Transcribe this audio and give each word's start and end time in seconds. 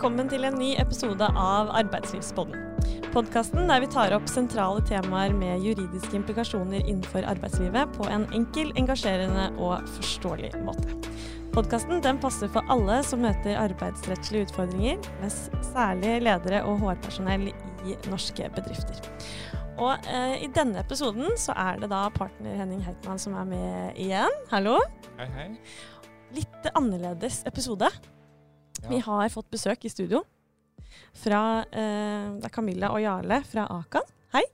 velkommen 0.00 0.30
til 0.32 0.46
en 0.48 0.54
ny 0.56 0.70
episode 0.80 1.26
av 1.36 1.68
Arbeidslivspodden. 1.76 2.54
Podkasten 3.12 3.66
der 3.68 3.82
vi 3.82 3.88
tar 3.92 4.14
opp 4.16 4.30
sentrale 4.32 4.80
temaer 4.88 5.34
med 5.36 5.60
juridiske 5.60 6.14
implikasjoner 6.16 6.86
innenfor 6.86 7.26
arbeidslivet 7.28 7.90
på 7.98 8.06
en 8.08 8.22
enkel, 8.32 8.70
engasjerende 8.80 9.50
og 9.60 9.90
forståelig 9.98 10.54
måte. 10.64 10.94
Podkasten 11.52 12.00
passer 12.22 12.48
for 12.48 12.64
alle 12.72 13.02
som 13.04 13.20
møter 13.20 13.60
arbeidsrettslige 13.60 14.46
utfordringer, 14.48 15.04
med 15.20 15.34
særlig 15.68 16.14
ledere 16.24 16.62
og 16.64 16.80
HR-personell 16.80 17.50
i 17.84 17.96
norske 18.08 18.48
bedrifter. 18.56 19.02
Og 19.76 20.08
eh, 20.08 20.38
I 20.46 20.48
denne 20.56 20.80
episoden 20.80 21.36
så 21.36 21.52
er 21.60 21.76
det 21.82 21.90
da 21.92 22.06
partner 22.14 22.56
Henning 22.62 22.80
Heitmann 22.88 23.20
som 23.20 23.36
er 23.36 23.52
med 23.52 24.00
igjen. 24.00 24.40
Hallo. 24.48 24.78
Hei, 25.20 25.28
hei. 25.36 25.46
Litt 26.40 26.72
annerledes 26.72 27.42
episode. 27.52 27.92
Vi 28.88 29.00
har 29.04 29.28
fått 29.32 29.50
besøk 29.52 29.84
i 29.84 29.92
studio 29.92 30.22
fra 31.16 31.62
eh, 31.70 32.30
det 32.38 32.48
er 32.48 32.54
Camilla 32.54 32.92
og 32.94 33.02
Jarle 33.02 33.40
fra 33.46 33.66
Akan. 33.80 34.06
Hei. 34.34 34.44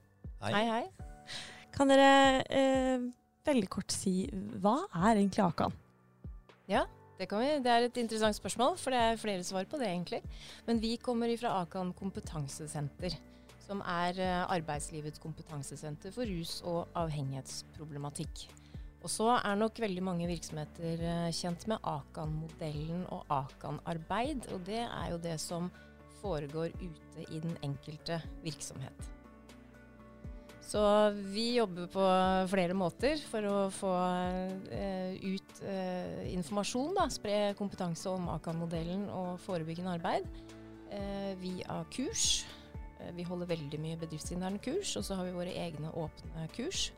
Hei. 0.42 0.52
hei, 0.52 0.66
hei. 0.70 1.37
Kan 1.77 1.91
dere 1.92 2.42
eh, 2.48 3.06
veldig 3.47 3.69
kort 3.73 3.95
si 3.95 4.27
hva 4.62 4.79
er 4.91 5.19
egentlig 5.19 5.45
Akan? 5.45 5.75
Ja, 6.70 6.87
det, 7.19 7.29
vi, 7.30 7.51
det, 7.65 7.73
er 7.73 7.87
et 7.87 8.01
interessant 8.01 8.37
spørsmål, 8.37 8.77
for 8.80 8.95
det 8.95 9.01
er 9.01 9.20
flere 9.20 9.45
svar 9.47 9.69
på 9.70 9.79
det, 9.80 9.89
egentlig. 9.92 10.23
Men 10.67 10.80
vi 10.83 10.97
kommer 11.01 11.33
fra 11.41 11.61
Akan 11.62 11.92
kompetansesenter, 11.97 13.17
som 13.67 13.83
er 13.84 14.20
eh, 14.20 14.42
arbeidslivets 14.56 15.23
kompetansesenter 15.23 16.14
for 16.14 16.28
rus- 16.28 16.62
og 16.67 16.89
avhengighetsproblematikk. 16.98 18.47
Og 19.06 19.10
så 19.12 19.28
er 19.38 19.55
nok 19.55 19.77
veldig 19.78 20.02
mange 20.02 20.27
virksomheter 20.27 21.02
eh, 21.06 21.28
kjent 21.30 21.69
med 21.70 21.84
Akan-modellen 21.87 23.05
og 23.14 23.28
Akan-arbeid. 23.30 24.48
Og 24.50 24.64
det 24.67 24.80
er 24.83 25.12
jo 25.12 25.20
det 25.22 25.36
som 25.39 25.69
foregår 26.19 26.75
ute 26.80 27.28
i 27.30 27.39
den 27.39 27.55
enkelte 27.62 28.19
virksomhet. 28.42 29.12
Så 30.67 30.83
vi 31.30 31.53
jobber 31.55 31.86
på 31.86 32.05
flere 32.50 32.75
måter 32.75 33.20
for 33.30 33.47
å 33.47 33.56
få 33.70 33.95
eh, 34.75 35.14
ut 35.23 35.62
eh, 35.62 36.27
informasjon. 36.34 36.97
Da, 36.98 37.06
spre 37.06 37.39
kompetanse 37.55 38.11
om 38.11 38.27
Akan-modellen 38.34 39.06
og 39.14 39.36
forebyggende 39.47 39.95
arbeid 40.00 40.27
eh, 40.91 41.36
via 41.39 41.84
kurs. 41.95 42.41
Eh, 42.98 43.14
vi 43.14 43.30
holder 43.30 43.55
veldig 43.55 43.78
mye 43.86 44.02
bedriftsinterne 44.02 44.58
kurs, 44.67 44.97
og 44.98 45.06
så 45.06 45.20
har 45.20 45.30
vi 45.30 45.39
våre 45.39 45.55
egne 45.55 45.95
åpne 45.95 46.50
kurs. 46.58 46.89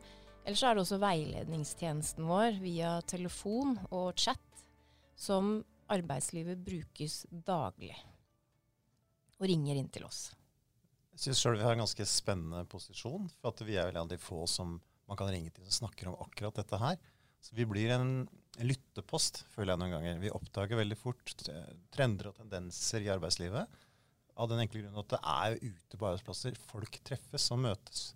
Ellers 0.49 0.63
er 0.65 0.73
det 0.73 0.81
også 0.81 0.97
veiledningstjenesten 0.97 2.25
vår 2.25 2.55
via 2.57 2.95
telefon 3.05 3.75
og 3.93 4.17
chat, 4.17 4.63
som 5.13 5.59
arbeidslivet 5.93 6.57
brukes 6.65 7.19
daglig. 7.29 7.93
Og 9.37 9.45
ringer 9.45 9.77
inn 9.77 9.91
til 9.93 10.07
oss. 10.07 10.31
Jeg 11.13 11.21
syns 11.21 11.43
sjøl 11.43 11.59
vi 11.59 11.67
har 11.67 11.77
en 11.77 11.83
ganske 11.83 12.09
spennende 12.09 12.63
posisjon. 12.71 13.29
For 13.37 13.53
at 13.53 13.61
vi 13.67 13.77
er 13.77 13.91
vel 13.91 13.99
en 13.99 14.07
av 14.07 14.09
de 14.09 14.17
få 14.17 14.41
som 14.49 14.79
man 15.05 15.21
kan 15.21 15.29
ringe 15.29 15.53
til 15.53 15.69
som 15.69 15.83
snakker 15.83 16.09
om 16.09 16.17
akkurat 16.25 16.57
dette 16.57 16.81
her. 16.81 16.97
Så 17.45 17.53
vi 17.53 17.69
blir 17.69 17.93
en 17.93 18.13
lyttepost, 18.57 19.43
føler 19.53 19.75
jeg 19.75 19.83
noen 19.83 19.97
ganger. 19.99 20.21
Vi 20.25 20.33
oppdager 20.33 20.81
veldig 20.81 20.97
fort 20.97 21.35
trender 21.93 22.31
og 22.31 22.39
tendenser 22.41 23.05
i 23.05 23.13
arbeidslivet. 23.13 23.81
Av 24.33 24.49
den 24.49 24.65
enkle 24.65 24.81
grunn 24.81 24.97
at 24.97 25.13
det 25.13 25.21
er 25.21 25.61
ute 25.61 25.93
på 25.93 26.09
arbeidsplasser 26.09 26.57
folk 26.71 27.03
treffes 27.05 27.51
og 27.53 27.67
møtes. 27.69 28.07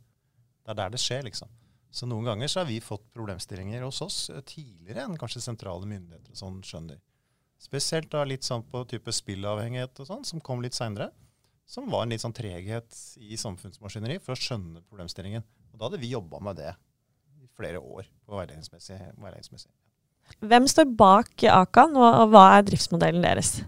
Det 0.66 0.74
er 0.74 0.82
der 0.82 0.96
det 0.98 1.04
skjer, 1.04 1.30
liksom. 1.30 1.60
Så 1.94 2.08
noen 2.10 2.26
ganger 2.26 2.50
så 2.50 2.64
har 2.64 2.70
vi 2.70 2.80
fått 2.82 3.06
problemstillinger 3.14 3.84
hos 3.86 4.02
oss 4.02 4.18
eh, 4.34 4.42
tidligere 4.50 5.06
enn 5.06 5.18
kanskje 5.20 5.44
sentrale 5.46 5.86
myndigheter 5.86 6.34
sånn 6.38 6.58
skjønner. 6.66 6.98
Spesielt 7.62 8.10
da 8.12 8.24
litt 8.28 8.44
sånn 8.44 8.66
på 8.68 8.82
type 8.90 9.14
spillavhengighet 9.14 10.02
og 10.02 10.10
sånn, 10.10 10.26
som 10.28 10.42
kom 10.44 10.64
litt 10.64 10.76
seinere. 10.76 11.12
Som 11.70 11.86
var 11.94 12.04
en 12.04 12.12
litt 12.12 12.24
sånn 12.24 12.36
treghet 12.36 12.98
i 13.22 13.38
samfunnsmaskineri 13.40 14.18
for 14.24 14.34
å 14.34 14.40
skjønne 14.40 14.82
problemstillingen. 14.90 15.46
Og 15.72 15.78
da 15.78 15.88
hadde 15.88 16.02
vi 16.02 16.12
jobba 16.12 16.42
med 16.44 16.60
det 16.60 16.74
i 17.40 17.48
flere 17.56 17.80
år 17.80 18.10
på 18.26 18.36
veiledningsmessig. 18.36 19.00
Hvem 20.44 20.68
står 20.72 20.90
bak 20.98 21.46
Akan, 21.52 21.96
og 22.00 22.34
hva 22.34 22.44
er 22.58 22.68
driftsmodellen 22.68 23.24
deres? 23.24 23.62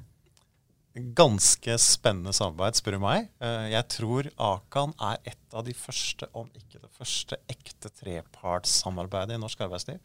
Ganske 0.95 1.75
spennende 1.81 2.31
samarbeid, 2.31 2.77
spør 2.79 2.95
du 2.95 3.01
meg. 3.03 3.25
Eh, 3.43 3.65
jeg 3.73 3.87
tror 3.91 4.29
Akan 4.39 4.93
er 5.03 5.17
et 5.27 5.55
av 5.55 5.65
de 5.67 5.73
første, 5.75 6.29
om 6.31 6.47
ikke 6.55 6.79
det 6.79 6.91
første, 6.95 7.39
ekte 7.51 7.91
trepartssamarbeidet 7.99 9.35
i 9.35 9.41
norsk 9.41 9.65
arbeidsliv. 9.65 9.99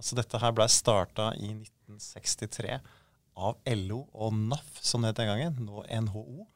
Altså 0.00 0.16
Dette 0.16 0.40
her 0.40 0.54
blei 0.56 0.70
starta 0.72 1.34
i 1.36 1.52
1963 1.52 2.80
av 3.36 3.60
LO 3.76 4.06
og 4.12 4.32
NAF, 4.38 4.80
som 4.80 5.04
det 5.04 5.12
het 5.12 5.20
den 5.20 5.30
gangen, 5.34 5.60
nå 5.68 5.84
NHO. 6.08 6.46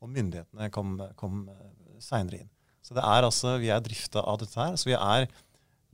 Og 0.00 0.12
myndighetene 0.12 0.72
kom, 0.72 0.96
kom 1.20 1.44
seinere 2.00 2.40
inn. 2.40 2.52
Så 2.80 2.96
det 2.96 3.04
er 3.04 3.26
altså, 3.26 3.58
vi 3.60 3.68
er 3.72 3.84
drifta 3.84 4.24
av 4.24 4.40
dette 4.40 4.56
her. 4.56 4.80
Så 4.80 4.88
vi 4.88 4.96
er 4.96 5.28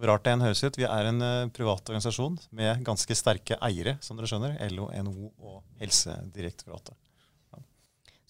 rart 0.03 0.25
det 0.27 0.35
enn 0.35 0.47
høres 0.47 0.63
ut, 0.63 0.79
vi 0.79 0.87
er 0.87 1.11
en 1.11 1.23
uh, 1.23 1.51
privat 1.55 1.87
organisasjon 1.91 2.39
med 2.55 2.83
ganske 2.87 3.17
sterke 3.19 3.59
eiere, 3.63 3.97
som 4.03 4.19
dere 4.19 4.31
skjønner. 4.31 4.59
LO, 4.75 4.91
NHO 4.95 5.33
og 5.39 5.63
Helsedirektoratet. 5.83 7.02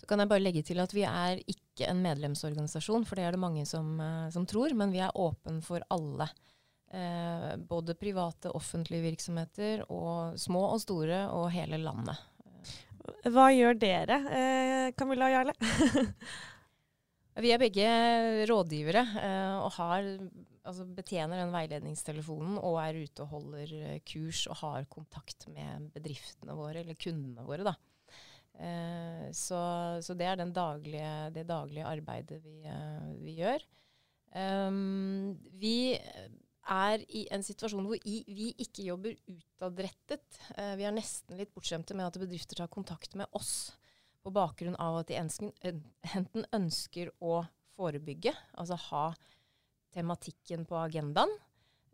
Så 0.02 0.08
kan 0.10 0.18
jeg 0.18 0.32
bare 0.32 0.42
legge 0.42 0.64
til 0.66 0.82
at 0.82 0.90
vi 0.90 1.04
er 1.06 1.38
ikke 1.46 1.86
en 1.86 2.00
medlemsorganisasjon, 2.02 3.04
for 3.06 3.18
det 3.18 3.28
er 3.28 3.36
det 3.36 3.42
mange 3.42 3.62
som, 3.70 3.94
eh, 4.02 4.30
som 4.34 4.46
tror. 4.50 4.74
Men 4.74 4.90
vi 4.90 4.98
er 4.98 5.14
åpen 5.14 5.60
for 5.62 5.84
alle. 5.94 6.26
Eh, 6.90 7.52
både 7.56 7.94
private, 7.94 8.50
offentlige 8.50 9.06
virksomheter, 9.06 9.84
og 9.88 10.34
små 10.42 10.66
og 10.74 10.82
store, 10.82 11.28
og 11.30 11.52
hele 11.54 11.78
landet. 11.78 12.18
Hva 13.30 13.46
gjør 13.54 13.78
dere, 13.78 14.18
eh, 14.30 14.88
Camilla 14.98 15.30
og 15.30 15.36
Jarle? 15.36 15.54
vi 17.44 17.54
er 17.54 17.62
begge 17.62 17.86
rådgivere 18.50 19.02
eh, 19.22 19.54
og 19.62 19.70
har, 19.78 20.10
altså 20.66 20.86
betjener 20.98 21.40
den 21.40 21.54
veiledningstelefonen 21.54 22.58
og 22.58 22.76
er 22.82 23.00
ute 23.06 23.24
og 23.24 23.32
holder 23.38 23.72
eh, 23.78 24.02
kurs 24.06 24.44
og 24.50 24.58
har 24.60 24.90
kontakt 24.90 25.48
med 25.54 25.88
bedriftene 25.94 26.58
våre, 26.58 26.82
eller 26.82 26.98
kundene 26.98 27.46
våre. 27.46 27.70
da. 27.70 27.76
Eh, 28.60 29.28
så, 29.32 29.60
så, 30.04 30.14
det 30.14 30.28
er 30.28 30.42
daglige, 30.52 31.12
det 31.34 31.46
daglige 31.48 31.88
arbeidet 31.88 32.42
vi, 32.44 32.60
uh, 32.68 33.12
vi 33.22 33.38
gjør. 33.40 33.64
Um, 34.32 35.36
vi 35.60 35.92
er 36.72 37.02
i 37.12 37.26
en 37.34 37.42
situasjon 37.44 37.84
hvor 37.88 38.00
i, 38.08 38.22
vi 38.28 38.52
ikke 38.62 38.86
jobber 38.86 39.16
utadrettet. 39.28 40.24
Uh, 40.56 40.74
vi 40.78 40.86
er 40.88 40.94
nesten 40.94 41.38
litt 41.40 41.52
bortskjemte 41.54 41.96
med 41.96 42.08
at 42.08 42.20
bedrifter 42.20 42.60
tar 42.60 42.70
kontakt 42.72 43.16
med 43.18 43.28
oss 43.36 43.72
på 44.22 44.30
bakgrunn 44.30 44.78
av 44.78 45.00
at 45.00 45.10
de 45.10 45.18
enten 45.18 46.44
ønsker 46.54 47.10
å 47.18 47.42
forebygge, 47.74 48.34
altså 48.54 48.76
ha 48.90 49.06
tematikken 49.92 50.62
på 50.68 50.76
agendaen, 50.78 51.32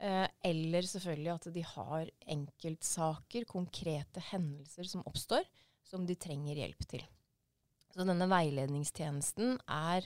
uh, 0.03 0.27
eller 0.45 0.91
selvfølgelig 0.91 1.33
at 1.33 1.49
de 1.55 1.65
har 1.71 2.13
enkeltsaker, 2.37 3.49
konkrete 3.49 4.23
hendelser 4.29 4.91
som 4.91 5.07
oppstår, 5.09 5.47
som 5.89 6.05
de 6.07 6.17
trenger 6.21 6.61
hjelp 6.61 6.85
til. 6.91 7.05
Så 7.95 8.05
denne 8.07 8.29
veiledningstjenesten 8.31 9.57
er 9.65 10.05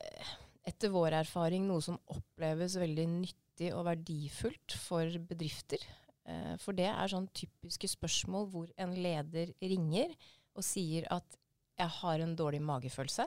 eh, 0.00 0.30
etter 0.64 0.92
vår 0.94 1.20
erfaring 1.20 1.66
noe 1.68 1.84
som 1.84 2.00
oppleves 2.12 2.78
veldig 2.80 3.06
nyttig 3.20 3.70
og 3.76 3.84
verdifullt 3.90 4.76
for 4.80 5.20
bedrifter. 5.28 5.82
Eh, 6.24 6.54
for 6.62 6.76
det 6.76 6.88
er 6.88 7.12
sånn 7.12 7.28
typiske 7.36 7.90
spørsmål 7.92 8.48
hvor 8.52 8.72
en 8.80 8.96
leder 8.96 9.52
ringer 9.60 10.14
og 10.54 10.64
sier 10.64 11.06
at 11.12 11.38
'jeg 11.76 11.90
har 12.00 12.20
en 12.20 12.36
dårlig 12.36 12.62
magefølelse', 12.62 13.26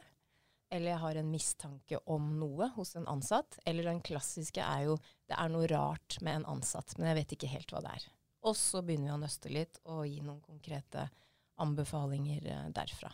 eller 0.71 0.91
'jeg 0.91 0.99
har 0.99 1.15
en 1.15 1.31
mistanke 1.31 1.99
om 2.07 2.39
noe 2.39 2.69
hos 2.75 2.95
en 2.95 3.05
ansatt', 3.05 3.59
eller 3.65 3.83
den 3.83 4.01
klassiske 4.01 4.61
er 4.61 4.85
jo 4.85 4.97
'det 5.27 5.37
er 5.37 5.49
noe 5.49 5.67
rart 5.67 6.17
med 6.21 6.35
en 6.35 6.45
ansatt, 6.57 6.97
men 6.97 7.07
jeg 7.07 7.15
vet 7.15 7.31
ikke 7.35 7.53
helt 7.53 7.71
hva 7.71 7.81
det 7.81 7.91
er'. 7.91 8.09
Og 8.43 8.55
så 8.55 8.81
begynner 8.81 9.11
vi 9.11 9.17
å 9.17 9.23
nøste 9.23 9.49
litt 9.51 9.79
og 9.85 10.07
gi 10.07 10.21
noen 10.21 10.41
konkrete 10.41 11.09
anbefalinger 11.63 12.45
eh, 12.47 12.67
derfra. 12.75 13.11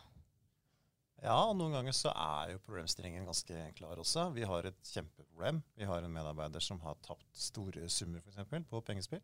Ja, 1.23 1.37
og 1.47 1.55
noen 1.55 1.71
ganger 1.77 1.95
så 1.95 2.11
er 2.11 2.51
jo 2.51 2.63
problemstillingen 2.65 3.23
ganske 3.29 3.69
klar 3.77 3.99
også. 4.01 4.25
Vi 4.35 4.43
har 4.47 4.67
et 4.67 4.89
kjempeproblem. 4.89 5.61
Vi 5.79 5.87
har 5.87 6.03
en 6.03 6.11
medarbeider 6.11 6.63
som 6.63 6.81
har 6.83 6.97
tapt 7.05 7.29
store 7.31 7.87
summer 7.87 8.19
f.eks. 8.19 8.67
på 8.67 8.81
pengespill. 8.83 9.23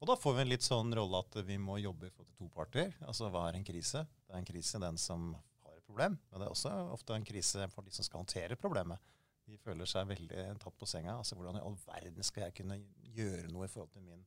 Og 0.00 0.08
da 0.08 0.16
får 0.16 0.38
vi 0.38 0.44
en 0.46 0.48
litt 0.48 0.64
sånn 0.64 0.94
rolle 0.96 1.20
at 1.20 1.36
vi 1.44 1.58
må 1.60 1.76
jobbe 1.76 2.08
for 2.14 2.28
to 2.38 2.48
parter. 2.54 2.94
Altså 3.04 3.28
hva 3.28 3.50
er 3.50 3.58
en 3.58 3.66
krise? 3.68 4.06
Det 4.24 4.32
er 4.32 4.40
en 4.40 4.48
krise 4.48 4.80
den 4.80 4.96
som 5.00 5.34
har 5.60 5.74
et 5.76 5.84
problem, 5.84 6.16
men 6.30 6.40
det 6.40 6.46
er 6.46 6.54
også 6.54 6.72
ofte 6.94 7.18
en 7.18 7.28
krise 7.28 7.68
for 7.74 7.84
de 7.84 7.92
som 7.92 8.06
skal 8.06 8.22
håndtere 8.22 8.56
problemet. 8.56 9.02
De 9.44 9.60
føler 9.60 9.88
seg 9.90 10.08
veldig 10.08 10.46
tatt 10.62 10.78
på 10.80 10.88
senga. 10.88 11.18
Altså 11.20 11.36
hvordan 11.36 11.60
i 11.60 11.64
all 11.66 11.76
verden 11.84 12.24
skal 12.24 12.46
jeg 12.46 12.56
kunne 12.62 12.80
gjøre 13.12 13.52
noe 13.52 13.68
i 13.68 13.72
forhold 13.72 13.92
til 13.92 14.06
min 14.08 14.24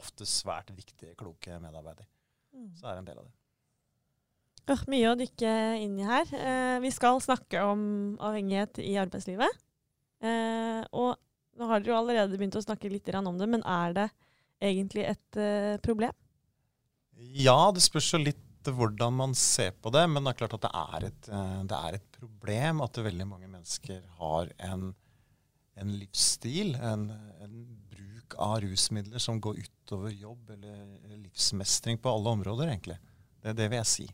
ofte 0.00 0.24
svært 0.24 0.72
viktige, 0.72 1.12
kloke 1.20 1.60
medarbeider. 1.60 2.08
Mm. 2.54 2.72
Så 2.78 2.86
er 2.86 2.96
det 2.96 3.04
en 3.04 3.12
del 3.12 3.20
av 3.20 3.28
det. 3.28 3.39
Oh, 4.70 4.82
mye 4.92 5.08
å 5.10 5.16
dykke 5.18 5.54
inn 5.80 5.96
i 5.98 6.06
her. 6.06 6.28
Eh, 6.36 6.76
vi 6.84 6.92
skal 6.94 7.22
snakke 7.24 7.62
om 7.64 7.82
avhengighet 8.22 8.82
i 8.84 8.94
arbeidslivet. 9.00 9.56
Eh, 10.20 10.82
og 10.92 11.16
nå 11.60 11.68
har 11.68 11.80
dere 11.80 11.92
jo 11.94 11.98
allerede 11.98 12.38
begynt 12.38 12.58
å 12.58 12.64
snakke 12.64 12.90
litt 12.92 13.08
om 13.16 13.38
det, 13.40 13.48
men 13.48 13.64
er 13.64 13.96
det 13.96 14.08
egentlig 14.60 15.06
et 15.08 15.40
eh, 15.40 15.80
problem? 15.82 16.14
Ja, 17.16 17.70
det 17.74 17.82
spørs 17.84 18.12
jo 18.14 18.22
litt 18.22 18.46
hvordan 18.68 19.16
man 19.16 19.34
ser 19.36 19.72
på 19.80 19.92
det, 19.94 20.04
men 20.08 20.24
det 20.24 20.34
er 20.34 20.40
klart 20.42 20.56
at 20.58 20.64
det 20.66 20.70
er 20.76 21.06
et, 21.08 21.28
eh, 21.32 21.60
det 21.68 21.78
er 21.78 21.96
et 21.96 22.08
problem 22.16 22.82
at 22.84 23.00
veldig 23.08 23.26
mange 23.28 23.48
mennesker 23.48 24.02
har 24.20 24.52
en, 24.70 24.90
en 25.80 25.94
livsstil, 25.96 26.74
en, 26.76 27.08
en, 27.40 27.60
bruk 27.90 28.36
av 28.40 28.60
rusmidler 28.62 29.22
som 29.22 29.40
går 29.42 29.62
utover 29.64 30.12
jobb 30.14 30.52
eller, 30.54 30.82
livsmestring 31.24 31.98
på 32.00 32.12
alle 32.12 32.36
områder, 32.36 32.70
egentlig. 32.70 32.98
Det, 33.40 33.52
er 33.52 33.56
det, 33.58 33.70
vil 33.72 33.80
jeg 33.80 33.90
si. 33.90 34.06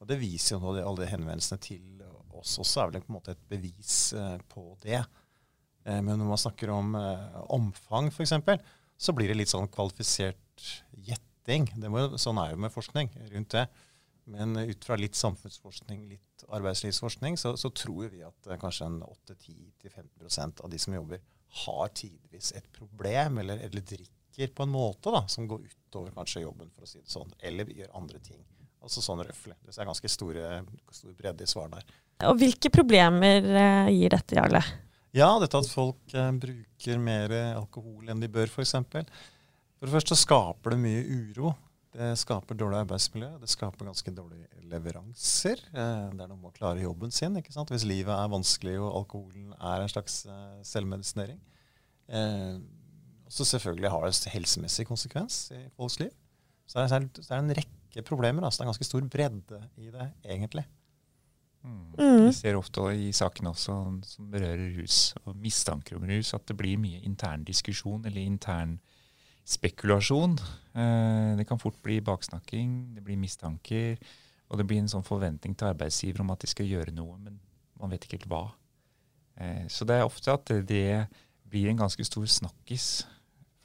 Og 0.00 0.08
det 0.08 0.20
viser 0.20 0.56
jo 0.56 0.62
nå 0.62 0.74
alle 0.80 1.04
de 1.04 1.10
henvendelsene 1.10 1.60
til 1.62 2.04
oss 2.40 2.56
også, 2.62 2.80
er 2.80 2.92
vel 2.92 3.04
på 3.04 3.12
en 3.12 3.18
måte 3.18 3.34
et 3.34 3.48
bevis 3.50 3.96
eh, 4.16 4.38
på 4.48 4.64
det. 4.84 5.02
Eh, 5.84 6.00
men 6.00 6.14
når 6.14 6.30
man 6.30 6.40
snakker 6.40 6.72
om 6.72 6.94
omfang, 7.52 8.08
f.eks., 8.08 8.32
så 9.00 9.14
blir 9.16 9.32
det 9.32 9.38
litt 9.38 9.52
sånn 9.52 9.68
kvalifisert 9.72 10.64
gjetting. 11.04 11.68
Sånn 12.20 12.40
er 12.40 12.52
jo 12.52 12.60
med 12.60 12.72
forskning 12.72 13.12
rundt 13.32 13.56
det. 13.56 13.68
Men 14.30 14.56
ut 14.56 14.84
fra 14.84 14.96
litt 15.00 15.16
samfunnsforskning, 15.18 16.04
litt 16.08 16.44
arbeidslivsforskning, 16.48 17.38
så, 17.40 17.56
så 17.56 17.70
tror 17.74 18.10
vi 18.12 18.22
at 18.26 18.48
uh, 18.50 18.56
kanskje 18.60 18.86
en 18.86 19.00
8-10-15% 19.02 20.62
av 20.64 20.70
de 20.70 20.78
som 20.78 20.94
jobber, 20.94 21.22
har 21.64 21.90
tidvis 21.98 22.52
et 22.54 22.68
problem, 22.76 23.40
eller, 23.42 23.58
eller, 23.66 23.82
drikker 23.82 24.52
på 24.54 24.62
en 24.62 24.70
måte 24.70 25.10
da, 25.10 25.24
som 25.28 25.48
går 25.50 25.64
utover 25.66 26.14
kanskje 26.14 26.44
jobben, 26.44 26.70
for 26.70 26.86
å 26.86 26.90
si 26.90 27.00
det 27.00 27.10
sånn, 27.10 27.32
eller 27.42 27.72
gjør 27.74 27.96
andre 27.98 28.20
ting. 28.22 28.44
Altså 28.80 29.02
sånn 29.04 29.22
røffelig. 29.24 29.56
Det 29.66 29.76
er 29.76 29.88
ganske 29.88 30.10
store, 30.12 30.52
stor 30.96 31.16
bredde 31.18 31.44
i 31.44 31.50
svaret 31.50 31.78
der. 31.78 31.98
Og 32.30 32.38
Hvilke 32.40 32.72
problemer 32.72 33.44
uh, 33.44 33.88
gir 33.92 34.12
dette, 34.12 34.36
Jarle? 34.36 34.62
Ja, 35.16 35.32
dette 35.42 35.60
at 35.60 35.68
folk 35.72 36.14
uh, 36.14 36.30
bruker 36.40 37.02
mer 37.02 37.34
alkohol 37.58 38.08
enn 38.12 38.22
de 38.22 38.30
bør, 38.32 38.48
f.eks. 38.48 38.76
For, 38.92 39.10
for 39.76 39.88
det 39.88 39.96
første 39.96 40.18
skaper 40.18 40.76
det 40.76 40.80
mye 40.84 41.04
uro. 41.08 41.54
Det 41.90 42.12
skaper 42.20 42.54
dårlig 42.54 42.84
arbeidsmiljø, 42.84 43.32
det 43.42 43.48
skaper 43.50 43.88
ganske 43.88 44.12
dårlige 44.14 44.60
leveranser. 44.70 45.58
Eh, 45.72 46.04
det 46.14 46.22
er 46.22 46.28
noe 46.30 46.38
med 46.38 46.52
å 46.52 46.54
klare 46.54 46.84
jobben 46.84 47.10
sin. 47.10 47.34
ikke 47.40 47.54
sant? 47.54 47.72
Hvis 47.74 47.86
livet 47.88 48.12
er 48.14 48.30
vanskelig 48.30 48.76
og 48.78 48.92
alkoholen 49.00 49.50
er 49.56 49.82
en 49.82 49.90
slags 49.90 50.20
eh, 50.30 50.60
selvmedisinering. 50.66 51.40
Og 52.10 53.34
så 53.34 53.46
selvfølgelig 53.46 53.90
har 53.90 54.06
det 54.06 54.32
helsemessig 54.32 54.86
konsekvens 54.86 55.42
i 55.54 55.60
folks 55.78 55.98
liv. 56.00 56.14
Så 56.66 56.78
det 56.78 56.86
er, 56.94 57.04
det 57.14 57.26
er 57.26 57.42
en 57.42 57.54
rekke 57.58 57.79
problemer. 58.06 58.44
Altså. 58.44 58.60
Det 58.60 58.66
er 58.66 58.72
ganske 58.72 58.88
stor 58.88 59.08
bredde 59.10 59.62
i 59.76 59.90
det, 59.90 60.06
egentlig. 60.24 60.66
Mm. 61.62 61.92
mm. 61.98 62.26
Vi 62.26 62.32
ser 62.32 62.56
ofte 62.56 62.86
i 62.96 63.10
sakene 63.12 63.52
også 63.52 63.74
som 64.08 64.30
berører 64.32 64.78
rus 64.78 65.10
og 65.24 65.36
mistanker 65.36 65.98
om 65.98 66.06
rus, 66.08 66.32
at 66.34 66.46
det 66.48 66.56
blir 66.56 66.80
mye 66.80 67.02
intern 67.04 67.44
diskusjon 67.44 68.06
eller 68.08 68.22
intern 68.22 68.78
spekulasjon. 69.44 70.38
Eh, 70.72 71.36
det 71.36 71.46
kan 71.48 71.60
fort 71.60 71.76
bli 71.82 72.00
baksnakking, 72.04 72.94
det 72.96 73.04
blir 73.04 73.20
mistanker, 73.20 73.98
og 74.48 74.58
det 74.58 74.66
blir 74.66 74.80
en 74.82 74.90
sånn 74.90 75.06
forventning 75.06 75.56
til 75.56 75.72
arbeidsgiver 75.72 76.22
om 76.24 76.32
at 76.32 76.42
de 76.42 76.50
skal 76.50 76.68
gjøre 76.68 76.94
noe, 76.96 77.18
men 77.18 77.40
man 77.80 77.92
vet 77.92 78.06
ikke 78.06 78.20
helt 78.20 78.30
hva. 78.30 78.44
Eh, 79.40 79.66
så 79.68 79.86
det 79.88 79.98
er 79.98 80.08
ofte 80.08 80.32
at 80.32 80.52
det 80.68 81.06
blir 81.50 81.70
en 81.70 81.82
ganske 81.82 82.04
stor 82.06 82.26
snakkis, 82.30 83.04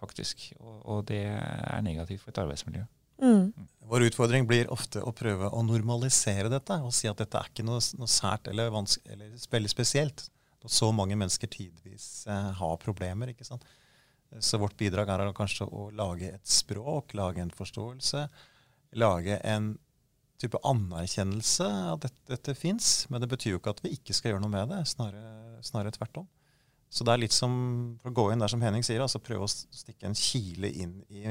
faktisk. 0.02 0.50
Og, 0.60 0.78
og 0.84 1.08
det 1.08 1.24
er 1.30 1.82
negativt 1.86 2.24
for 2.24 2.34
et 2.34 2.44
arbeidsmiljø. 2.44 2.86
Mm. 3.22 3.54
Vår 3.86 4.08
utfordring 4.10 4.48
blir 4.48 4.72
ofte 4.74 5.02
å 5.06 5.14
prøve 5.16 5.50
å 5.54 5.62
normalisere 5.64 6.50
dette 6.52 6.80
og 6.82 6.94
si 6.96 7.08
at 7.10 7.20
dette 7.22 7.38
er 7.38 7.52
ikke 7.52 7.66
noe, 7.68 7.82
noe 8.00 8.10
sært 8.12 8.50
eller, 8.52 8.74
eller 9.06 9.48
veldig 9.52 9.72
spesielt. 9.72 10.28
Når 10.66 10.74
så 10.74 10.90
mange 10.98 11.18
mennesker 11.20 11.52
tidvis 11.54 12.26
eh, 12.32 12.52
har 12.58 12.78
problemer. 12.82 13.30
ikke 13.32 13.46
sant? 13.46 13.66
Så 14.42 14.58
vårt 14.60 14.78
bidrag 14.78 15.10
er 15.14 15.34
kanskje 15.38 15.68
å 15.70 15.90
lage 15.96 16.32
et 16.34 16.50
språk, 16.50 17.14
lage 17.14 17.44
en 17.44 17.54
forståelse. 17.54 18.26
Lage 18.98 19.38
en 19.46 19.76
type 20.42 20.60
anerkjennelse 20.68 21.68
av 21.68 21.94
at 21.96 22.08
dette, 22.08 22.24
dette 22.34 22.56
fins. 22.58 23.06
Men 23.10 23.22
det 23.22 23.30
betyr 23.32 23.54
jo 23.54 23.62
ikke 23.62 23.76
at 23.78 23.84
vi 23.86 23.94
ikke 23.96 24.16
skal 24.18 24.34
gjøre 24.34 24.44
noe 24.44 24.56
med 24.56 24.74
det. 24.74 24.82
Snarere, 24.90 25.62
snarere 25.66 25.94
tvert 25.96 26.24
om. 26.24 26.28
Så 26.90 27.04
det 27.04 27.12
er 27.12 27.22
litt 27.26 27.36
som 27.36 27.56
for 28.00 28.12
å 28.12 28.16
gå 28.16 28.26
inn 28.32 28.44
der 28.44 28.52
som 28.52 28.62
Henning 28.64 28.86
sier, 28.86 29.02
altså 29.04 29.20
prøve 29.24 29.48
å 29.48 29.52
stikke 29.52 30.08
en 30.08 30.16
kile 30.16 30.70
inn 30.72 30.94
i 31.10 31.26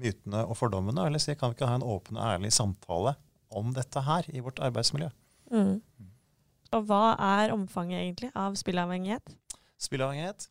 mytene 0.00 0.44
og 0.44 0.58
fordommene. 0.58 1.06
Eller 1.08 1.22
si 1.22 1.36
kan 1.38 1.52
vi 1.52 1.58
ikke 1.58 1.70
ha 1.70 1.78
en 1.78 1.86
åpen 1.86 2.18
og 2.18 2.26
ærlig 2.34 2.52
samtale 2.56 3.14
om 3.48 3.72
dette 3.76 4.02
her 4.04 4.28
i 4.34 4.42
vårt 4.44 4.60
arbeidsmiljø. 4.60 5.08
Mm. 5.54 5.78
Og 6.76 6.84
hva 6.90 7.16
er 7.40 7.54
omfanget 7.54 8.02
egentlig 8.02 8.30
av 8.36 8.56
spilleavhengighet? 8.60 9.32
Spilleavhengighet? 9.80 10.50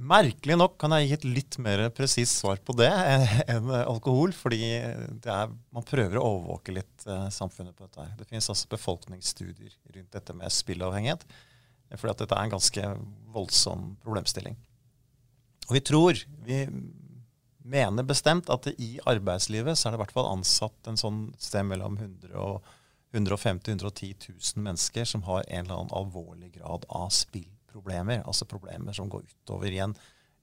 Merkelig 0.00 0.56
nok 0.56 0.78
kan 0.80 0.94
jeg 0.96 1.06
gi 1.06 1.14
et 1.18 1.24
litt 1.28 1.56
mer 1.60 1.82
presist 1.92 2.38
svar 2.38 2.60
på 2.64 2.72
det 2.78 2.88
enn 3.52 3.68
alkohol. 3.82 4.32
Fordi 4.36 4.62
er, 4.80 5.52
man 5.70 5.86
prøver 5.86 6.18
å 6.18 6.24
overvåke 6.24 6.74
litt 6.74 7.06
uh, 7.06 7.28
samfunnet 7.32 7.76
på 7.76 7.86
dette. 7.86 8.06
her. 8.06 8.16
Det 8.18 8.26
finnes 8.30 8.48
altså 8.50 8.70
befolkningsstudier 8.72 9.76
rundt 9.94 10.16
dette 10.16 10.36
med 10.36 10.56
spillavhengighet. 10.56 11.26
Fordi 11.96 12.12
at 12.14 12.22
dette 12.22 12.36
er 12.36 12.46
en 12.46 12.54
ganske 12.54 12.90
voldsom 13.34 13.94
problemstilling. 14.04 14.58
Og 15.68 15.76
vi 15.76 15.82
tror, 15.86 16.18
vi 16.46 16.64
mener 17.70 18.06
bestemt 18.06 18.50
at 18.50 18.66
i 18.72 18.92
arbeidslivet 19.06 19.78
så 19.78 19.88
er 19.88 19.94
det 19.94 20.00
i 20.00 20.02
hvert 20.04 20.14
fall 20.14 20.30
ansatt 20.32 20.90
en 20.90 20.98
sånn 20.98 21.24
sted 21.38 21.66
mellom 21.68 21.98
100 21.98 22.34
og 22.40 22.64
150 23.14 23.74
110 23.74 24.14
000 24.30 24.64
mennesker 24.64 25.06
som 25.08 25.24
har 25.26 25.42
en 25.48 25.64
eller 25.64 25.76
annen 25.76 25.94
alvorlig 25.98 26.52
grad 26.58 26.86
av 26.88 27.10
spillproblemer. 27.14 28.22
Altså 28.24 28.46
problemer 28.50 28.94
som 28.96 29.10
går 29.10 29.26
utover 29.26 29.70
igjen 29.70 29.96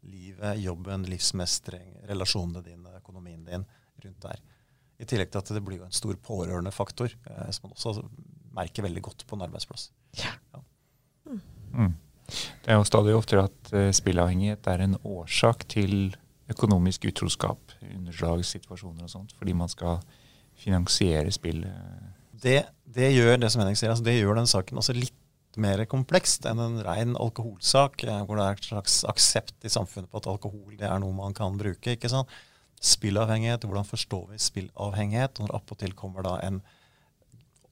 livet, 0.07 0.59
jobben, 0.61 1.07
livsmestring, 1.09 1.95
relasjonene 2.07 2.63
dine, 2.63 2.95
økonomien 2.99 3.43
din 3.47 3.65
rundt 4.03 4.21
der. 4.23 4.43
I 4.97 5.05
tillegg 5.05 5.31
til 5.31 5.41
at 5.41 5.51
det 5.53 5.63
blir 5.65 5.81
jo 5.81 5.87
en 5.87 5.95
stor 5.95 6.17
pårørendefaktor, 6.25 7.13
eh, 7.29 7.49
som 7.53 7.67
man 7.67 7.75
også 7.75 8.07
merker 8.57 8.85
veldig 8.85 9.03
godt 9.05 9.27
på 9.27 9.37
en 9.37 9.45
arbeidsplass. 9.45 9.91
Ja. 10.17 10.33
Ja. 10.53 10.63
Mm. 11.73 11.95
Det 12.27 12.71
er 12.73 12.79
jo 12.79 12.87
stadig 12.87 13.15
oftere 13.15 13.47
at 13.47 13.73
uh, 13.73 13.89
spilleavhengighet 13.95 14.67
er 14.67 14.83
en 14.83 14.97
årsak 15.07 15.63
til 15.71 16.15
økonomisk 16.51 17.07
utroskap, 17.09 17.75
underslagssituasjoner 17.83 19.07
og 19.07 19.11
sånt, 19.11 19.33
fordi 19.37 19.55
man 19.55 19.71
skal 19.71 19.99
finansiere 20.57 21.31
spill. 21.35 21.63
Det, 22.31 22.61
det, 22.83 23.11
gjør 23.15 23.39
det 23.41 23.51
som 23.51 23.61
Henning 23.61 23.77
sier, 23.79 23.91
altså 23.91 24.05
det 24.05 24.17
gjør 24.17 24.39
den 24.39 24.49
saken 24.49 24.79
også 24.79 24.95
litt 24.95 25.15
mer 25.57 25.81
komplekst 25.89 26.45
enn 26.49 26.61
en 26.61 26.79
ren 26.85 27.15
alkoholsak, 27.17 28.03
eh, 28.05 28.23
hvor 28.25 28.37
det 28.37 28.45
er 28.45 28.59
et 28.59 28.69
slags 28.69 28.99
aksept 29.09 29.65
i 29.65 29.73
samfunnet 29.73 30.09
på 30.11 30.21
at 30.21 30.29
alkohol 30.29 30.77
det 30.77 30.87
er 30.87 31.01
noe 31.01 31.15
man 31.17 31.35
kan 31.37 31.57
bruke. 31.57 31.95
ikke 31.95 32.11
sant? 32.11 32.31
Spillavhengighet, 32.77 33.65
hvordan 33.65 33.87
forstår 33.87 34.27
vi 34.31 34.41
spillavhengighet? 34.41 35.41
Når 35.41 35.55
appåtil 35.57 35.95
kommer 35.97 36.25
da 36.25 36.39
en 36.45 36.61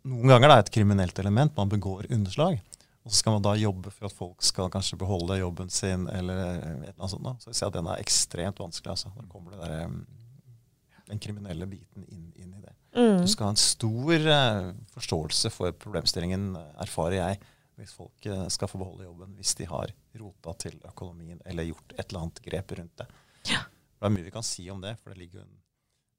Noen 0.06 0.30
ganger 0.30 0.52
er 0.54 0.60
et 0.62 0.70
kriminelt 0.70 1.18
element, 1.18 1.56
man 1.58 1.70
begår 1.72 2.06
underslag. 2.14 2.60
Og 3.06 3.14
så 3.14 3.22
skal 3.22 3.36
man 3.36 3.46
da 3.46 3.54
jobbe 3.60 3.92
for 3.94 4.10
at 4.10 4.18
folk 4.18 4.44
skal 4.44 4.72
kanskje 4.74 4.98
beholde 4.98 5.38
jobben 5.38 5.70
sin, 5.70 6.08
eller 6.10 6.40
et 6.42 6.64
eller 6.66 6.94
annet 6.98 7.12
sånt. 7.14 7.28
Da. 7.28 7.36
Så 7.40 7.52
jeg 7.52 7.60
ser 7.60 7.70
at 7.70 7.78
den 7.78 7.90
er 7.92 8.02
ekstremt 8.02 8.62
vanskelig. 8.64 8.96
altså. 8.96 9.12
Da 9.14 9.26
kommer 9.30 9.54
det 9.54 9.60
der, 9.62 9.76
eh, 9.84 11.04
den 11.12 11.22
kriminelle 11.22 11.68
biten 11.70 12.08
inn, 12.10 12.32
inn 12.34 12.56
i 12.58 12.64
det. 12.64 12.74
Mm. 12.98 13.20
Du 13.22 13.28
skal 13.30 13.52
ha 13.52 13.54
en 13.54 13.62
stor 13.62 14.26
uh, 14.26 14.72
forståelse 14.96 15.52
for 15.54 15.76
problemstillingen, 15.78 16.56
erfarer 16.82 17.20
jeg 17.20 17.44
hvis 17.76 17.94
folk 17.96 18.26
eh, 18.32 18.48
skal 18.48 18.70
få 18.72 18.80
beholde 18.80 19.04
jobben 19.04 19.36
hvis 19.36 19.56
de 19.60 19.68
har 19.68 19.92
rota 20.16 20.54
til 20.64 20.78
økonomien 20.88 21.42
eller 21.46 21.68
gjort 21.68 21.96
et 21.98 22.06
eller 22.08 22.26
annet 22.26 22.42
grep 22.46 22.72
rundt 22.80 23.02
det. 23.02 23.08
Ja. 23.52 23.66
Det 23.68 24.08
er 24.08 24.14
mye 24.16 24.28
vi 24.28 24.34
kan 24.34 24.48
si 24.48 24.70
om 24.72 24.82
det, 24.84 24.96
for 25.02 25.12
det 25.12 25.20
ligger 25.20 25.42
jo 25.42 25.46
en 25.46 25.58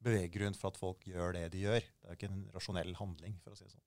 beveggrunn 0.06 0.56
for 0.56 0.72
at 0.72 0.80
folk 0.80 1.06
gjør 1.08 1.36
det 1.36 1.46
de 1.54 1.64
gjør. 1.64 1.80
Det 1.80 2.06
er 2.06 2.12
jo 2.12 2.18
ikke 2.20 2.30
en 2.30 2.44
rasjonell 2.54 2.92
handling, 3.00 3.38
for 3.42 3.54
å 3.54 3.58
si 3.58 3.64
det 3.64 3.72
sånn. 3.72 3.85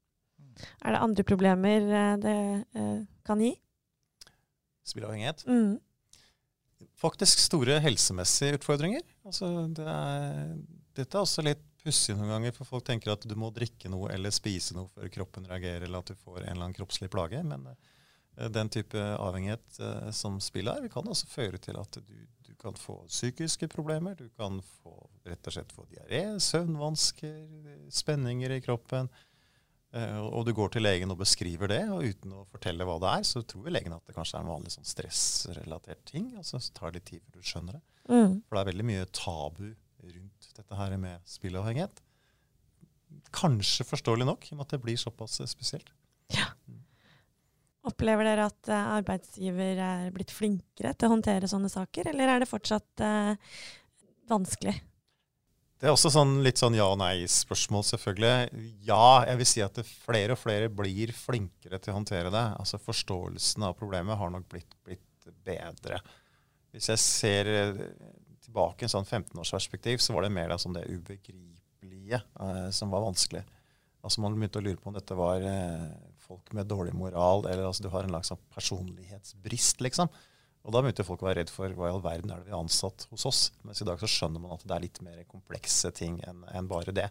Er 0.84 0.96
det 0.96 1.04
andre 1.04 1.26
problemer 1.28 1.86
eh, 1.88 2.16
det 2.24 2.40
eh, 2.76 2.98
kan 3.28 3.44
gi? 3.44 3.54
Spilleavhengighet? 4.88 5.46
Mm. 5.48 5.78
Faktisk 7.00 7.40
store 7.40 7.80
helsemessige 7.84 8.60
utfordringer. 8.60 9.04
Altså, 9.28 9.52
det 9.76 9.86
er, 9.88 10.56
dette 10.98 11.16
er 11.16 11.24
også 11.24 11.46
litt 11.46 11.64
pussig 11.80 12.16
noen 12.18 12.34
ganger, 12.34 12.56
for 12.56 12.68
folk 12.68 12.88
tenker 12.90 13.14
at 13.14 13.24
du 13.28 13.36
må 13.40 13.54
drikke 13.56 13.92
noe 13.92 14.10
eller 14.12 14.34
spise 14.36 14.76
noe 14.76 14.92
før 14.92 15.12
kroppen 15.14 15.48
reagerer, 15.48 15.86
eller 15.88 16.04
at 16.04 16.12
du 16.12 16.20
får 16.20 16.42
en 16.42 16.50
eller 16.50 16.66
annen 16.66 16.76
kroppslig 16.76 17.08
plage. 17.14 17.40
Men 17.48 17.70
uh, 17.70 18.50
den 18.52 18.72
type 18.74 19.00
avhengighet 19.00 19.80
som 20.16 20.42
spill 20.44 20.72
er, 20.72 20.90
kan 20.92 21.08
også 21.08 21.30
føre 21.32 21.62
til 21.64 21.80
at 21.80 22.02
du, 22.04 22.18
du, 22.44 22.52
kan 22.60 22.76
få 22.76 22.98
psykiske 23.08 23.70
problemer. 23.72 24.18
Du 24.20 24.28
kan 24.36 24.60
få, 24.82 24.98
rett 25.24 25.48
og 25.48 25.56
slett 25.56 25.72
få 25.72 25.88
diaré, 25.88 26.26
søvnvansker, 26.44 27.40
spenninger 27.96 28.58
i 28.58 28.64
kroppen. 28.66 29.08
Uh, 29.90 30.22
og 30.28 30.44
du 30.46 30.52
går 30.54 30.76
til 30.76 30.86
legen 30.86 31.10
og 31.10 31.18
beskriver 31.18 31.72
det, 31.72 31.82
og 31.90 32.06
uten 32.06 32.34
å 32.38 32.44
fortelle 32.52 32.86
hva 32.86 33.00
det 33.02 33.14
er, 33.20 33.24
så 33.26 33.42
tror 33.42 33.72
legen 33.74 33.96
at 33.96 34.04
det 34.06 34.14
kanskje 34.14 34.38
er 34.38 34.46
en 34.46 34.52
vanlig 34.52 34.74
sånn 34.76 34.86
stressrelatert 34.86 36.04
ting. 36.12 36.28
altså 36.38 36.62
Så 36.62 36.76
tar 36.78 36.94
det 36.94 37.00
litt 37.00 37.08
tid 37.10 37.24
før 37.26 37.40
du 37.40 37.50
skjønner 37.50 37.80
det. 37.80 37.82
Mm. 38.10 38.36
For 38.46 38.58
det 38.58 38.62
er 38.62 38.70
veldig 38.70 38.86
mye 38.90 39.08
tabu 39.18 39.66
rundt 39.70 40.52
dette 40.60 40.78
her 40.78 40.94
med 41.02 41.26
spilleavhengighet. 41.30 42.04
Kanskje 43.34 43.88
forståelig 43.90 44.30
nok, 44.30 44.46
i 44.46 44.54
og 44.54 44.60
med 44.60 44.68
at 44.68 44.76
det 44.76 44.82
blir 44.84 45.02
såpass 45.02 45.40
spesielt. 45.50 45.90
Ja. 46.36 46.52
Opplever 47.90 48.28
dere 48.28 48.46
at 48.52 48.70
uh, 48.70 48.94
arbeidsgiver 49.00 49.82
er 49.82 50.14
blitt 50.14 50.34
flinkere 50.36 50.94
til 50.94 51.10
å 51.10 51.16
håndtere 51.16 51.50
sånne 51.50 51.72
saker, 51.74 52.12
eller 52.12 52.36
er 52.36 52.44
det 52.44 52.52
fortsatt 52.52 53.02
uh, 53.02 53.34
vanskelig? 54.30 54.76
Det 55.80 55.88
er 55.88 55.94
også 55.94 56.10
sånn, 56.12 56.42
litt 56.44 56.60
sånn 56.60 56.76
ja- 56.76 56.90
og 56.92 56.98
nei-spørsmål, 57.00 57.86
selvfølgelig. 57.88 58.64
Ja, 58.84 59.24
jeg 59.30 59.40
vil 59.40 59.48
si 59.48 59.62
at 59.64 59.78
flere 59.88 60.36
og 60.36 60.42
flere 60.42 60.68
blir 60.68 61.14
flinkere 61.16 61.80
til 61.80 61.94
å 61.94 62.00
håndtere 62.02 62.34
det. 62.34 62.46
Altså 62.60 62.82
Forståelsen 62.84 63.64
av 63.64 63.78
problemet 63.80 64.20
har 64.20 64.34
nok 64.34 64.50
blitt, 64.52 64.76
blitt 64.84 65.30
bedre. 65.48 66.02
Hvis 66.74 66.90
jeg 66.92 67.00
ser 67.00 67.52
eh, 67.54 67.80
tilbake 68.44 68.84
i 68.84 68.90
en 68.90 68.92
sånn 68.92 69.08
15-årsperspektiv, 69.08 70.04
så 70.04 70.18
var 70.18 70.28
det 70.28 70.34
mer 70.36 70.52
sånn 70.60 70.76
det 70.76 70.84
ubegripelige 70.90 72.20
eh, 72.20 72.68
som 72.76 72.92
var 72.92 73.06
vanskelig. 73.08 73.46
Altså 74.04 74.24
Man 74.24 74.36
begynte 74.36 74.60
å 74.60 74.66
lure 74.68 74.80
på 74.80 74.92
om 74.92 74.98
dette 75.00 75.16
var 75.16 75.44
eh, 75.48 75.88
folk 76.28 76.52
med 76.60 76.68
dårlig 76.68 76.94
moral, 76.98 77.48
eller 77.48 77.70
altså 77.70 77.88
du 77.88 77.90
har 77.94 78.04
en 78.04 78.12
slags 78.18 78.34
sånn 78.34 78.44
personlighetsbrist, 78.52 79.80
liksom. 79.88 80.12
Og 80.68 80.76
da 80.76 80.82
begynte 80.84 81.06
folk 81.08 81.24
å 81.24 81.30
være 81.30 81.42
redd 81.42 81.52
for 81.54 81.72
hva 81.76 81.88
i 81.88 81.94
all 81.94 82.04
verden 82.04 82.32
er 82.34 82.42
det 82.42 82.50
vi 82.50 82.54
har 82.54 82.62
ansatt 82.62 83.06
hos 83.14 83.26
oss. 83.30 83.42
Mens 83.64 83.80
i 83.82 83.88
dag 83.88 84.00
så 84.02 84.10
skjønner 84.12 84.44
man 84.44 84.58
at 84.58 84.66
det 84.68 84.76
er 84.76 84.84
litt 84.84 85.00
mer 85.06 85.22
komplekse 85.30 85.92
ting 85.96 86.20
enn 86.28 86.44
en 86.52 86.68
bare 86.70 86.94
det. 86.96 87.08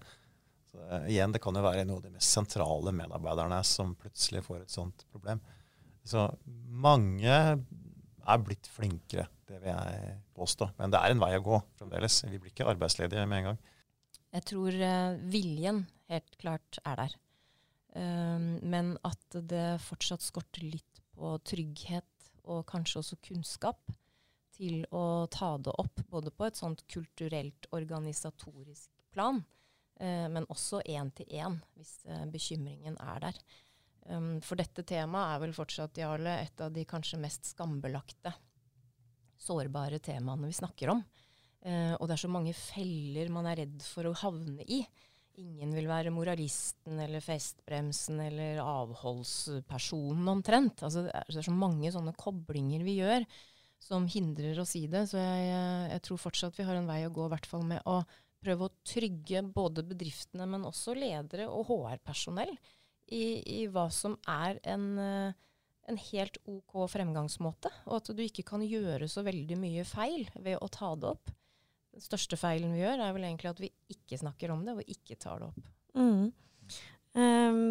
Så, 0.68 0.80
uh, 0.82 1.06
igjen, 1.08 1.32
det 1.32 1.40
kan 1.42 1.56
jo 1.56 1.64
være 1.64 1.86
noe 1.88 2.02
av 2.02 2.04
de 2.04 2.12
mest 2.12 2.34
sentrale 2.36 2.92
medarbeiderne 2.94 3.62
som 3.64 3.94
plutselig 3.98 4.44
får 4.46 4.66
et 4.66 4.74
sånt 4.74 5.06
problem. 5.14 5.40
Så 6.08 6.26
mange 6.68 7.38
er 8.28 8.44
blitt 8.44 8.68
flinkere, 8.68 9.26
det 9.48 9.62
vil 9.62 9.72
jeg 9.72 10.12
påstå. 10.36 10.70
Men 10.76 10.92
det 10.92 11.00
er 11.00 11.14
en 11.14 11.24
vei 11.24 11.32
å 11.38 11.44
gå 11.44 11.62
fremdeles. 11.80 12.20
Vi 12.28 12.40
blir 12.40 12.52
ikke 12.52 12.68
arbeidsledige 12.68 13.24
med 13.28 13.40
en 13.40 13.50
gang. 13.50 13.62
Jeg 14.36 14.44
tror 14.52 14.76
uh, 14.76 15.16
viljen 15.32 15.86
helt 16.12 16.38
klart 16.40 16.80
er 16.84 17.00
der. 17.00 17.16
Uh, 17.96 18.60
men 18.60 18.94
at 19.08 19.40
det 19.48 19.80
fortsatt 19.88 20.24
skorter 20.24 20.68
litt 20.68 21.02
på 21.18 21.32
trygghet 21.48 22.07
og 22.48 22.66
kanskje 22.68 23.02
også 23.02 23.20
kunnskap 23.28 23.92
til 24.58 24.82
å 24.94 25.28
ta 25.30 25.52
det 25.62 25.74
opp, 25.78 26.02
både 26.10 26.32
på 26.34 26.48
et 26.48 26.58
sånt 26.58 26.82
kulturelt, 26.90 27.68
organisatorisk 27.76 28.90
plan, 29.14 29.40
eh, 30.00 30.26
men 30.32 30.48
også 30.50 30.82
én 30.88 31.12
til 31.14 31.30
én, 31.30 31.60
hvis 31.78 31.94
eh, 32.08 32.26
bekymringen 32.32 32.98
er 33.04 33.28
der. 33.28 33.40
Um, 34.08 34.38
for 34.40 34.56
dette 34.56 34.82
temaet 34.88 35.34
er 35.34 35.42
vel 35.42 35.54
fortsatt, 35.56 36.00
Jarle, 36.00 36.38
et 36.40 36.60
av 36.64 36.72
de 36.72 36.84
kanskje 36.88 37.20
mest 37.20 37.50
skambelagte, 37.52 38.32
sårbare 39.38 40.00
temaene 40.02 40.48
vi 40.48 40.56
snakker 40.56 40.94
om. 40.94 41.02
Eh, 41.60 41.94
og 41.98 42.06
det 42.08 42.16
er 42.16 42.22
så 42.24 42.30
mange 42.32 42.54
feller 42.56 43.30
man 43.34 43.46
er 43.50 43.62
redd 43.62 43.84
for 43.84 44.08
å 44.08 44.16
havne 44.22 44.64
i. 44.64 44.80
Ingen 45.38 45.74
vil 45.76 45.86
være 45.86 46.10
moralisten 46.10 46.98
eller 46.98 47.22
festbremsen 47.22 48.18
eller 48.24 48.58
avholdspersonen 48.64 50.32
omtrent. 50.32 50.82
Altså, 50.82 51.04
det, 51.06 51.12
er, 51.14 51.44
så 51.46 51.54
mange 51.54 51.92
sånne 51.94 52.14
koblinger 52.18 52.82
vi 52.86 52.98
gjør 52.98 53.26
som 53.78 54.08
hindrer 54.10 54.58
oss 54.58 54.74
i 54.78 54.86
det. 54.90 55.04
Så 55.10 55.20
jeg, 55.20 55.52
jeg 55.92 56.02
tror 56.06 56.24
fortsatt 56.24 56.58
vi 56.58 56.66
har 56.66 56.78
en 56.78 56.90
vei 56.90 57.04
å 57.06 57.12
gå, 57.14 57.28
i 57.28 57.32
hvert 57.36 57.46
fall 57.50 57.62
med 57.68 57.86
å 57.86 58.00
prøve 58.42 58.66
å 58.68 58.74
trygge 58.86 59.42
både 59.54 59.84
bedriftene, 59.86 60.46
men 60.50 60.66
også 60.66 60.94
ledere 60.98 61.48
og 61.50 61.70
HR-personell 61.70 62.52
i, 63.14 63.40
i, 63.40 63.60
hva 63.72 63.88
som 63.94 64.16
er 64.28 64.60
en, 64.68 64.86
en, 64.98 66.00
helt 66.10 66.38
OK 66.50 66.80
fremgangsmåte. 66.92 67.72
Og 67.88 68.00
at 68.00 68.12
du 68.14 68.22
ikke 68.24 68.46
kan 68.46 68.64
gjøre 68.64 69.08
så 69.10 69.24
veldig 69.26 69.58
mye 69.60 69.86
feil 69.88 70.28
ved 70.36 70.60
å 70.60 70.70
ta 70.72 70.92
det 70.98 71.14
opp. 71.14 71.32
Den 71.94 72.04
største 72.04 72.38
feilen 72.38 72.74
vi 72.76 72.82
gjør, 72.82 73.00
er 73.02 73.14
vel 73.16 73.26
egentlig 73.26 73.50
at 73.50 73.62
vi 73.62 73.70
ikke 73.94 74.18
snakker 74.20 74.52
om 74.54 74.64
det, 74.66 74.76
og 74.76 74.90
ikke 74.92 75.16
tar 75.20 75.40
det 75.40 75.48
opp. 75.48 75.70
Mm. 75.98 76.26
Um, 77.18 77.62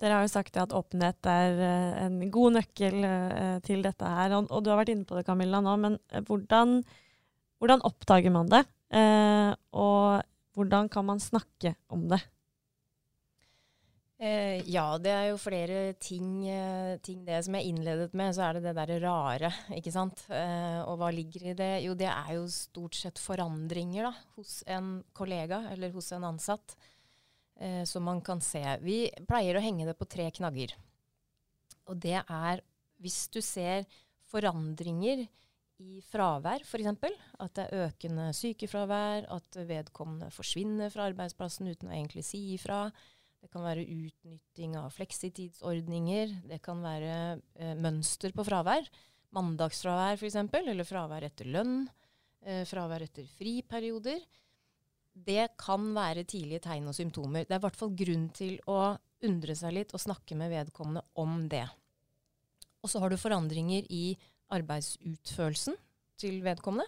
dere 0.00 0.18
har 0.18 0.24
jo 0.26 0.32
sagt 0.32 0.56
at 0.60 0.74
åpenhet 0.76 1.28
er 1.28 1.58
uh, 1.58 1.98
en 2.06 2.20
god 2.32 2.56
nøkkel 2.58 2.96
uh, 3.02 3.58
til 3.66 3.82
dette 3.84 4.14
her. 4.18 4.36
Og, 4.38 4.48
og, 4.50 4.62
du 4.64 4.70
har 4.72 4.80
vært 4.80 4.94
inne 4.94 5.08
på 5.08 5.18
det, 5.18 5.26
Camilla, 5.28 5.60
nå, 5.64 5.74
men 5.82 5.98
uh, 6.14 6.22
hvordan, 6.28 6.78
hvordan, 7.60 7.84
oppdager 7.88 8.34
man 8.34 8.52
det? 8.52 8.64
og 9.76 10.22
hvordan 10.54 10.86
kan 10.88 11.04
man 11.04 11.18
snakke 11.20 11.72
om 11.90 12.04
det? 12.08 12.20
Eh, 14.16 14.62
ja, 14.72 14.96
det 14.96 15.10
er 15.12 15.26
jo 15.28 15.36
flere 15.36 15.92
ting, 16.00 16.48
eh, 16.48 16.96
ting, 17.04 17.20
det. 17.26 17.42
Som 17.44 17.58
jeg 17.58 17.68
innledet 17.68 18.14
med, 18.16 18.32
så 18.32 18.46
er 18.46 18.56
det 18.56 18.62
det 18.64 18.76
derre 18.78 18.96
rare, 19.02 19.50
ikke 19.76 19.92
sant. 19.92 20.24
Eh, 20.32 20.80
og 20.88 20.96
hva 21.00 21.10
ligger 21.12 21.50
i 21.50 21.56
det? 21.58 21.72
Jo, 21.84 21.92
det 21.94 22.08
er 22.08 22.30
jo 22.38 22.46
stort 22.48 22.96
sett 22.96 23.20
forandringer 23.20 24.08
da, 24.08 24.14
hos 24.38 24.62
en 24.66 25.02
kollega 25.12 25.66
eller 25.74 25.92
hos 25.92 26.08
en 26.16 26.24
ansatt 26.24 26.78
eh, 27.60 27.84
som 27.84 28.08
man 28.08 28.22
kan 28.24 28.40
se. 28.40 28.64
Vi 28.80 29.04
pleier 29.28 29.58
å 29.58 29.64
henge 29.64 29.84
det 29.84 29.98
på 30.00 30.08
tre 30.08 30.30
knagger. 30.32 30.72
Og 31.92 32.00
det 32.00 32.22
er 32.24 32.64
hvis 33.04 33.26
du 33.28 33.42
ser 33.44 33.84
forandringer 34.32 35.26
i 35.84 36.00
fravær, 36.00 36.64
f.eks. 36.64 36.88
At 37.36 37.52
det 37.58 37.66
er 37.66 37.84
økende 37.90 38.30
sykefravær, 38.32 39.28
at 39.28 39.60
vedkommende 39.68 40.30
forsvinner 40.32 40.88
fra 40.88 41.10
arbeidsplassen 41.10 41.68
uten 41.68 41.92
å 41.92 41.94
egentlig 41.98 42.24
si 42.24 42.40
ifra 42.54 42.86
det 43.42 43.50
kan 43.52 43.64
være 43.64 43.84
utnytting 43.84 44.74
av 44.80 44.90
fleksitidsordninger. 44.96 46.32
Det 46.50 46.58
kan 46.64 46.80
være 46.82 47.12
eh, 47.58 47.76
mønster 47.78 48.34
på 48.34 48.44
fravær. 48.46 48.88
Mandagsfravær 49.36 50.18
f.eks., 50.18 50.38
eller 50.40 50.88
fravær 50.88 51.28
etter 51.28 51.48
lønn. 51.54 51.84
Eh, 52.46 52.64
fravær 52.68 53.04
etter 53.06 53.28
friperioder. 53.38 54.22
Det 55.16 55.48
kan 55.60 55.88
være 55.96 56.26
tidlige 56.28 56.64
tegn 56.66 56.90
og 56.90 56.96
symptomer. 56.96 57.46
Det 57.46 57.56
er 57.56 57.62
i 57.62 57.66
hvert 57.66 57.78
fall 57.78 57.94
grunn 57.96 58.28
til 58.36 58.58
å 58.68 58.96
undre 59.26 59.56
seg 59.56 59.72
litt 59.78 59.94
og 59.96 60.02
snakke 60.02 60.36
med 60.38 60.52
vedkommende 60.52 61.04
om 61.22 61.46
det. 61.50 61.64
Og 62.84 62.92
så 62.92 63.00
har 63.02 63.10
du 63.10 63.18
forandringer 63.18 63.86
i 63.90 64.10
arbeidsutførelsen 64.52 65.78
til 66.20 66.42
vedkommende. 66.44 66.86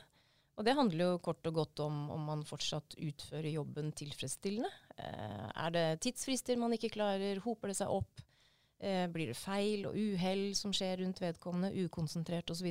Og 0.59 0.67
det 0.67 0.75
handler 0.75 1.05
jo 1.05 1.23
kort 1.23 1.47
og 1.47 1.55
godt 1.55 1.81
om 1.87 2.09
om 2.11 2.29
man 2.33 2.45
fortsatt 2.47 2.99
utfører 2.99 3.51
jobben 3.55 3.93
tilfredsstillende. 3.97 4.71
Eh, 4.99 5.51
er 5.65 5.75
det 5.75 5.87
tidsfrister 6.05 6.59
man 6.61 6.75
ikke 6.77 6.93
klarer? 6.95 7.41
Hoper 7.45 7.73
det 7.73 7.79
seg 7.81 7.93
opp? 7.93 8.25
Eh, 8.79 9.07
blir 9.11 9.33
det 9.33 9.39
feil 9.39 9.89
og 9.89 9.99
uhell 9.99 10.53
som 10.59 10.75
skjer 10.75 11.01
rundt 11.03 11.23
vedkommende? 11.23 11.75
Ukonsentrert 11.87 12.51
osv.? 12.55 12.71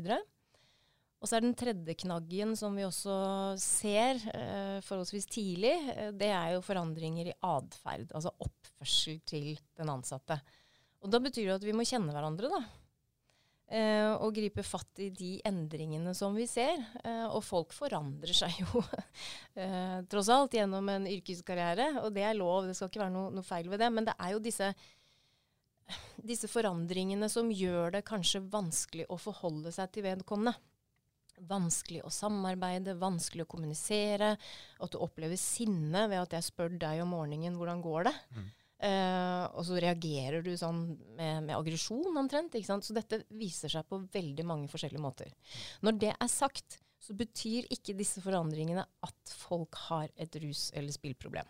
Og 1.17 1.25
så 1.25 1.37
er 1.37 1.43
den 1.47 1.55
tredje 1.57 1.95
knaggen 2.03 2.53
som 2.59 2.75
vi 2.77 2.85
også 2.85 3.15
ser 3.61 4.21
eh, 4.35 4.77
forholdsvis 4.85 5.25
tidlig, 5.33 5.73
eh, 5.95 6.11
det 6.13 6.29
er 6.29 6.53
jo 6.53 6.65
forandringer 6.65 7.31
i 7.31 7.37
atferd. 7.41 8.11
Altså 8.13 8.35
oppførsel 8.45 9.19
til 9.25 9.55
den 9.79 9.91
ansatte. 9.91 10.37
Og 11.01 11.09
da 11.13 11.21
betyr 11.21 11.49
det 11.49 11.57
at 11.57 11.65
vi 11.65 11.75
må 11.75 11.85
kjenne 11.87 12.13
hverandre, 12.13 12.51
da. 12.53 12.61
Eh, 13.67 14.13
og 14.23 14.31
gripe 14.31 14.63
fatt 14.63 15.01
i 15.03 15.09
de 15.11 15.33
endringene 15.47 16.13
som 16.15 16.35
vi 16.37 16.45
ser. 16.47 16.79
Eh, 17.03 17.25
og 17.27 17.43
folk 17.43 17.73
forandrer 17.75 18.31
seg 18.35 18.61
jo 18.61 18.83
eh, 19.59 19.99
tross 20.07 20.29
alt 20.31 20.55
gjennom 20.55 20.87
en 20.93 21.07
yrkeskarriere, 21.11 21.97
og 21.99 22.13
det 22.15 22.23
er 22.23 22.37
lov, 22.39 22.69
det 22.69 22.77
skal 22.77 22.87
ikke 22.87 23.03
være 23.03 23.15
noe, 23.15 23.33
noe 23.35 23.47
feil 23.47 23.67
ved 23.71 23.83
det. 23.83 23.89
Men 23.91 24.07
det 24.07 24.15
er 24.23 24.31
jo 24.37 24.39
disse, 24.43 24.71
disse 26.15 26.47
forandringene 26.51 27.27
som 27.31 27.51
gjør 27.51 27.97
det 27.97 28.05
kanskje 28.07 28.45
vanskelig 28.47 29.09
å 29.11 29.19
forholde 29.19 29.75
seg 29.75 29.91
til 29.91 30.07
vedkommende. 30.07 30.55
Vanskelig 31.47 31.99
å 32.07 32.09
samarbeide, 32.09 32.95
vanskelig 32.97 33.43
å 33.43 33.51
kommunisere. 33.51 34.31
At 34.79 34.95
du 34.95 35.01
opplever 35.03 35.37
sinne 35.37 36.07
ved 36.07 36.23
at 36.23 36.39
jeg 36.39 36.47
spør 36.47 36.79
deg 36.79 37.03
om 37.03 37.11
morgenen 37.13 37.59
hvordan 37.59 37.83
går 37.83 38.07
det. 38.07 38.15
Mm. 38.31 38.47
Uh, 38.77 39.49
og 39.57 39.63
så 39.65 39.79
reagerer 39.81 40.43
du 40.45 40.51
sånn 40.53 40.83
med, 41.17 41.47
med 41.47 41.55
aggresjon 41.55 42.19
omtrent. 42.19 42.53
ikke 42.53 42.69
sant? 42.69 42.85
Så 42.85 42.93
dette 42.93 43.23
viser 43.33 43.71
seg 43.73 43.87
på 43.89 44.03
veldig 44.13 44.45
mange 44.45 44.69
forskjellige 44.69 45.01
måter. 45.01 45.31
Når 45.81 45.97
det 46.03 46.11
er 46.13 46.29
sagt, 46.29 46.77
så 47.01 47.15
betyr 47.17 47.69
ikke 47.73 47.95
disse 47.97 48.21
forandringene 48.21 48.83
at 48.85 49.33
folk 49.33 49.79
har 49.87 50.11
et 50.13 50.37
rus- 50.43 50.69
eller 50.77 50.93
spillproblem. 50.93 51.49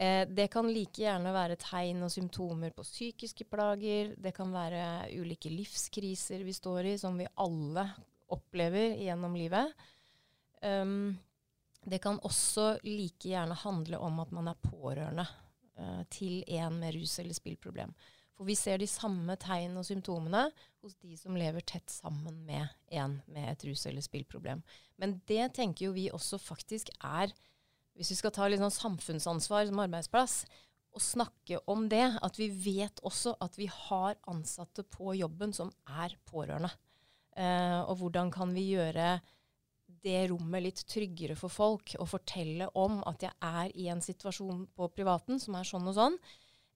Uh, 0.00 0.24
det 0.32 0.48
kan 0.54 0.70
like 0.72 1.04
gjerne 1.04 1.34
være 1.36 1.60
tegn 1.60 2.00
og 2.08 2.14
symptomer 2.14 2.72
på 2.72 2.86
psykiske 2.86 3.44
plager. 3.52 4.14
Det 4.16 4.32
kan 4.32 4.56
være 4.56 5.12
ulike 5.20 5.52
livskriser 5.52 6.46
vi 6.48 6.56
står 6.56 6.94
i, 6.94 6.96
som 7.02 7.20
vi 7.20 7.28
alle 7.44 7.84
opplever 8.32 8.96
gjennom 9.04 9.36
livet. 9.36 9.68
Um, 10.64 11.12
det 11.84 12.00
kan 12.00 12.20
også 12.24 12.78
like 12.86 13.28
gjerne 13.28 13.56
handle 13.66 14.00
om 14.00 14.20
at 14.22 14.32
man 14.32 14.48
er 14.48 14.60
pårørende 14.64 15.28
uh, 15.82 16.02
til 16.12 16.42
en 16.46 16.78
med 16.80 16.94
rus- 16.96 17.18
eller 17.22 17.36
spillproblem. 17.36 17.92
For 18.38 18.48
vi 18.48 18.56
ser 18.56 18.80
de 18.80 18.88
samme 18.88 19.36
tegn 19.40 19.76
og 19.78 19.86
symptomene 19.86 20.46
hos 20.82 20.96
de 21.02 21.16
som 21.20 21.36
lever 21.38 21.64
tett 21.68 21.90
sammen 21.92 22.40
med 22.46 22.70
en 22.90 23.20
med 23.30 23.50
et 23.50 23.64
rus- 23.68 23.84
eller 23.90 24.04
spillproblem. 24.04 24.62
Men 24.96 25.20
det 25.28 25.52
tenker 25.58 25.88
jo 25.88 25.96
vi 25.96 26.08
også 26.10 26.40
faktisk 26.40 26.90
er, 26.98 27.34
hvis 27.94 28.14
vi 28.14 28.18
skal 28.18 28.34
ta 28.34 28.48
litt 28.48 28.62
sånn 28.62 28.74
samfunnsansvar 28.74 29.68
som 29.68 29.82
arbeidsplass, 29.84 30.44
å 30.92 31.00
snakke 31.00 31.60
om 31.72 31.86
det. 31.92 32.04
At 32.24 32.38
vi 32.40 32.48
vet 32.52 33.00
også 33.06 33.36
at 33.40 33.56
vi 33.60 33.68
har 33.72 34.18
ansatte 34.28 34.84
på 34.84 35.14
jobben 35.16 35.54
som 35.56 35.72
er 35.88 36.16
pårørende. 36.28 36.72
Eh, 37.36 37.80
og 37.86 37.96
hvordan 38.00 38.32
kan 38.32 38.52
vi 38.52 38.72
gjøre 38.74 39.14
det 40.02 40.26
rommet 40.32 40.64
litt 40.64 40.82
tryggere 40.90 41.36
for 41.38 41.52
folk 41.52 41.94
å 42.02 42.06
fortelle 42.08 42.66
om 42.78 43.00
at 43.08 43.22
jeg 43.22 43.34
er 43.46 43.74
i 43.78 43.88
en 43.92 44.02
situasjon 44.02 44.66
på 44.74 44.88
privaten 44.96 45.38
som 45.42 45.56
er 45.58 45.68
sånn 45.68 45.86
og 45.90 45.96
sånn. 45.98 46.18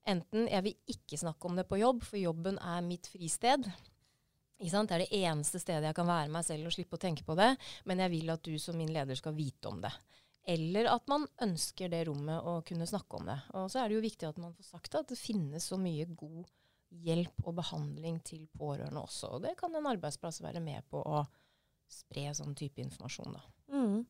Enten 0.07 0.47
jeg 0.47 0.63
vil 0.63 0.95
ikke 0.95 1.19
snakke 1.19 1.49
om 1.49 1.59
det 1.59 1.67
på 1.67 1.81
jobb, 1.81 2.05
for 2.07 2.21
jobben 2.21 2.61
er 2.63 2.85
mitt 2.87 3.09
fristed. 3.11 3.67
Det 4.57 4.73
er 4.73 5.03
det 5.03 5.13
eneste 5.19 5.61
stedet 5.61 5.85
jeg 5.91 5.97
kan 5.99 6.09
være 6.09 6.31
meg 6.33 6.47
selv 6.47 6.69
og 6.69 6.77
slippe 6.77 6.97
å 6.97 7.03
tenke 7.03 7.27
på 7.27 7.35
det. 7.37 7.51
Men 7.85 8.01
jeg 8.05 8.15
vil 8.15 8.31
at 8.33 8.45
du 8.47 8.55
som 8.63 8.79
min 8.79 8.93
leder 8.95 9.19
skal 9.19 9.35
vite 9.37 9.69
om 9.69 9.83
det. 9.83 9.91
Eller 10.47 10.87
at 10.89 11.09
man 11.11 11.27
ønsker 11.43 11.91
det 11.91 12.05
rommet 12.07 12.47
å 12.47 12.61
kunne 12.67 12.87
snakke 12.87 13.19
om 13.19 13.27
det. 13.27 13.37
Og 13.59 13.67
så 13.73 13.83
er 13.83 13.91
det 13.91 13.99
jo 13.99 14.05
viktig 14.07 14.29
at 14.29 14.39
man 14.39 14.55
får 14.55 14.71
sagt 14.71 14.95
at 14.95 15.11
det 15.11 15.19
finnes 15.19 15.67
så 15.67 15.79
mye 15.81 16.07
god 16.15 16.47
hjelp 17.03 17.43
og 17.43 17.57
behandling 17.59 18.21
til 18.25 18.47
pårørende 18.55 19.03
også. 19.03 19.35
Og 19.37 19.43
det 19.45 19.57
kan 19.59 19.75
en 19.75 19.91
arbeidsplass 19.91 20.39
være 20.45 20.63
med 20.63 20.87
på 20.89 21.03
å 21.03 21.25
spre 21.91 22.29
sånn 22.37 22.55
type 22.59 22.83
informasjon, 22.83 23.37
da. 23.37 23.43
Mm. 23.73 24.05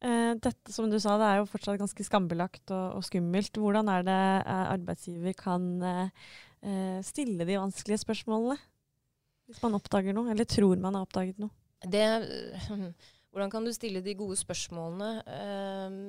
Eh, 0.00 0.32
dette 0.40 0.72
som 0.72 0.88
du 0.88 0.96
sa, 0.96 1.18
det 1.20 1.28
er 1.28 1.40
jo 1.40 1.48
fortsatt 1.50 1.80
ganske 1.80 2.04
skambelagt 2.06 2.72
og, 2.72 3.00
og 3.00 3.04
skummelt. 3.04 3.58
Hvordan 3.60 3.90
er 3.92 4.06
det 4.06 4.20
eh, 4.40 4.66
arbeidsgiver 4.76 5.36
kan 5.36 5.70
eh, 5.84 6.28
eh 6.64 7.00
stille 7.04 7.44
de 7.48 7.58
vanskelige 7.60 8.04
spørsmålene? 8.06 8.56
Hvis 9.50 9.60
man 9.64 9.76
oppdager 9.76 10.16
noe, 10.16 10.30
eller 10.32 10.48
tror 10.48 10.80
man 10.80 10.96
har 10.96 11.04
oppdaget 11.04 11.40
noe? 11.42 11.52
Det, 11.84 12.04
hvordan 13.32 13.52
kan 13.52 13.66
du 13.66 13.72
stille 13.76 14.00
de 14.04 14.16
gode 14.16 14.38
spørsmålene? 14.40 15.10
Eh, 15.36 16.00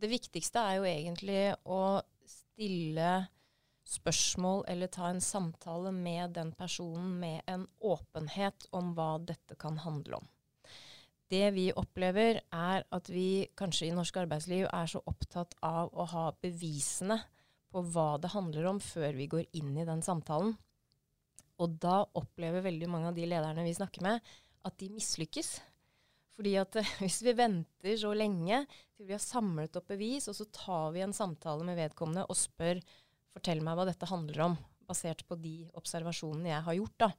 det 0.00 0.12
viktigste 0.14 0.62
er 0.62 0.78
jo 0.78 0.88
egentlig 0.88 1.42
å 1.66 1.82
stille 2.30 3.10
spørsmål 3.90 4.64
eller 4.70 4.90
ta 4.92 5.08
en 5.10 5.22
samtale 5.24 5.92
med 5.94 6.36
den 6.36 6.52
personen 6.58 7.16
med 7.20 7.42
en 7.50 7.66
åpenhet 7.80 8.68
om 8.76 8.92
hva 8.94 9.16
dette 9.18 9.56
kan 9.58 9.80
handle 9.82 10.20
om. 10.20 10.28
Det 11.30 11.50
vi 11.54 11.68
opplever, 11.78 12.40
er 12.50 12.84
at 12.90 13.10
vi 13.10 13.46
kanskje 13.58 13.86
i 13.86 13.94
norsk 13.94 14.16
arbeidsliv 14.24 14.64
er 14.66 14.88
så 14.90 15.02
opptatt 15.06 15.54
av 15.62 15.92
å 15.94 16.06
ha 16.10 16.24
bevisene 16.42 17.20
på 17.70 17.84
hva 17.94 18.16
det 18.18 18.32
handler 18.32 18.66
om, 18.72 18.80
før 18.82 19.14
vi 19.14 19.28
går 19.30 19.46
inn 19.60 19.76
i 19.78 19.86
den 19.86 20.02
samtalen. 20.02 20.56
Og 21.62 21.76
da 21.78 22.00
opplever 22.18 22.64
veldig 22.64 22.88
mange 22.90 23.12
av 23.12 23.18
de 23.18 23.28
lederne 23.30 23.66
vi 23.66 23.76
snakker 23.76 24.02
med, 24.06 24.32
at 24.66 24.78
de 24.80 24.90
mislykkes. 24.90 25.52
Fordi 26.34 26.56
at 26.58 26.80
hvis 27.02 27.20
vi 27.26 27.36
venter 27.38 28.00
så 28.00 28.10
lenge 28.16 28.64
til 28.96 29.06
vi 29.06 29.14
har 29.14 29.22
samlet 29.22 29.78
opp 29.78 29.86
bevis, 29.92 30.26
og 30.30 30.34
så 30.36 30.48
tar 30.50 30.90
vi 30.96 31.04
en 31.04 31.14
samtale 31.16 31.66
med 31.68 31.78
vedkommende 31.78 32.26
og 32.26 32.38
spør 32.38 32.82
fortell 33.34 33.62
meg 33.64 33.78
hva 33.78 33.86
dette 33.88 34.08
handler 34.10 34.46
om, 34.48 34.56
basert 34.90 35.22
på 35.28 35.38
de 35.38 35.54
observasjonene 35.78 36.50
jeg 36.52 36.66
har 36.66 36.78
gjort. 36.80 36.96
da. 37.04 37.10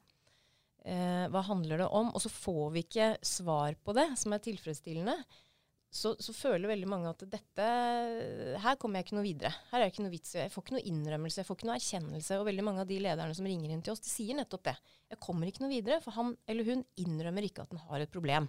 Eh, 0.82 1.28
hva 1.30 1.44
handler 1.46 1.84
det 1.84 1.88
om? 1.94 2.10
Og 2.10 2.24
så 2.24 2.32
får 2.34 2.68
vi 2.74 2.84
ikke 2.86 3.14
svar 3.26 3.78
på 3.86 3.96
det 3.98 4.10
som 4.20 4.34
er 4.34 4.44
tilfredsstillende. 4.44 5.16
Så, 5.92 6.14
så, 6.24 6.32
føler 6.32 6.72
veldig 6.72 6.88
mange 6.88 7.10
at 7.10 7.24
dette 7.28 7.64
Her 8.64 8.78
kommer 8.80 9.02
jeg 9.02 9.10
ikke 9.10 9.16
noe 9.18 9.26
videre. 9.26 9.50
Her 9.74 9.82
er 9.82 9.90
det 9.90 9.92
ikke 9.92 10.06
noe 10.06 10.14
vits. 10.14 10.36
Jeg 10.40 10.52
får 10.54 10.64
ikke 10.64 10.76
noe 10.78 10.88
innrømmelse, 10.88 11.42
jeg 11.42 11.48
får 11.50 11.58
ikke 11.58 11.68
noe 11.68 11.80
erkjennelse. 11.82 12.38
Og 12.40 12.48
veldig 12.48 12.66
mange 12.66 12.86
av 12.86 12.88
de 12.88 13.00
lederne 13.04 13.36
som 13.36 13.50
ringer 13.50 13.74
inn 13.74 13.84
til 13.84 13.94
oss, 13.94 14.04
de 14.04 14.12
sier 14.12 14.38
nettopp 14.40 14.70
det. 14.70 14.78
Jeg 15.12 15.20
kommer 15.28 15.52
ikke 15.52 15.66
noe 15.66 15.74
videre, 15.74 16.00
for 16.04 16.16
han 16.16 16.32
eller 16.48 16.70
hun 16.70 16.86
innrømmer 17.04 17.48
ikke 17.48 17.66
at 17.66 17.74
den 17.76 17.84
har 17.90 18.06
et 18.06 18.14
problem. 18.14 18.48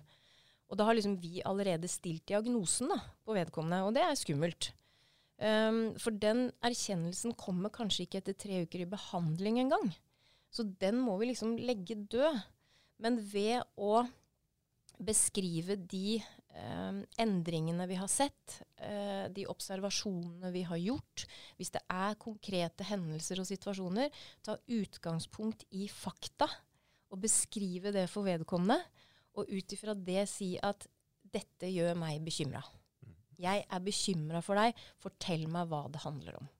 Og 0.71 0.79
da 0.79 0.87
har 0.87 0.97
liksom 0.97 1.19
vi 1.21 1.43
allerede 1.45 1.91
stilt 1.91 2.25
diagnosen 2.31 2.95
da, 2.95 3.01
på 3.27 3.35
vedkommende, 3.37 3.83
og 3.89 3.99
det 3.99 4.07
er 4.07 4.15
skummelt. 4.17 4.71
Um, 5.41 5.95
for 5.99 6.15
den 6.15 6.51
erkjennelsen 6.63 7.35
kommer 7.39 7.73
kanskje 7.75 8.07
ikke 8.07 8.21
etter 8.21 8.37
tre 8.39 8.63
uker 8.67 8.85
i 8.85 8.91
behandling 8.91 9.63
engang. 9.65 9.89
Så 10.53 10.67
den 10.81 11.01
må 11.01 11.17
vi 11.21 11.31
liksom 11.31 11.57
legge 11.61 11.97
død. 12.13 12.43
Men 13.03 13.17
ved 13.33 13.65
å 13.81 14.05
beskrive 15.03 15.77
de 15.91 16.21
eh, 16.21 16.99
endringene 17.23 17.87
vi 17.91 17.97
har 17.99 18.11
sett, 18.11 18.59
eh, 18.77 19.27
de 19.35 19.47
observasjonene 19.51 20.53
vi 20.55 20.63
har 20.69 20.79
gjort, 20.79 21.25
hvis 21.59 21.73
det 21.75 21.83
er 21.91 22.21
konkrete 22.23 22.87
hendelser 22.87 23.43
og 23.43 23.49
situasjoner, 23.49 24.13
ta 24.45 24.59
utgangspunkt 24.71 25.67
i 25.75 25.89
fakta 25.91 26.47
og 27.13 27.25
beskrive 27.25 27.93
det 27.95 28.07
for 28.13 28.29
vedkommende, 28.29 28.79
og 29.37 29.49
ut 29.49 29.75
ifra 29.75 29.97
det 29.97 30.27
si 30.31 30.55
at 30.61 30.87
dette 31.33 31.69
gjør 31.73 31.97
meg 31.99 32.21
bekymra. 32.25 32.63
Jeg 33.41 33.65
er 33.65 33.85
bekymra 33.85 34.43
for 34.45 34.59
deg. 34.59 34.77
Fortell 35.03 35.47
meg 35.51 35.71
hva 35.71 35.87
det 35.93 36.03
handler 36.05 36.41
om. 36.41 36.51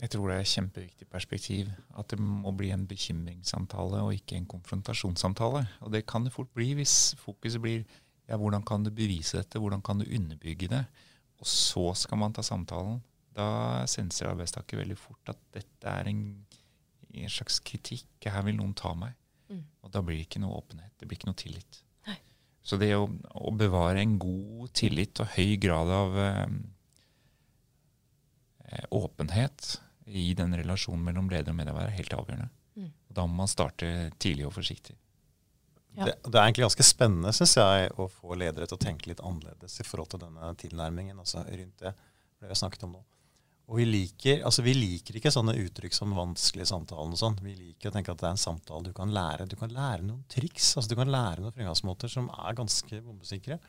Jeg 0.00 0.14
tror 0.14 0.30
det 0.30 0.36
er 0.38 0.46
et 0.46 0.54
kjempeviktig 0.54 1.06
perspektiv 1.12 1.72
at 2.00 2.08
det 2.08 2.16
må 2.24 2.54
bli 2.56 2.70
en 2.72 2.86
bekymringssamtale 2.88 4.00
og 4.00 4.14
ikke 4.16 4.38
en 4.38 4.48
konfrontasjonssamtale. 4.48 5.66
Og 5.84 5.92
det 5.92 6.06
kan 6.08 6.24
det 6.24 6.32
fort 6.32 6.48
bli 6.56 6.72
hvis 6.78 7.12
fokuset 7.20 7.60
blir 7.60 7.84
ja, 8.30 8.38
hvordan 8.38 8.64
kan 8.64 8.86
du 8.86 8.92
bevise 8.94 9.40
dette, 9.40 9.60
hvordan 9.60 9.82
kan 9.84 10.00
du 10.00 10.06
underbygge 10.06 10.70
det? 10.72 10.84
Og 11.42 11.46
så 11.46 11.90
skal 11.98 12.20
man 12.22 12.32
ta 12.32 12.44
samtalen. 12.46 13.02
Da 13.36 13.84
senser 13.90 14.30
arbeidstaker 14.30 14.80
veldig 14.80 14.96
fort 14.98 15.32
at 15.32 15.40
dette 15.52 15.92
er 15.92 16.08
en, 16.08 16.22
en 17.10 17.32
slags 17.32 17.60
kritikk. 17.60 18.08
Her 18.24 18.44
vil 18.46 18.56
noen 18.56 18.72
ta 18.78 18.94
meg. 18.96 19.16
Mm. 19.50 19.64
Og 19.82 19.92
da 19.92 20.02
blir 20.04 20.20
det 20.20 20.28
ikke 20.28 20.42
noe 20.44 20.56
åpenhet. 20.62 20.94
Det 20.96 21.08
blir 21.08 21.18
ikke 21.18 21.28
noe 21.28 21.40
tillit. 21.42 21.82
Så 22.62 22.76
det 22.80 22.92
å, 22.96 23.06
å, 23.08 23.52
bevare 23.56 24.02
en 24.02 24.18
god 24.20 24.72
tillit 24.76 25.22
og 25.22 25.32
høy 25.36 25.56
grad 25.62 25.90
av 25.96 26.18
eh, 26.20 26.46
eh, 28.68 28.84
åpenhet 28.94 29.80
i 30.10 30.32
den 30.38 30.54
relasjonen 30.58 31.04
mellom 31.06 31.30
leder 31.32 31.54
og 31.54 31.60
medarbeider 31.60 31.92
er 31.92 31.96
helt 31.96 32.16
avgjørende. 32.16 32.50
Mm. 32.76 32.90
Da 33.16 33.24
må 33.26 33.40
man 33.42 33.50
starte 33.50 34.10
tidlig 34.20 34.48
og 34.48 34.54
forsiktig. 34.58 34.96
Ja. 35.96 36.04
Det, 36.06 36.14
det, 36.22 36.36
er 36.36 36.44
egentlig 36.44 36.68
ganske 36.68 36.86
spennende 36.86 37.32
synes 37.34 37.56
jeg, 37.58 37.88
å 37.98 38.06
få 38.12 38.36
ledere 38.38 38.68
til 38.68 38.78
å 38.78 38.82
tenke 38.82 39.10
litt 39.10 39.22
annerledes 39.26 39.80
i 39.82 39.86
forhold 39.86 40.12
til 40.12 40.22
denne 40.22 40.52
tilnærmingen 40.60 41.18
altså 41.18 41.42
rundt 41.48 41.82
det 41.82 41.94
vi 42.40 42.48
har 42.48 42.58
snakket 42.58 42.86
om 42.86 42.94
nå. 42.94 43.02
Og 43.70 43.78
vi 43.78 43.84
liker, 43.86 44.40
altså 44.48 44.64
vi 44.66 44.72
liker 44.74 45.20
ikke 45.20 45.30
sånne 45.30 45.54
uttrykk 45.62 45.94
som 45.94 46.14
vanskelig 46.16 46.64
samtalen. 46.66 47.12
og 47.14 47.20
sånn. 47.20 47.36
Vi 47.38 47.52
liker 47.54 47.92
å 47.92 47.94
tenke 47.94 48.10
at 48.10 48.18
det 48.18 48.26
er 48.26 48.34
en 48.34 48.40
samtale 48.42 48.88
du 48.88 48.94
kan 48.96 49.12
lære. 49.14 49.46
Du 49.46 49.54
kan 49.60 49.70
lære 49.70 50.02
noen 50.02 50.24
triks. 50.26 50.72
altså 50.74 50.90
Du 50.90 50.96
kan 50.98 51.12
lære 51.12 51.44
noen 51.44 51.54
fremgangsmåter 51.54 52.10
som 52.10 52.26
er 52.34 52.56
ganske 52.58 52.98
bombesikre. 53.04 53.60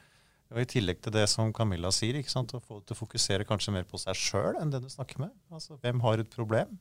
Og 0.51 0.63
I 0.63 0.65
tillegg 0.67 1.03
til 1.05 1.13
det 1.13 1.27
som 1.29 1.53
Camilla 1.53 1.91
sier, 1.93 2.17
ikke 2.17 2.33
sant, 2.33 2.51
å 2.57 2.59
få 2.59 2.81
til 2.81 2.95
å 2.95 2.99
fokusere 2.99 3.45
kanskje 3.47 3.75
mer 3.75 3.85
på 3.87 3.99
seg 4.01 4.17
sjøl 4.17 4.57
enn 4.59 4.73
den 4.73 4.83
du 4.83 4.89
snakker 4.91 5.21
med. 5.21 5.35
Altså, 5.53 5.77
Hvem 5.85 6.01
har 6.03 6.23
et 6.23 6.33
problem? 6.33 6.79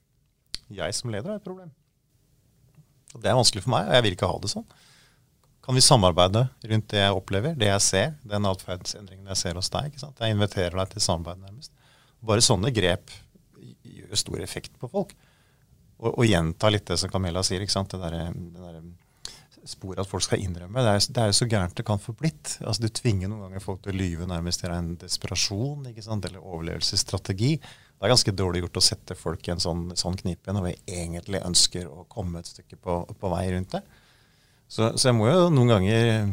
Jeg 0.72 0.96
som 0.96 1.12
leder 1.12 1.30
har 1.30 1.42
et 1.42 1.44
problem. 1.44 1.70
Og 3.14 3.20
Det 3.20 3.30
er 3.30 3.37
vanskelig 3.37 3.62
for 3.66 3.74
meg, 3.76 3.87
og 3.90 3.98
jeg 3.98 4.06
vil 4.06 4.16
ikke 4.16 4.30
ha 4.33 4.40
det 4.40 4.52
sånn. 4.54 4.66
Kan 5.61 5.76
vi 5.76 5.85
samarbeide 5.85 6.46
rundt 6.72 6.88
det 6.88 7.02
jeg 7.04 7.14
opplever, 7.14 7.54
det 7.54 7.68
jeg 7.68 7.85
ser, 7.85 8.14
den 8.24 8.48
atferdsendringen 8.48 9.28
jeg 9.28 9.38
ser 9.38 9.61
hos 9.61 9.68
deg? 9.70 9.92
ikke 9.92 10.02
sant? 10.02 10.18
Jeg 10.18 10.35
inviterer 10.35 10.80
deg 10.80 10.94
til 10.94 11.04
samarbeid, 11.04 11.44
nærmest. 11.44 11.74
Bare 12.26 12.44
sånne 12.44 12.72
grep 12.74 13.12
gjør 13.85 14.18
stor 14.18 14.42
effekt 14.44 14.74
på 14.80 14.90
folk. 14.90 15.14
Og, 16.00 16.14
og 16.14 16.26
gjenta 16.26 16.70
litt 16.72 16.88
det 16.88 16.98
som 17.00 17.12
Camilla 17.12 17.42
sier. 17.46 17.62
ikke 17.64 17.74
sant? 17.74 17.92
Det 17.92 18.00
der, 18.00 18.33
det 18.33 18.64
der 18.64 18.80
sporet 19.68 20.00
at 20.02 20.09
folk 20.09 20.24
skal 20.24 20.40
innrømme. 20.42 20.83
Det 20.85 20.92
er, 20.92 21.04
det 21.12 21.22
er 21.22 21.30
jo 21.30 21.37
så 21.37 21.48
gærent 21.50 21.76
det 21.76 21.87
kan 21.87 22.00
få 22.00 22.14
blitt. 22.16 22.56
Altså, 22.64 22.85
du 22.85 22.92
tvinger 22.96 23.30
noen 23.30 23.46
ganger 23.46 23.64
folk 23.64 23.83
til 23.85 23.92
å 23.92 24.00
lyve 24.00 24.28
nærmest 24.28 24.64
til 24.64 24.74
en 24.74 24.94
desperasjon 25.00 25.90
ikke 25.90 26.04
sant? 26.04 26.26
eller 26.28 26.44
overlevelsesstrategi. 26.44 27.56
Det 27.61 28.06
er 28.06 28.14
ganske 28.14 28.37
dårlig 28.37 28.62
gjort 28.64 28.80
å 28.80 28.85
sette 28.85 29.16
folk 29.18 29.48
i 29.48 29.54
en 29.54 29.61
sånn, 29.62 29.90
sånn 29.98 30.16
knipe 30.20 30.54
når 30.56 30.70
vi 30.70 30.76
egentlig 31.02 31.42
ønsker 31.44 31.90
å 31.90 32.06
komme 32.09 32.40
et 32.40 32.48
stykke 32.48 32.78
på, 32.80 33.02
på 33.20 33.33
vei 33.35 33.42
rundt 33.52 33.76
det. 33.76 33.83
Så, 34.70 34.92
så, 34.94 35.11
jeg 35.11 35.18
må 35.18 35.28
jo 35.28 35.50
noen 35.52 35.74
ganger 35.74 36.30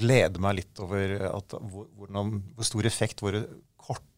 glede 0.00 0.40
meg 0.42 0.58
litt 0.58 0.80
over 0.82 1.12
at, 1.28 1.54
hvor, 1.70 1.86
hvor 1.94 2.66
stor 2.66 2.88
effekt 2.88 3.22
våre 3.22 3.44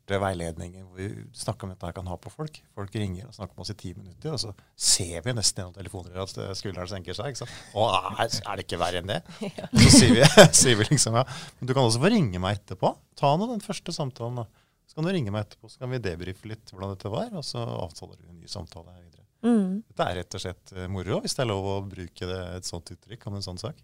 korte 0.07 0.21
veiledninger 0.23 0.85
hvor 0.85 1.01
vi 1.01 1.25
snakker 1.35 1.67
om 1.67 1.73
dette 1.75 1.93
kan 1.97 2.07
ha 2.07 2.17
på 2.17 2.31
folk. 2.31 2.61
Folk 2.75 2.95
ringer 2.95 3.27
og 3.27 3.35
snakker 3.35 3.57
med 3.57 3.65
oss 3.65 3.73
i 3.73 3.79
ti 3.79 3.93
minutter, 3.97 4.33
og 4.33 4.39
så 4.39 4.53
ser 4.77 5.25
vi 5.25 5.35
nesten 5.35 5.63
gjennom 5.63 5.75
telefoner 5.75 6.21
at 6.23 6.37
skulderen 6.59 6.89
senker 6.91 7.17
seg. 7.17 7.33
ikke 7.33 7.43
sant? 7.43 7.57
Å, 7.75 7.89
er, 8.23 8.31
er 8.31 8.57
det 8.57 8.67
ikke 8.67 8.79
verre 8.81 9.03
enn 9.03 9.11
det? 9.11 9.21
Så 9.83 9.91
sier 9.99 10.15
vi, 10.15 10.23
sier 10.61 10.79
vi, 10.79 10.87
liksom 10.93 11.19
ja. 11.19 11.25
Men 11.59 11.69
du 11.69 11.75
kan 11.75 11.89
også 11.89 12.03
få 12.03 12.13
ringe 12.13 12.41
meg 12.43 12.61
etterpå. 12.61 12.93
Ta 13.19 13.35
nå 13.37 13.51
den 13.51 13.65
første 13.65 13.95
samtalen. 13.95 14.45
da. 14.45 14.47
Så 14.87 14.99
kan 14.99 15.09
du 15.09 15.13
ringe 15.17 15.35
meg 15.35 15.47
etterpå, 15.47 15.71
så 15.73 15.83
kan 15.83 15.93
vi 15.93 16.03
debrife 16.05 16.49
litt 16.49 16.71
hvordan 16.73 16.95
dette 16.95 17.13
var, 17.13 17.33
og 17.35 17.45
så 17.45 17.67
avtaler 17.67 18.21
vi 18.21 18.31
en 18.31 18.39
ny 18.39 18.51
samtale 18.51 18.95
videre. 18.95 19.27
Mm. 19.47 19.83
Dette 19.91 20.07
er 20.07 20.21
rett 20.23 20.39
og 20.39 20.43
slett 20.43 20.73
eh, 20.75 20.87
moro, 20.91 21.19
hvis 21.23 21.35
det 21.37 21.45
er 21.45 21.51
lov 21.51 21.67
å 21.71 21.77
bruke 21.87 22.31
det, 22.31 22.41
et 22.57 22.69
sånt 22.69 22.95
uttrykk 22.95 23.27
om 23.29 23.39
en 23.39 23.45
sånn 23.45 23.61
sak. 23.61 23.83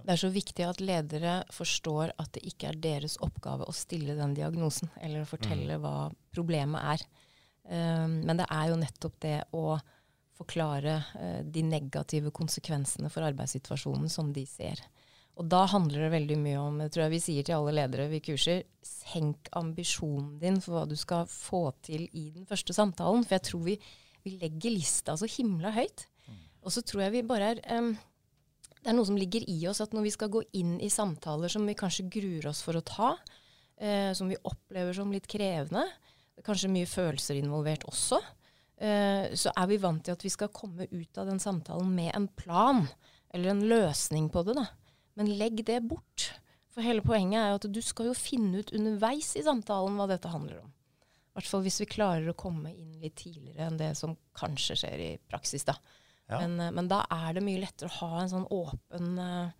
Det 0.00 0.14
er 0.14 0.20
så 0.22 0.30
viktig 0.32 0.66
at 0.66 0.82
ledere 0.82 1.34
forstår 1.54 2.14
at 2.20 2.32
det 2.36 2.44
ikke 2.48 2.70
er 2.70 2.80
deres 2.82 3.16
oppgave 3.24 3.68
å 3.68 3.76
stille 3.76 4.16
den 4.18 4.34
diagnosen 4.36 4.92
eller 5.00 5.24
å 5.24 5.30
fortelle 5.30 5.78
mm. 5.78 5.84
hva 5.84 5.94
problemet 6.34 6.94
er. 6.94 7.06
Um, 7.70 8.20
men 8.26 8.40
det 8.40 8.48
er 8.50 8.70
jo 8.70 8.80
nettopp 8.80 9.18
det 9.22 9.36
å 9.56 9.64
forklare 10.40 10.96
uh, 11.12 11.40
de 11.44 11.62
negative 11.66 12.32
konsekvensene 12.34 13.12
for 13.12 13.26
arbeidssituasjonen 13.28 14.10
som 14.12 14.32
de 14.34 14.46
ser. 14.48 14.80
Og 15.40 15.46
da 15.48 15.62
handler 15.72 16.04
det 16.04 16.12
veldig 16.12 16.36
mye 16.42 16.60
om, 16.60 16.78
det 16.82 16.90
tror 16.92 17.06
jeg 17.06 17.14
vi 17.14 17.22
sier 17.24 17.46
til 17.46 17.56
alle 17.56 17.72
ledere 17.78 18.10
vi 18.10 18.20
kurser, 18.24 18.64
senk 18.84 19.48
ambisjonen 19.56 20.34
din 20.42 20.58
for 20.60 20.76
hva 20.76 20.84
du 20.88 20.96
skal 21.00 21.28
få 21.30 21.70
til 21.86 22.04
i 22.12 22.26
den 22.34 22.48
første 22.48 22.76
samtalen. 22.76 23.24
For 23.24 23.38
jeg 23.38 23.46
tror 23.48 23.62
vi, 23.64 23.76
vi 24.26 24.34
legger 24.40 24.74
lista 24.74 25.16
så 25.16 25.28
himla 25.30 25.72
høyt. 25.76 26.04
Mm. 26.26 26.42
Og 26.60 26.74
så 26.74 26.84
tror 26.84 27.06
jeg 27.06 27.14
vi 27.14 27.24
bare 27.30 27.54
er 27.54 27.62
um, 27.78 27.94
det 28.80 28.90
er 28.90 28.96
noe 28.96 29.08
som 29.08 29.18
ligger 29.18 29.44
i 29.50 29.58
oss 29.68 29.82
at 29.84 29.92
når 29.96 30.06
vi 30.06 30.12
skal 30.14 30.32
gå 30.32 30.42
inn 30.56 30.78
i 30.80 30.88
samtaler 30.92 31.52
som 31.52 31.66
vi 31.68 31.76
kanskje 31.78 32.08
gruer 32.12 32.48
oss 32.50 32.62
for 32.64 32.78
å 32.78 32.84
ta, 32.86 33.10
eh, 33.76 34.12
som 34.16 34.30
vi 34.30 34.38
opplever 34.40 34.96
som 34.96 35.12
litt 35.12 35.28
krevende, 35.30 35.84
kanskje 36.46 36.72
mye 36.72 36.88
følelser 36.88 37.36
involvert 37.36 37.84
også, 37.88 38.20
eh, 38.80 39.28
så 39.36 39.52
er 39.52 39.68
vi 39.68 39.80
vant 39.82 40.02
til 40.04 40.16
at 40.16 40.24
vi 40.24 40.32
skal 40.32 40.48
komme 40.48 40.88
ut 40.88 41.20
av 41.20 41.28
den 41.28 41.42
samtalen 41.42 41.92
med 41.94 42.14
en 42.16 42.28
plan 42.28 42.86
eller 43.34 43.52
en 43.52 43.66
løsning 43.68 44.30
på 44.32 44.44
det. 44.48 44.56
da. 44.56 44.66
Men 45.14 45.36
legg 45.38 45.64
det 45.66 45.82
bort. 45.84 46.32
For 46.70 46.86
hele 46.86 47.02
poenget 47.02 47.40
er 47.42 47.48
jo 47.50 47.60
at 47.60 47.72
du 47.74 47.80
skal 47.82 48.10
jo 48.10 48.16
finne 48.16 48.62
ut 48.62 48.72
underveis 48.72 49.34
i 49.36 49.44
samtalen 49.44 49.98
hva 49.98 50.06
dette 50.08 50.30
handler 50.30 50.62
om. 50.62 50.70
I 50.70 51.38
hvert 51.38 51.50
fall 51.50 51.62
hvis 51.62 51.80
vi 51.82 51.90
klarer 51.90 52.30
å 52.30 52.38
komme 52.38 52.72
inn 52.72 52.96
litt 53.02 53.18
tidligere 53.20 53.68
enn 53.68 53.78
det 53.78 53.92
som 53.98 54.16
kanskje 54.34 54.78
skjer 54.80 55.02
i 55.04 55.10
praksis. 55.30 55.66
da. 55.68 55.76
Ja. 56.30 56.42
Men, 56.42 56.58
eh, 56.62 56.74
men 56.76 56.90
da 56.90 57.02
er 57.10 57.34
det 57.36 57.44
mye 57.44 57.62
lettere 57.62 57.90
å 57.90 57.98
ha 58.00 58.22
en 58.22 58.32
sånn 58.32 58.46
åpen 58.54 59.18
eh, 59.18 59.56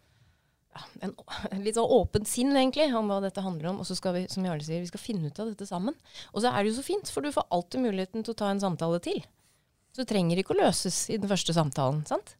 ja, 0.70 0.84
en, 1.02 1.14
litt 1.64 1.78
sånn 1.78 1.90
åpent 1.98 2.30
sinn 2.30 2.54
egentlig 2.54 2.88
om 2.96 3.10
hva 3.10 3.20
dette 3.24 3.44
handler 3.44 3.72
om. 3.72 3.82
Og 3.82 3.88
så 3.88 3.96
skal 3.98 4.16
vi 4.16 4.24
som 4.30 4.46
Jarle 4.46 4.64
sier, 4.66 4.84
vi 4.84 4.90
skal 4.90 5.02
finne 5.02 5.30
ut 5.30 5.42
av 5.42 5.50
dette 5.50 5.68
sammen. 5.68 5.96
Og 6.32 6.44
så 6.44 6.52
er 6.52 6.62
det 6.62 6.72
jo 6.72 6.78
så 6.78 6.86
fint, 6.86 7.10
for 7.10 7.26
du 7.26 7.32
får 7.34 7.48
alltid 7.50 7.86
muligheten 7.88 8.26
til 8.26 8.36
å 8.36 8.40
ta 8.42 8.52
en 8.52 8.62
samtale 8.62 9.02
til. 9.04 9.22
Så 9.90 10.04
det 10.04 10.10
trenger 10.12 10.38
ikke 10.38 10.54
å 10.54 10.60
løses 10.60 11.02
i 11.10 11.18
den 11.18 11.30
første 11.30 11.54
samtalen. 11.56 12.04
sant? 12.06 12.36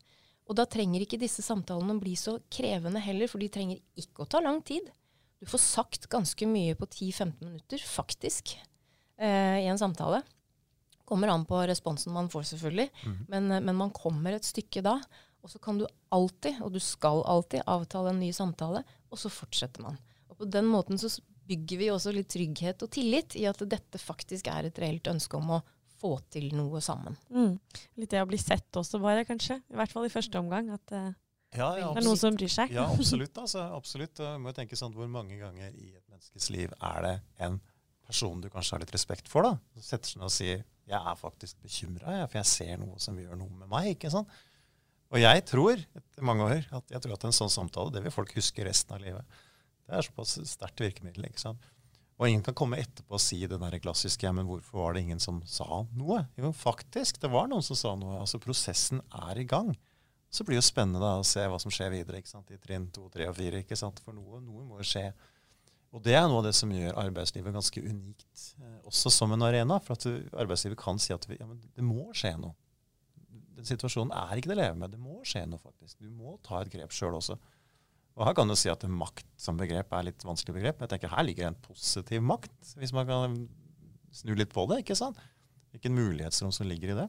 Og 0.50 0.56
da 0.58 0.66
trenger 0.66 1.02
ikke 1.04 1.18
disse 1.20 1.44
samtalene 1.46 1.94
å 1.94 2.02
bli 2.02 2.16
så 2.18 2.38
krevende 2.50 3.02
heller, 3.02 3.30
for 3.30 3.42
de 3.42 3.50
trenger 3.52 3.82
ikke 3.98 4.24
å 4.24 4.30
ta 4.30 4.42
lang 4.42 4.58
tid. 4.66 4.88
Du 5.40 5.46
får 5.48 5.62
sagt 5.62 6.08
ganske 6.12 6.46
mye 6.46 6.74
på 6.78 6.88
10-15 6.90 7.38
minutter, 7.46 7.82
faktisk, 7.86 8.56
eh, 9.18 9.62
i 9.62 9.68
en 9.70 9.78
samtale. 9.78 10.22
Kommer 11.10 11.32
an 11.32 11.42
på 11.48 11.58
responsen 11.66 12.14
man 12.14 12.30
får, 12.30 12.52
selvfølgelig. 12.52 12.86
Men, 13.28 13.50
eh, 13.50 13.62
men 13.66 13.74
man 13.76 13.90
kommer 13.90 14.36
et 14.36 14.46
stykke 14.46 14.84
da. 14.86 15.00
Og 15.42 15.50
så 15.50 15.58
kan 15.58 15.80
du 15.80 15.86
alltid, 16.12 16.60
og 16.62 16.72
du 16.74 16.80
skal 16.84 17.24
alltid, 17.26 17.64
avtale 17.66 18.12
en 18.12 18.20
ny 18.20 18.30
samtale, 18.36 18.84
og 19.10 19.18
så 19.18 19.32
fortsetter 19.32 19.82
man. 19.82 19.98
Og 20.28 20.38
på 20.38 20.48
den 20.52 20.68
måten 20.68 21.00
så 21.00 21.10
bygger 21.50 21.80
vi 21.80 21.90
også 21.90 22.12
litt 22.14 22.30
trygghet 22.30 22.84
og 22.84 22.92
tillit 22.94 23.34
i 23.40 23.46
at 23.50 23.62
dette 23.66 23.98
faktisk 23.98 24.50
er 24.52 24.68
et 24.68 24.78
reelt 24.78 25.08
ønske 25.10 25.38
om 25.40 25.56
å 25.56 25.62
få 26.00 26.14
til 26.32 26.52
noe 26.56 26.80
sammen. 26.84 27.16
Mm. 27.32 27.56
Litt 28.00 28.12
det 28.12 28.22
å 28.22 28.28
bli 28.28 28.38
sett 28.40 28.76
også, 28.76 29.00
bare, 29.02 29.26
kanskje. 29.28 29.58
I 29.72 29.80
hvert 29.80 29.92
fall 29.92 30.06
i 30.06 30.12
første 30.12 30.40
omgang. 30.40 30.70
At 30.76 30.94
eh, 30.96 31.10
Ja, 31.56 31.72
ja, 31.80 31.90
det 31.90 32.04
er 32.04 32.06
noen 32.06 32.20
som 32.20 32.36
bryr 32.36 32.52
seg. 32.52 32.72
Ja, 32.76 32.86
absolutt. 32.92 33.36
altså, 33.44 33.64
absolutt. 33.74 34.22
Må 34.38 34.52
jo 34.52 34.58
tenke 34.60 34.78
sånn, 34.78 34.94
Hvor 34.96 35.10
mange 35.10 35.40
ganger 35.40 35.72
i 35.74 35.90
et 35.96 36.04
menneskes 36.06 36.52
liv 36.54 36.72
er 36.78 37.06
det 37.08 37.16
en 37.48 37.58
person 38.06 38.40
du 38.42 38.48
kanskje 38.50 38.76
har 38.76 38.84
litt 38.84 38.94
respekt 38.94 39.28
for, 39.30 39.46
da, 39.46 39.56
som 39.74 39.86
setter 39.86 40.12
seg 40.12 40.20
ned 40.20 40.30
og 40.30 40.34
sier 40.34 40.64
'jeg 40.90 41.10
er 41.12 41.18
faktisk 41.18 41.56
bekymra, 41.62 42.26
for 42.28 42.38
jeg 42.38 42.46
ser 42.46 42.76
noe 42.78 42.98
som 42.98 43.16
gjør 43.16 43.38
noe 43.38 43.50
med 43.50 43.68
meg'. 43.68 43.94
ikke 43.94 44.10
sant? 44.10 44.28
Og 45.10 45.18
jeg 45.18 45.44
tror 45.44 45.74
etter 45.74 46.22
mange 46.22 46.46
år, 46.46 46.66
at 46.70 46.90
jeg 46.90 47.02
tror 47.02 47.14
at 47.14 47.24
en 47.26 47.34
sånn 47.34 47.50
samtale 47.50 47.92
det 47.94 48.02
vil 48.04 48.14
folk 48.14 48.32
huske 48.36 48.64
resten 48.66 48.94
av 48.94 49.02
livet. 49.02 49.24
Det 49.86 49.96
er 49.96 50.06
såpass 50.06 50.38
sterkt 50.46 50.82
virkemiddel. 50.82 51.26
ikke 51.26 51.42
sant? 51.42 51.64
Og 52.20 52.28
ingen 52.28 52.42
kan 52.44 52.54
komme 52.54 52.78
etterpå 52.78 53.16
og 53.16 53.22
si 53.22 53.40
det 53.48 53.58
der 53.58 53.78
klassiske 53.80 54.26
ja, 54.26 54.32
men 54.32 54.46
'hvorfor 54.46 54.84
var 54.84 54.92
det 54.94 55.02
ingen 55.02 55.20
som 55.20 55.42
sa 55.46 55.86
noe'? 55.96 56.28
Jo, 56.36 56.52
faktisk, 56.52 57.18
det 57.18 57.30
var 57.30 57.48
noen 57.48 57.62
som 57.62 57.76
sa 57.76 57.94
noe. 57.96 58.20
Altså, 58.20 58.38
Prosessen 58.38 59.00
er 59.10 59.38
i 59.38 59.44
gang. 59.44 59.76
Så 60.30 60.44
blir 60.44 60.54
det 60.54 60.62
jo 60.62 60.70
spennende 60.70 61.00
da, 61.00 61.18
å 61.18 61.24
se 61.24 61.40
hva 61.40 61.58
som 61.58 61.72
skjer 61.72 61.90
videre 61.90 62.18
ikke 62.18 62.28
sant? 62.28 62.50
i 62.50 62.56
trinn 62.56 62.90
to, 62.92 63.08
tre 63.08 63.26
og 63.26 63.34
fire. 63.34 63.64
ikke 63.64 63.76
sant? 63.76 63.98
For 64.04 64.12
noe, 64.12 64.38
noe 64.40 64.64
må 64.64 64.78
skje. 64.84 65.12
Og 65.90 66.02
det 66.04 66.14
er 66.14 66.26
noe 66.30 66.38
av 66.38 66.46
det 66.46 66.54
som 66.54 66.70
gjør 66.70 66.98
arbeidslivet 67.02 67.54
ganske 67.54 67.82
unikt, 67.82 68.42
eh, 68.62 68.76
også 68.86 69.10
som 69.10 69.32
en 69.34 69.42
arena. 69.42 69.80
For 69.82 69.98
at 69.98 70.06
arbeidslivet 70.38 70.78
kan 70.78 71.00
si 71.02 71.14
at 71.14 71.26
vi, 71.26 71.38
ja, 71.40 71.48
det 71.50 71.86
må 71.86 72.12
skje 72.14 72.36
noe. 72.38 72.54
Den 73.58 73.66
situasjonen 73.68 74.12
er 74.16 74.38
ikke 74.38 74.52
det 74.52 74.56
å 74.56 74.60
leve 74.62 74.78
med. 74.78 74.94
Det 74.94 75.00
må 75.02 75.18
skje 75.26 75.42
noe, 75.50 75.60
faktisk. 75.60 75.98
Du 75.98 76.08
må 76.08 76.36
ta 76.46 76.62
et 76.62 76.70
grep 76.72 76.94
sjøl 76.94 77.18
også. 77.18 77.36
Og 78.16 78.26
her 78.26 78.36
kan 78.36 78.48
du 78.50 78.54
si 78.58 78.70
at 78.70 78.84
makt 78.86 79.26
som 79.40 79.58
begrep 79.58 79.92
er 79.96 80.06
litt 80.08 80.24
vanskelig 80.26 80.56
begrep. 80.58 80.78
Men 80.78 80.86
jeg 80.86 80.94
tenker 80.94 81.14
her 81.14 81.26
ligger 81.26 81.50
en 81.50 81.58
positiv 81.66 82.22
makt, 82.22 82.54
hvis 82.78 82.94
man 82.96 83.08
kan 83.08 83.36
snu 84.14 84.34
litt 84.38 84.52
på 84.54 84.66
det. 84.70 84.82
ikke 84.84 84.98
sant? 84.98 85.18
Hvilken 85.74 85.94
mulighetsrom 85.96 86.54
som 86.54 86.70
ligger 86.70 86.94
i 86.94 86.98
det. 87.02 87.08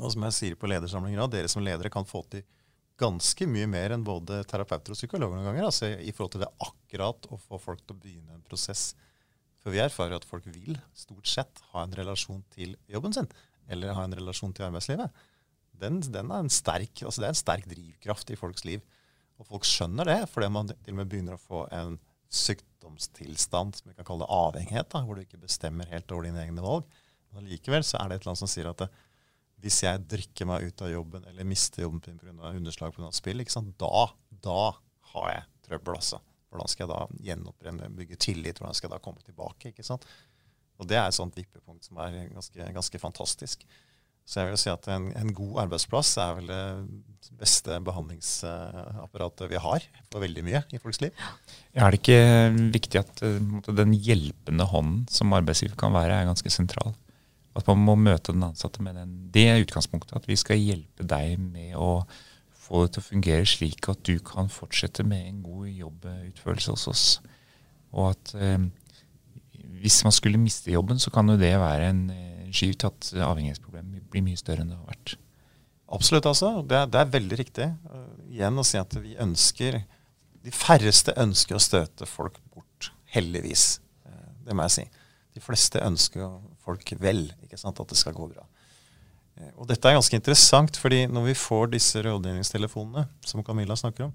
Og 0.00 0.10
som 0.14 0.26
jeg 0.26 0.36
sier 0.38 0.58
på 0.58 0.70
ledersamlinger, 0.70 1.26
dere 1.30 1.50
som 1.50 1.62
ledere 1.62 1.92
kan 1.92 2.06
få 2.06 2.24
til 2.30 2.42
ganske 3.00 3.46
mye 3.50 3.66
mer 3.70 3.94
enn 3.94 4.04
både 4.06 4.42
terapeuter 4.50 4.94
og 4.94 4.98
psykologer 4.98 5.38
noen 5.38 5.48
ganger. 5.48 5.66
altså 5.66 5.90
I 5.98 6.12
forhold 6.14 6.36
til 6.36 6.44
det 6.44 6.52
akkurat 6.62 7.28
å 7.32 7.38
få 7.40 7.58
folk 7.62 7.82
til 7.82 7.96
å 7.96 8.00
begynne 8.02 8.36
en 8.36 8.46
prosess. 8.46 8.92
For 9.62 9.74
vi 9.74 9.82
erfarer 9.82 10.18
at 10.18 10.26
folk 10.28 10.46
vil 10.52 10.76
stort 10.96 11.28
sett 11.30 11.62
ha 11.72 11.84
en 11.84 11.94
relasjon 11.96 12.42
til 12.54 12.76
jobben 12.90 13.16
sin, 13.16 13.30
eller 13.66 13.96
ha 13.96 14.04
en 14.04 14.16
relasjon 14.16 14.52
til 14.54 14.68
arbeidslivet. 14.68 15.22
Den, 15.80 16.02
den 16.04 16.30
er 16.30 16.44
en 16.44 16.52
sterk, 16.52 17.02
altså 17.02 17.22
det 17.22 17.30
er 17.30 17.34
en 17.34 17.40
sterk 17.40 17.70
drivkraft 17.70 18.30
i 18.30 18.38
folks 18.38 18.66
liv. 18.68 18.84
Og 19.40 19.48
folk 19.48 19.66
skjønner 19.66 20.06
det, 20.06 20.18
fordi 20.30 20.50
man 20.52 20.68
til 20.70 20.92
og 20.94 21.00
med 21.00 21.10
begynner 21.10 21.38
å 21.38 21.42
få 21.42 21.64
en 21.74 21.96
sykdomstilstand 22.34 23.78
som 23.78 23.90
vi 23.90 23.96
kan 23.96 24.06
kalle 24.06 24.28
avhengighet, 24.30 24.90
da, 24.92 25.02
hvor 25.02 25.18
du 25.18 25.24
ikke 25.24 25.42
bestemmer 25.42 25.90
helt 25.90 26.12
over 26.14 26.28
dine 26.28 26.44
egne 26.44 26.62
valg. 26.62 26.86
Men 27.34 27.48
likevel 27.50 27.82
så 27.86 27.98
er 27.98 28.10
det 28.10 28.20
et 28.20 28.24
eller 28.24 28.34
annet 28.34 28.44
som 28.44 28.52
sier 28.52 28.70
at 28.70 28.84
det, 28.84 28.90
hvis 29.64 29.80
jeg 29.86 30.04
drikker 30.10 30.48
meg 30.48 30.68
ut 30.68 30.84
av 30.84 30.92
jobben 30.92 31.24
eller 31.30 31.48
mister 31.48 31.86
jobben 31.86 32.02
pga. 32.04 32.52
underslag 32.52 32.92
pga. 32.94 33.10
spill, 33.16 33.40
ikke 33.40 33.54
sant? 33.54 33.72
Da, 33.80 34.06
da 34.44 34.60
har 35.14 35.30
jeg 35.32 35.48
trøbbel. 35.68 35.96
altså. 35.96 36.20
Hvordan 36.52 36.70
skal 36.70 36.84
jeg 36.84 36.92
da 36.92 37.24
gjenopprenne, 37.30 37.88
bygge 37.96 38.20
tillit? 38.20 38.60
Hvordan 38.60 38.76
skal 38.76 38.90
jeg 38.90 38.96
da 38.98 39.02
komme 39.02 39.24
tilbake? 39.24 39.72
ikke 39.72 39.86
sant? 39.86 40.04
Og 40.78 40.86
Det 40.90 40.98
er 40.98 41.08
et 41.08 41.16
sånt 41.16 41.36
vippepunkt 41.38 41.86
som 41.86 41.98
er 42.02 42.28
ganske, 42.34 42.70
ganske 42.76 43.00
fantastisk. 43.00 43.64
Så 44.24 44.40
jeg 44.40 44.48
vil 44.48 44.60
si 44.60 44.70
at 44.72 44.86
en, 44.88 45.10
en 45.20 45.32
god 45.36 45.58
arbeidsplass 45.66 46.14
er 46.22 46.36
vel 46.38 46.46
det 46.48 47.34
beste 47.36 47.76
behandlingsapparatet 47.84 49.50
vi 49.52 49.60
har 49.60 49.84
for 50.08 50.24
veldig 50.24 50.44
mye 50.46 50.62
i 50.72 50.80
folks 50.80 51.02
liv. 51.04 51.12
Er 51.76 51.92
det 51.92 52.00
ikke 52.00 52.20
viktig 52.72 53.02
at 53.02 53.24
eh, 53.26 53.36
den 53.68 53.92
hjelpende 53.92 54.64
hånden 54.70 55.04
som 55.12 55.34
arbeidsgiver 55.36 55.76
kan 55.80 55.92
være, 55.92 56.16
er 56.16 56.30
ganske 56.30 56.52
sentral? 56.52 56.96
At 57.54 57.68
man 57.70 57.82
må 57.86 57.94
møte 57.98 58.34
den 58.34 58.46
ansatte 58.46 58.82
med 58.82 58.96
den, 58.98 59.12
det 59.34 59.46
utgangspunktet. 59.64 60.16
At 60.18 60.28
vi 60.28 60.36
skal 60.38 60.58
hjelpe 60.58 61.06
deg 61.06 61.36
med 61.38 61.76
å 61.78 62.04
få 62.64 62.84
det 62.84 62.94
til 62.94 63.02
å 63.02 63.08
fungere 63.10 63.48
slik 63.48 63.88
at 63.92 64.00
du 64.08 64.16
kan 64.24 64.48
fortsette 64.50 65.04
med 65.06 65.28
en 65.28 65.42
god 65.44 65.68
jobbutførelse 65.68 66.74
hos 66.74 66.86
oss. 66.90 67.04
Og 67.94 68.10
at 68.14 68.32
eh, 68.40 68.64
hvis 69.84 70.00
man 70.06 70.14
skulle 70.16 70.40
miste 70.40 70.72
jobben, 70.72 70.98
så 70.98 71.12
kan 71.14 71.28
jo 71.30 71.36
det 71.40 71.52
være 71.60 71.90
en 71.92 72.06
eh, 72.14 72.48
skyv 72.54 72.74
til 72.78 72.90
at 72.90 73.12
avhengighetsproblemet 73.28 74.08
blir 74.10 74.24
mye 74.24 74.40
større 74.40 74.64
enn 74.64 74.72
det 74.72 74.80
har 74.80 74.90
vært. 74.90 75.16
Absolutt, 75.94 76.26
altså. 76.26 76.56
Det 76.66 76.78
er, 76.78 76.90
det 76.90 77.00
er 77.00 77.12
veldig 77.12 77.38
riktig. 77.38 77.68
Uh, 77.86 78.08
igjen 78.32 78.58
å 78.58 78.64
si 78.66 78.80
at 78.80 78.96
vi 78.98 79.14
ønsker 79.20 79.82
De 80.44 80.52
færreste 80.52 81.14
ønsker 81.20 81.56
å 81.56 81.62
støte 81.62 82.08
folk 82.08 82.40
bort. 82.52 82.90
Heldigvis. 83.14 83.78
Uh, 84.04 84.32
det 84.48 84.56
må 84.56 84.66
jeg 84.66 84.74
si. 84.74 85.03
De 85.34 85.42
fleste 85.42 85.82
ønsker 85.82 86.38
folk 86.64 86.94
vel, 87.02 87.26
ikke 87.44 87.58
sant, 87.60 87.80
at 87.80 87.90
det 87.90 87.98
skal 87.98 88.14
gå 88.16 88.28
bra. 88.30 88.46
Uh, 89.34 89.50
og 89.58 89.68
dette 89.70 89.90
er 89.90 89.98
ganske 89.98 90.18
interessant, 90.18 90.78
fordi 90.78 91.04
når 91.10 91.30
vi 91.32 91.38
får 91.38 91.72
disse 91.74 92.02
rådgivningstelefonene, 92.06 93.08
som 93.26 93.42
Camilla 93.46 93.76
snakker 93.78 94.08
om, 94.08 94.14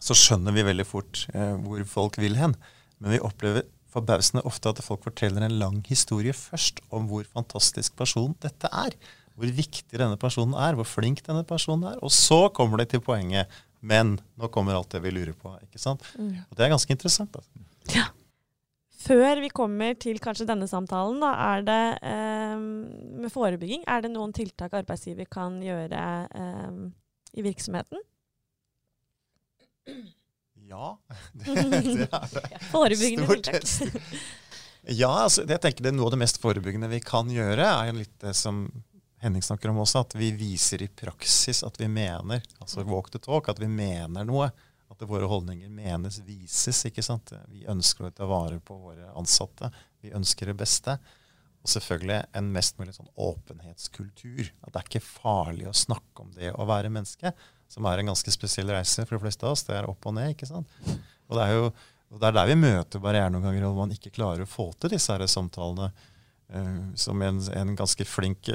så 0.00 0.16
skjønner 0.16 0.54
vi 0.56 0.64
veldig 0.64 0.86
fort 0.88 1.26
eh, 1.34 1.56
hvor 1.60 1.82
folk 1.88 2.16
vil 2.20 2.38
hen. 2.40 2.54
Men 3.00 3.14
vi 3.14 3.20
opplever 3.20 3.66
forbausende 3.92 4.44
ofte 4.48 4.70
at 4.70 4.82
folk 4.84 5.02
forteller 5.04 5.44
en 5.44 5.58
lang 5.60 5.80
historie 5.88 6.34
først 6.36 6.80
om 6.94 7.08
hvor 7.10 7.26
fantastisk 7.28 7.96
person 7.98 8.32
dette 8.42 8.70
er. 8.72 8.96
Hvor 9.36 9.52
viktig 9.56 9.98
denne 10.00 10.18
personen 10.20 10.56
er, 10.58 10.76
hvor 10.76 10.88
flink 10.88 11.22
denne 11.26 11.44
personen 11.48 11.92
er. 11.92 12.00
Og 12.04 12.12
så 12.12 12.46
kommer 12.56 12.80
det 12.80 12.90
til 12.92 13.04
poenget. 13.04 13.50
Men 13.80 14.18
nå 14.36 14.50
kommer 14.52 14.76
alt 14.76 14.92
det 14.92 15.00
vi 15.04 15.12
lurer 15.14 15.36
på. 15.36 15.52
ikke 15.64 15.80
sant? 15.80 16.04
Og 16.48 16.56
det 16.56 16.66
er 16.66 16.72
ganske 16.74 16.92
interessant. 16.92 17.36
Altså. 17.36 17.64
Før 19.00 19.40
vi 19.40 19.48
kommer 19.54 19.96
til 19.96 20.20
kanskje 20.20 20.46
denne 20.50 20.68
samtalen, 20.68 21.22
da, 21.22 21.30
er 21.54 21.64
det 21.64 21.84
eh, 22.04 22.56
med 22.60 23.32
forebygging 23.32 23.86
Er 23.88 24.04
det 24.04 24.10
noen 24.12 24.34
tiltak 24.36 24.74
arbeidsgiver 24.76 25.28
kan 25.30 25.56
gjøre 25.64 26.02
eh, 26.28 26.82
i 27.40 27.44
virksomheten? 27.46 28.02
Ja, 30.70 30.92
det, 31.32 31.56
det 31.72 32.06
er 32.06 32.28
det. 32.36 32.60
Forebyggende 32.70 33.26
Stort 33.26 33.48
tiltak. 33.48 34.20
Ja, 34.90 35.10
altså, 35.24 35.44
jeg 35.44 35.60
tenker 35.60 35.84
det 35.84 35.90
er 35.92 35.96
noe 35.96 36.08
av 36.08 36.14
det 36.14 36.22
mest 36.22 36.40
forebyggende 36.40 36.88
vi 36.92 37.02
kan 37.04 37.28
gjøre, 37.32 37.66
er 37.66 37.90
jo 37.90 37.98
litt 37.98 38.14
det 38.22 38.32
som 38.38 38.64
Henning 39.20 39.44
snakker 39.44 39.68
om 39.68 39.82
også, 39.82 40.00
at 40.06 40.14
vi 40.16 40.30
viser 40.32 40.80
i 40.80 40.88
praksis 40.88 41.60
at 41.66 41.76
vi 41.76 41.90
mener, 41.92 42.40
altså 42.62 42.86
walk 42.88 43.10
the 43.12 43.20
talk, 43.20 43.50
at 43.52 43.60
vi 43.60 43.68
mener 43.68 44.24
noe. 44.24 44.48
At 45.00 45.08
våre 45.08 45.28
holdninger 45.28 45.70
menes, 45.72 46.18
vises. 46.26 46.82
ikke 46.84 47.04
sant? 47.04 47.32
Vi 47.48 47.64
ønsker 47.70 48.08
å 48.08 48.12
ta 48.12 48.28
vare 48.28 48.60
på 48.60 48.76
våre 48.76 49.08
ansatte. 49.16 49.70
Vi 50.04 50.12
ønsker 50.16 50.52
det 50.52 50.58
beste. 50.60 50.98
Og 51.60 51.68
selvfølgelig 51.72 52.18
en 52.36 52.50
mest 52.52 52.76
mulig 52.80 52.94
sånn 52.96 53.08
åpenhetskultur. 53.20 54.50
At 54.60 54.74
det 54.74 54.82
er 54.82 54.90
ikke 54.90 55.04
farlig 55.04 55.68
å 55.68 55.76
snakke 55.76 56.24
om 56.24 56.34
det 56.36 56.52
å 56.52 56.68
være 56.68 56.92
menneske, 56.92 57.32
som 57.70 57.88
er 57.88 58.00
en 58.00 58.12
ganske 58.12 58.32
spesiell 58.32 58.72
reise 58.72 59.04
for 59.06 59.16
de 59.16 59.24
fleste 59.24 59.46
av 59.46 59.56
oss. 59.56 59.64
Det 59.68 59.76
er 59.76 59.88
opp 59.88 60.08
og 60.08 60.16
ned, 60.16 60.34
ikke 60.34 60.48
sant. 60.48 60.78
Og 61.28 61.36
det 61.38 61.46
er 61.46 61.58
jo 61.58 61.72
og 62.10 62.18
det 62.18 62.26
er 62.26 62.34
der 62.34 62.48
vi 62.50 62.56
møter 62.58 63.02
barrierer 63.02 63.30
noen 63.30 63.44
ganger, 63.46 63.68
og 63.68 63.76
man 63.84 63.92
ikke 63.94 64.10
klarer 64.10 64.42
å 64.42 64.50
få 64.50 64.72
til 64.82 64.90
disse 64.90 65.14
her 65.14 65.22
samtalene. 65.30 65.92
Uh, 66.50 66.90
som 66.98 67.20
en, 67.22 67.36
en, 67.54 67.68
ganske 67.78 68.04
flink 68.08 68.48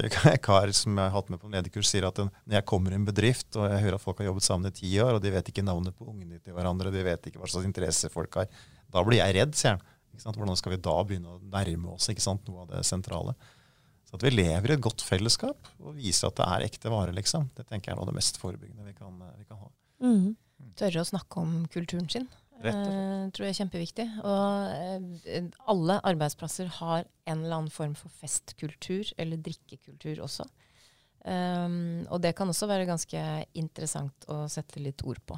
kar 0.43 0.71
som 0.75 0.97
jeg 0.97 1.05
har 1.05 1.13
hatt 1.13 1.29
med 1.31 1.39
på 1.39 1.47
mediekurs, 1.51 1.87
sier 1.87 2.07
at 2.09 2.17
når 2.19 2.57
jeg 2.57 2.67
kommer 2.67 2.91
i 2.91 2.97
en 2.99 3.07
bedrift 3.07 3.55
og 3.55 3.69
jeg 3.71 3.85
hører 3.85 3.95
at 3.95 4.03
folk 4.03 4.19
har 4.19 4.27
jobbet 4.27 4.47
sammen 4.47 4.67
i 4.67 4.75
ti 4.75 4.91
år, 4.99 5.15
og 5.15 5.23
de 5.23 5.31
vet 5.31 5.51
ikke 5.51 5.63
navnet 5.63 5.95
på 5.95 6.09
ungene 6.11 6.41
til 6.43 6.57
hverandre, 6.57 6.91
de 6.91 7.05
vet 7.07 7.29
ikke 7.29 7.39
hva 7.39 7.47
slags 7.47 7.69
interesse 7.69 8.11
folk 8.11 8.35
har, 8.41 8.49
da 8.91 9.03
blir 9.07 9.21
jeg 9.21 9.37
redd, 9.39 9.55
sier 9.55 9.77
han. 9.77 9.91
Hvordan 10.25 10.59
skal 10.59 10.75
vi 10.75 10.83
da 10.83 10.95
begynne 11.07 11.37
å 11.37 11.41
nærme 11.51 11.95
oss 11.95 12.07
ikke 12.11 12.23
sant, 12.23 12.43
noe 12.47 12.65
av 12.65 12.73
det 12.73 12.83
sentrale? 12.87 13.35
Så 14.05 14.19
at 14.19 14.23
vi 14.27 14.31
lever 14.35 14.71
i 14.71 14.75
et 14.75 14.83
godt 14.83 15.03
fellesskap 15.03 15.71
og 15.81 15.95
viser 15.97 16.29
at 16.29 16.37
det 16.39 16.47
er 16.51 16.67
ekte 16.67 16.91
vare, 16.93 17.15
liksom. 17.15 17.49
Det 17.57 17.65
tenker 17.67 17.91
jeg 17.91 17.95
er 17.95 17.99
noe 17.99 18.07
av 18.07 18.11
det 18.11 18.19
mest 18.19 18.39
forebyggende 18.39 18.85
vi 18.85 18.95
kan, 18.95 19.23
vi 19.39 19.47
kan 19.47 19.59
ha. 19.59 19.71
Mm. 20.03 20.35
Tørre 20.79 21.03
å 21.03 21.09
snakke 21.09 21.41
om 21.41 21.55
kulturen 21.71 22.11
sin. 22.11 22.27
Eh, 22.63 23.25
tror 23.35 23.45
jeg 23.45 23.53
er 23.53 23.59
kjempeviktig. 23.59 24.05
Og 24.23 25.25
eh, 25.27 25.49
alle 25.71 25.97
arbeidsplasser 26.07 26.69
har 26.79 27.03
en 27.03 27.41
eller 27.41 27.57
annen 27.57 27.73
form 27.73 27.95
for 27.99 28.13
festkultur, 28.21 29.11
eller 29.19 29.41
drikkekultur 29.41 30.23
også. 30.25 30.47
Um, 31.25 32.05
og 32.13 32.19
det 32.21 32.35
kan 32.37 32.49
også 32.51 32.67
være 32.69 32.85
ganske 32.85 33.19
interessant 33.57 34.27
å 34.29 34.43
sette 34.51 34.81
litt 34.83 35.01
ord 35.09 35.19
på. 35.25 35.37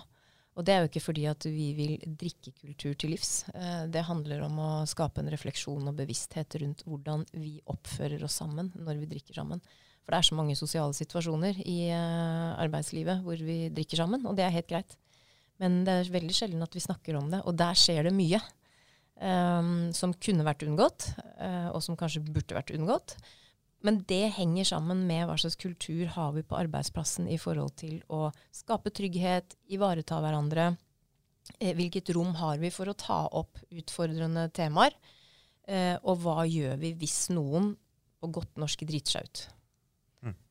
Og 0.58 0.65
det 0.65 0.73
er 0.73 0.82
jo 0.82 0.89
ikke 0.89 1.06
fordi 1.06 1.23
at 1.30 1.45
vi 1.47 1.69
vil 1.77 1.93
drikkekultur 2.19 2.97
til 2.99 3.13
livs. 3.15 3.45
Uh, 3.56 3.86
det 3.88 4.03
handler 4.10 4.43
om 4.49 4.60
å 4.60 4.69
skape 4.89 5.23
en 5.23 5.32
refleksjon 5.32 5.88
og 5.88 5.97
bevissthet 5.97 6.60
rundt 6.60 6.84
hvordan 6.84 7.23
vi 7.39 7.56
oppfører 7.71 8.25
oss 8.27 8.39
sammen 8.41 8.73
når 8.75 8.99
vi 9.03 9.12
drikker 9.15 9.39
sammen. 9.39 9.63
For 10.03 10.12
det 10.12 10.19
er 10.19 10.27
så 10.27 10.38
mange 10.39 10.56
sosiale 10.60 10.95
situasjoner 10.95 11.58
i 11.67 11.80
arbeidslivet 11.91 13.25
hvor 13.25 13.41
vi 13.43 13.65
drikker 13.75 13.99
sammen, 13.99 14.23
og 14.23 14.38
det 14.38 14.45
er 14.45 14.53
helt 14.56 14.69
greit. 14.69 14.95
Men 15.61 15.81
det 15.87 15.93
er 15.93 16.13
veldig 16.13 16.35
sjelden 16.35 16.63
at 16.65 16.75
vi 16.75 16.83
snakker 16.83 17.17
om 17.17 17.31
det, 17.33 17.41
og 17.47 17.57
der 17.57 17.77
skjer 17.77 18.07
det 18.09 18.13
mye. 18.15 18.41
Um, 19.17 19.89
som 19.97 20.11
kunne 20.21 20.45
vært 20.45 20.61
unngått, 20.61 21.07
uh, 21.41 21.73
og 21.73 21.81
som 21.81 21.97
kanskje 21.97 22.21
burde 22.21 22.53
vært 22.53 22.69
unngått. 22.75 23.15
Men 23.85 24.01
det 24.09 24.33
henger 24.37 24.67
sammen 24.69 25.03
med 25.09 25.25
hva 25.25 25.37
slags 25.37 25.57
kultur 25.57 26.09
har 26.15 26.33
vi 26.35 26.43
på 26.45 26.57
arbeidsplassen 26.57 27.29
i 27.29 27.37
forhold 27.41 27.75
til 27.81 27.99
å 28.13 28.27
skape 28.53 28.93
trygghet, 28.93 29.55
ivareta 29.73 30.17
hverandre. 30.21 30.71
Eh, 31.59 31.75
hvilket 31.77 32.09
rom 32.15 32.33
har 32.41 32.57
vi 32.61 32.71
for 32.73 32.89
å 32.89 32.97
ta 32.97 33.23
opp 33.37 33.61
utfordrende 33.69 34.47
temaer? 34.55 34.97
Eh, 35.67 35.95
og 36.03 36.23
hva 36.23 36.45
gjør 36.47 36.79
vi 36.81 36.93
hvis 36.97 37.27
noen 37.33 37.75
på 38.17 38.31
godt 38.33 38.57
norsk 38.59 38.85
driter 38.87 39.17
seg 39.17 39.29
ut? 39.29 39.45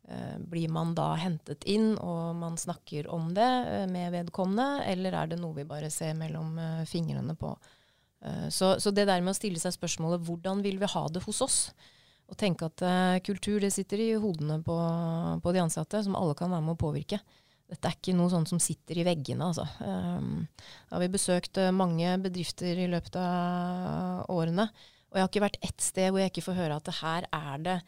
Eh, 0.09 0.39
blir 0.39 0.69
man 0.69 0.93
da 0.95 1.17
hentet 1.19 1.65
inn, 1.67 1.97
og 1.99 2.37
man 2.39 2.55
snakker 2.55 3.09
om 3.11 3.33
det 3.35 3.47
eh, 3.47 3.87
med 3.91 4.13
vedkommende, 4.15 4.85
eller 4.87 5.17
er 5.19 5.33
det 5.33 5.39
noe 5.41 5.57
vi 5.57 5.65
bare 5.67 5.91
ser 5.91 6.13
mellom 6.15 6.55
eh, 6.63 6.85
fingrene 6.87 7.35
på? 7.39 7.57
Så, 8.51 8.73
så 8.81 8.91
det 8.91 9.05
der 9.07 9.21
med 9.23 9.35
å 9.35 9.37
stille 9.37 9.61
seg 9.61 9.75
spørsmålet 9.75 10.23
hvordan 10.25 10.63
vil 10.65 10.81
vi 10.81 10.89
ha 10.89 11.03
det 11.13 11.21
hos 11.23 11.37
oss? 11.45 11.57
Og 12.27 12.35
tenke 12.41 12.67
at 12.67 12.83
kultur 13.23 13.61
det 13.63 13.69
sitter 13.71 14.01
i 14.03 14.07
hodene 14.19 14.57
på, 14.67 14.75
på, 15.45 15.53
de 15.55 15.61
ansatte, 15.63 16.01
som 16.03 16.17
alle 16.19 16.35
kan 16.35 16.51
være 16.51 16.65
med 16.65 16.75
å 16.75 16.81
påvirke. 16.81 17.21
Dette 17.71 17.87
er 17.87 17.95
ikke 17.95 18.17
noe 18.17 18.33
sånt 18.33 18.51
som 18.51 18.59
sitter 18.59 18.99
i 18.99 19.05
veggene. 19.07 19.53
Altså. 19.53 19.69
Da 19.79 20.97
har 20.97 21.05
vi 21.05 21.11
besøkt 21.13 21.61
mange 21.77 22.17
bedrifter 22.25 22.81
i 22.83 22.89
løpet 22.91 23.21
av 23.21 24.27
årene. 24.33 24.67
Og 25.13 25.21
jeg 25.21 25.27
har 25.27 25.31
ikke 25.31 25.47
vært 25.47 25.63
ett 25.69 25.87
sted 25.87 26.11
hvor 26.11 26.25
jeg 26.25 26.33
ikke 26.33 26.49
får 26.49 26.59
høre 26.65 26.81
at 26.81 26.93
her 27.05 27.31
er 27.37 27.63
det 27.69 27.79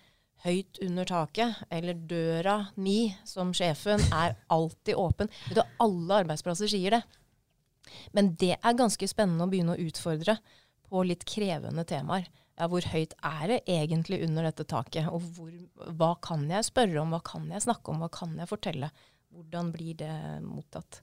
høyt 0.45 0.79
under 0.85 1.09
taket, 1.09 1.63
eller 1.75 1.99
døra 2.09 2.59
mi 2.77 3.15
som 3.27 3.51
sjefen 3.57 4.03
er 4.15 4.37
alltid 4.55 4.95
åpen. 4.99 5.31
Vet 5.49 5.61
du, 5.61 5.79
alle 5.83 6.23
arbeidsplasser 6.25 6.71
sier 6.71 6.99
det. 6.99 7.03
Men 8.13 8.35
det 8.39 8.55
er 8.59 8.79
ganske 8.79 9.09
spennende 9.09 9.47
å 9.47 9.51
begynne 9.51 9.75
å 9.75 9.87
utfordre 9.89 10.37
på 10.89 11.03
litt 11.05 11.25
krevende 11.29 11.85
temaer 11.89 12.29
ja, 12.59 12.67
hvor 12.67 12.87
høyt 12.91 13.15
er 13.25 13.45
det 13.53 13.59
egentlig 13.71 14.21
under 14.27 14.49
dette 14.49 14.67
taket? 14.69 15.09
Og 15.13 15.23
hvor, 15.37 15.53
hva 15.99 16.13
kan 16.25 16.47
jeg 16.51 16.67
spørre 16.67 16.99
om, 17.03 17.15
hva 17.15 17.23
kan 17.25 17.47
jeg 17.53 17.65
snakke 17.65 17.93
om, 17.93 18.03
hva 18.03 18.11
kan 18.13 18.35
jeg 18.39 18.51
fortelle? 18.51 18.91
Hvordan 19.35 19.71
blir 19.75 19.95
det 20.01 20.15
mottatt? 20.43 21.01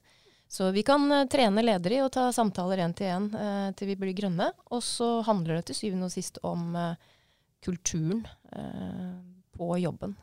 Så 0.52 0.68
vi 0.74 0.84
kan 0.86 1.08
uh, 1.10 1.24
trene 1.30 1.64
ledere 1.64 1.98
i 1.98 2.04
å 2.04 2.12
ta 2.12 2.28
samtaler 2.34 2.84
én 2.84 2.94
til 2.94 3.08
én 3.10 3.24
eh, 3.34 3.70
til 3.74 3.88
vi 3.90 3.96
blir 3.98 4.14
grønne. 4.14 4.52
Og 4.70 4.82
så 4.84 5.08
handler 5.26 5.58
det 5.58 5.70
til 5.70 5.80
syvende 5.80 6.10
og 6.10 6.14
sist 6.14 6.38
om 6.46 6.68
uh, 6.76 6.92
kulturen 7.66 8.22
på 9.56 9.68
jobben. 9.82 10.14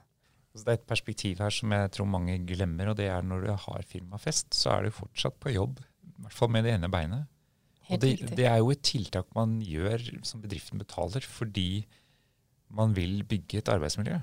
Så 0.54 0.68
det 0.68 0.74
er 0.74 0.80
et 0.80 0.90
perspektiv 0.90 1.42
her 1.42 1.54
som 1.54 1.72
jeg 1.74 1.92
tror 1.96 2.10
mange 2.10 2.36
glemmer, 2.46 2.92
og 2.92 2.98
det 3.00 3.08
er 3.10 3.26
når 3.26 3.46
du 3.46 3.52
har 3.66 3.86
firmafest, 3.90 4.54
så 4.54 4.76
er 4.76 4.86
du 4.86 4.94
fortsatt 4.94 5.40
på 5.42 5.54
jobb. 5.56 5.80
I 5.82 6.26
hvert 6.28 6.38
fall 6.38 6.52
med 6.54 6.68
det 6.68 6.76
ene 6.76 6.92
beinet. 6.94 7.26
Og 7.90 8.00
det, 8.00 8.14
det, 8.38 8.46
er 8.48 8.62
jo 8.62 8.70
et 8.72 8.84
tiltak 8.86 9.28
man 9.36 9.58
gjør 9.66 10.06
som 10.24 10.44
bedriften 10.44 10.80
betaler 10.80 11.26
fordi 11.28 11.84
man 12.74 12.94
vil 12.96 13.26
bygge 13.28 13.60
et 13.60 13.72
arbeidsmiljø. 13.74 14.22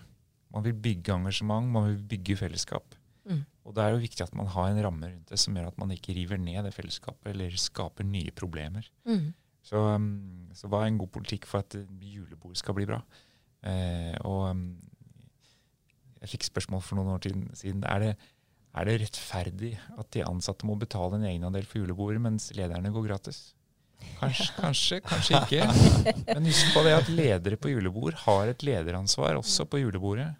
Man 0.54 0.64
vil 0.66 0.78
bygge 0.86 1.14
engasjement, 1.14 1.68
man 1.70 1.90
vil 1.90 2.00
bygge 2.14 2.38
fellesskap. 2.40 2.96
Mm. 3.28 3.42
Og 3.66 3.76
det 3.76 3.84
er 3.84 3.92
jo 3.94 4.00
viktig 4.02 4.24
at 4.24 4.34
man 4.38 4.48
har 4.50 4.70
en 4.70 4.80
ramme 4.86 5.10
rundt 5.10 5.30
det 5.30 5.38
som 5.38 5.54
gjør 5.54 5.68
at 5.70 5.78
man 5.82 5.92
ikke 5.94 6.14
river 6.16 6.40
ned 6.40 6.64
det 6.66 6.72
fellesskapet 6.74 7.34
eller 7.34 7.58
skaper 7.60 8.06
nye 8.06 8.32
problemer. 8.34 8.86
Mm. 9.06 9.32
Så, 9.66 9.80
um, 9.94 10.48
så, 10.56 10.68
hva 10.70 10.84
er 10.84 10.90
en 10.92 11.00
god 11.00 11.12
politikk 11.14 11.46
for 11.48 11.64
at 11.64 11.76
julebord 12.00 12.56
skal 12.58 12.76
bli 12.76 12.88
bra? 12.88 13.00
Eh, 13.66 14.16
og 14.24 14.50
um, 14.54 14.64
jeg 16.20 16.34
fikk 16.34 16.48
spørsmål 16.48 16.82
for 16.84 16.98
noen 16.98 17.14
år 17.14 17.24
siden. 17.58 17.84
Er 17.88 18.04
det, 18.04 18.10
er 18.76 18.88
det 18.88 18.98
rettferdig 19.04 19.72
at 19.98 20.10
de 20.16 20.24
ansatte 20.26 20.68
må 20.68 20.76
betale 20.80 21.18
en 21.18 21.28
egenandel 21.28 21.68
for 21.68 21.82
julebordet, 21.82 22.22
mens 22.24 22.50
lederne 22.56 22.92
går 22.94 23.08
gratis? 23.08 23.40
Kanskje, 24.20 24.48
kanskje, 24.62 25.00
kanskje 25.04 25.40
ikke. 25.40 26.24
Men 26.32 26.48
husk 26.48 26.74
på 26.74 26.84
det 26.86 26.96
at 26.96 27.12
ledere 27.12 27.60
på 27.60 27.72
julebord 27.72 28.16
har 28.24 28.52
et 28.52 28.64
lederansvar 28.64 29.38
også 29.40 29.68
på 29.68 29.82
julebordet. 29.82 30.30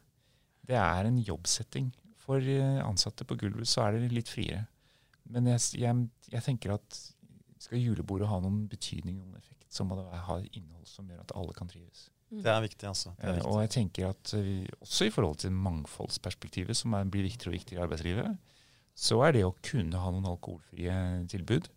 Det 0.69 0.79
er 0.81 1.09
en 1.09 1.19
jobbsetting. 1.21 1.91
For 2.21 2.41
eh, 2.41 2.81
ansatte 2.85 3.27
på 3.27 3.37
gulvet 3.41 3.69
så 3.69 3.87
er 3.87 3.97
det 3.97 4.13
litt 4.15 4.31
friere. 4.31 4.65
Men 5.31 5.49
jeg, 5.53 5.63
jeg, 5.83 6.05
jeg 6.33 6.45
tenker 6.47 6.77
at 6.77 7.01
skal 7.61 7.83
julebordet 7.83 8.29
ha 8.31 8.39
noen 8.43 8.65
betydning, 8.71 9.19
noen 9.21 9.37
effekt, 9.39 9.69
så 9.73 9.85
må 9.87 9.99
det 9.99 10.23
ha 10.27 10.39
innhold 10.49 10.89
som 10.89 11.11
gjør 11.11 11.23
at 11.25 11.35
alle 11.37 11.57
kan 11.57 11.69
trives. 11.71 12.09
Det 12.31 12.47
er 12.51 12.63
viktig, 12.63 12.87
altså. 12.87 13.13
Er 13.19 13.37
viktig. 13.37 13.51
Og 13.51 13.59
jeg 13.65 13.73
tenker 13.75 14.13
at 14.13 14.33
vi, 14.37 14.63
også 14.79 15.09
i 15.09 15.13
forhold 15.13 15.41
til 15.43 15.53
mangfoldsperspektivet, 15.53 16.79
som 16.79 16.95
er, 16.95 17.11
blir 17.11 17.27
viktigere 17.27 17.53
og 17.53 17.59
viktigere 17.59 17.83
i 17.83 17.85
arbeidslivet, 17.89 18.57
så 19.01 19.19
er 19.27 19.35
det 19.35 19.45
å 19.47 19.57
kunne 19.67 19.99
ha 19.99 20.13
noen 20.15 20.29
alkoholfrie 20.31 20.95
tilbud 21.31 21.69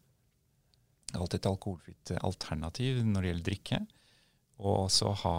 alltid 1.19 1.39
et 1.39 1.49
alkoholfritt 1.49 2.13
alternativ 2.21 3.03
når 3.05 3.21
det 3.21 3.31
gjelder 3.31 3.47
drikke. 3.49 3.81
Og 4.63 4.85
også 4.85 5.11
ha, 5.23 5.35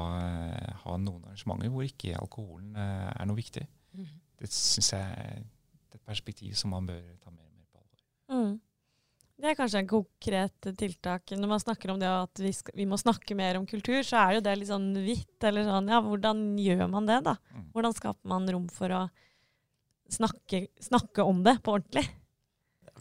ha 0.82 0.96
noen 1.00 1.24
arrangementer 1.24 1.72
hvor 1.72 1.86
ikke 1.86 2.16
alkoholen 2.18 2.74
eh, 2.76 3.10
er 3.14 3.28
noe 3.28 3.38
viktig. 3.38 3.64
Mm. 3.94 4.08
Det 4.42 4.50
syns 4.52 4.92
jeg 4.92 5.18
er 5.24 5.44
et 5.94 6.02
perspektiv 6.04 6.56
som 6.58 6.74
man 6.74 6.88
bør 6.88 7.02
ta 7.22 7.30
mer 7.30 7.46
og 7.46 7.54
mer 7.54 7.68
på 7.70 7.80
alvor. 7.80 8.02
Mm. 8.34 8.56
Det 9.34 9.50
er 9.50 9.56
kanskje 9.58 9.80
en 9.82 9.90
konkret 9.90 10.68
tiltak. 10.78 11.32
Når 11.34 11.50
man 11.50 11.62
snakker 11.62 11.90
om 11.92 11.98
det 12.00 12.08
at 12.08 12.40
vi, 12.40 12.52
skal, 12.54 12.76
vi, 12.78 12.86
må 12.86 12.98
snakke 13.00 13.34
mer 13.36 13.58
om 13.58 13.66
kultur, 13.66 13.98
så 14.06 14.20
er 14.22 14.36
jo 14.36 14.44
det 14.46 14.54
litt 14.60 14.70
sånn 14.70 14.92
hvitt. 14.94 15.36
Eller 15.44 15.66
sånn, 15.66 15.90
ja, 15.90 16.00
hvordan 16.04 16.44
gjør 16.62 16.84
man 16.92 17.08
det, 17.10 17.18
da? 17.26 17.34
Mm. 17.50 17.64
Hvordan 17.74 17.96
skaper 17.98 18.30
man 18.30 18.46
rom 18.54 18.68
for 18.72 18.94
å 18.94 19.02
snakke, 20.14 20.66
snakke 20.86 21.26
om 21.26 21.42
det 21.46 21.58
på 21.66 21.74
ordentlig? 21.74 22.06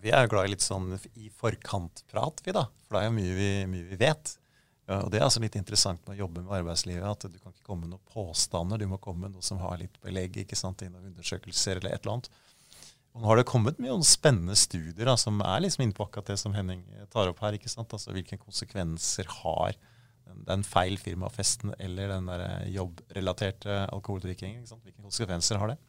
Vi 0.01 0.11
er 0.11 0.25
jo 0.25 0.33
glad 0.33 0.49
i 0.49 0.55
litt 0.55 0.65
sånn 0.65 0.95
i 1.21 1.29
forkant-prat, 1.31 2.41
vi 2.43 2.55
da. 2.55 2.65
For 2.87 2.97
det 2.97 3.03
er 3.03 3.11
jo 3.11 3.17
mye 3.19 3.35
vi, 3.37 3.51
mye 3.69 3.91
vi 3.93 3.99
vet. 4.01 4.33
Ja, 4.89 4.97
og 4.99 5.11
Det 5.13 5.19
er 5.19 5.27
altså 5.27 5.39
litt 5.39 5.55
interessant 5.55 6.01
med 6.07 6.17
å 6.17 6.25
jobbe 6.25 6.41
med 6.43 6.57
arbeidslivet, 6.57 7.05
at 7.07 7.29
du 7.31 7.37
kan 7.39 7.53
ikke 7.53 7.69
komme 7.69 7.85
med 7.85 7.93
noen 7.93 8.09
påstander. 8.11 8.81
Du 8.81 8.89
må 8.91 8.99
komme 8.99 9.27
med 9.27 9.37
noe 9.37 9.45
som 9.45 9.61
har 9.63 9.77
litt 9.79 9.95
belegg 10.03 10.41
ikke 10.41 10.59
sant, 10.59 10.83
i 10.83 10.89
noen 10.91 11.13
undersøkelser 11.13 11.79
eller 11.79 11.93
et 11.93 12.03
eller 12.03 12.17
annet. 12.17 12.33
Og 13.13 13.21
nå 13.21 13.29
har 13.29 13.39
det 13.39 13.47
kommet 13.49 13.81
mye 13.81 13.95
spennende 14.07 14.55
studier 14.57 15.05
da, 15.05 15.13
som 15.19 15.41
er 15.45 15.61
liksom 15.61 15.85
inne 15.85 15.95
på 15.97 16.07
akkurat 16.07 16.31
det 16.31 16.39
som 16.41 16.55
Henning 16.57 16.81
tar 17.13 17.29
opp 17.29 17.43
her. 17.45 17.57
ikke 17.57 17.69
sant? 17.69 17.93
Altså 17.93 18.13
Hvilke 18.15 18.39
konsekvenser 18.41 19.29
har 19.43 19.75
den, 20.25 20.41
den 20.47 20.65
feil 20.65 20.97
firmafesten 20.97 21.75
eller 21.77 22.15
den 22.15 22.31
der 22.31 22.45
jobbrelaterte 22.73 23.83
alkoholdrikkingen? 23.93 24.65
Hvilke 24.65 25.01
konsekvenser 25.01 25.61
har 25.61 25.75
det? 25.75 25.79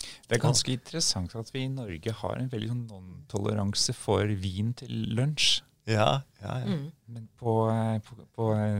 Det 0.00 0.38
er 0.38 0.42
ganske 0.42 0.72
interessant 0.72 1.34
at 1.36 1.50
vi 1.52 1.66
i 1.66 1.72
Norge 1.72 2.12
har 2.22 2.38
en 2.38 2.48
veldig 2.48 2.70
sånn 2.70 2.84
non-toleranse 2.88 3.94
for 3.96 4.30
vin 4.40 4.72
til 4.78 4.92
lunsj. 5.16 5.60
Ja, 5.90 6.22
ja, 6.40 6.54
ja. 6.62 6.68
Mm. 6.68 6.86
Men 7.10 7.26
på, 7.40 7.54
eh, 7.72 7.96
på, 8.06 8.16
på, 8.36 8.50
eh, 8.56 8.78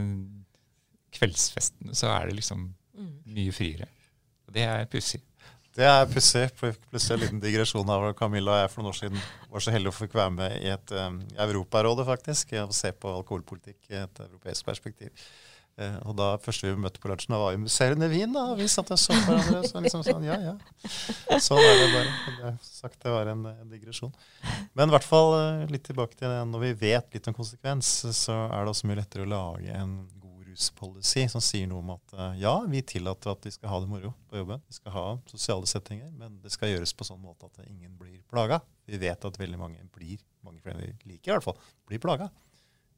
kveldsfestene 1.17 1.95
så 1.97 2.09
er 2.15 2.29
det 2.29 2.37
liksom 2.39 2.69
mm. 2.71 3.11
mye 3.35 3.53
friere. 3.55 3.89
Og 4.47 4.55
det 4.55 4.65
er 4.65 4.87
pussig. 4.89 5.21
Det 5.71 5.85
er 5.87 6.09
pussig. 6.11 6.47
Plutselig 6.59 7.15
en 7.15 7.21
liten 7.21 7.43
digresjon 7.43 7.91
av 7.93 8.09
Camilla 8.19 8.57
og 8.57 8.59
jeg 8.59 8.71
for 8.73 8.83
noen 8.83 8.91
år 8.91 8.97
siden 8.97 9.21
var 9.51 9.63
så 9.63 9.71
heldig 9.71 9.91
å 9.91 9.95
få 9.95 10.09
være 10.11 10.33
med 10.35 10.57
i 10.59 10.67
et 10.73 10.91
um, 10.99 11.21
Europarådet, 11.45 12.05
faktisk, 12.09 12.51
og 12.59 12.75
se 12.75 12.91
på 12.91 13.13
alkoholpolitikk 13.21 13.93
i 13.93 14.01
et 14.01 14.21
europeisk 14.25 14.67
perspektiv. 14.67 15.15
Uh, 15.79 15.95
og 16.09 16.17
da 16.19 16.27
første 16.43 16.67
vi 16.67 16.75
møtte 16.75 16.99
på 16.99 17.07
lunsjen, 17.07 17.37
var 17.39 17.55
jo 17.55 17.61
musserende 17.63 18.11
vin. 18.11 18.35
da, 18.35 18.49
Vi 18.59 18.67
satt 18.67 18.91
og 18.91 18.99
så 18.99 19.15
på 19.15 19.31
hverandre. 19.31 19.63
Så 19.69 19.83
liksom 19.85 20.03
sånn, 20.03 20.27
ja, 20.27 20.35
ja. 20.43 21.39
Sånn 21.39 21.63
er 21.63 21.79
det 21.79 21.89
bare. 21.93 22.15
Det, 22.41 22.55
sagt, 22.67 22.99
det 22.99 23.15
var 23.15 23.31
en, 23.31 23.47
en 23.53 23.71
digresjon. 23.71 24.11
Men 24.75 24.91
i 24.91 24.97
hvert 24.97 25.07
fall 25.07 25.37
eh, 25.37 25.69
litt 25.71 25.87
tilbake 25.87 26.19
til 26.19 26.27
det. 26.27 26.41
Når 26.51 26.67
vi 26.67 26.73
vet 26.83 27.15
litt 27.15 27.31
om 27.31 27.37
konsekvens, 27.37 27.93
så 28.11 28.41
er 28.49 28.59
det 28.59 28.75
også 28.75 28.91
mye 28.91 28.99
lettere 28.99 29.23
å 29.23 29.31
lage 29.31 29.71
en 29.79 30.01
god 30.69 30.95
ruspolicy 30.97 31.29
som 31.29 31.41
sier 31.41 31.67
noe 31.67 31.79
om 31.79 31.89
at 31.95 32.13
uh, 32.13 32.33
ja, 32.39 32.53
vi 32.67 32.81
tillater 32.81 33.31
at 33.31 33.45
vi 33.45 33.51
skal 33.51 33.69
ha 33.69 33.79
det 33.81 33.89
moro 33.89 34.13
på 34.29 34.37
jobben. 34.37 34.61
Vi 34.67 34.73
skal 34.73 34.91
ha 34.91 35.05
sosiale 35.27 35.65
settinger, 35.67 36.11
men 36.11 36.41
det 36.41 36.51
skal 36.51 36.69
gjøres 36.69 36.93
på 36.93 37.03
sånn 37.03 37.21
måte 37.21 37.45
at 37.45 37.65
ingen 37.67 37.97
blir 37.97 38.21
plaga. 38.29 38.61
Vi 38.85 38.97
vet 39.01 39.25
at 39.25 39.39
veldig 39.39 39.59
mange 39.59 39.81
blir, 39.93 40.19
mange 40.41 40.61
flere 40.61 40.77
vi 40.77 41.13
liker 41.13 41.31
i 41.31 41.35
hvert 41.35 41.43
fall, 41.43 41.59
blir 41.87 41.99
plaga. 41.99 42.29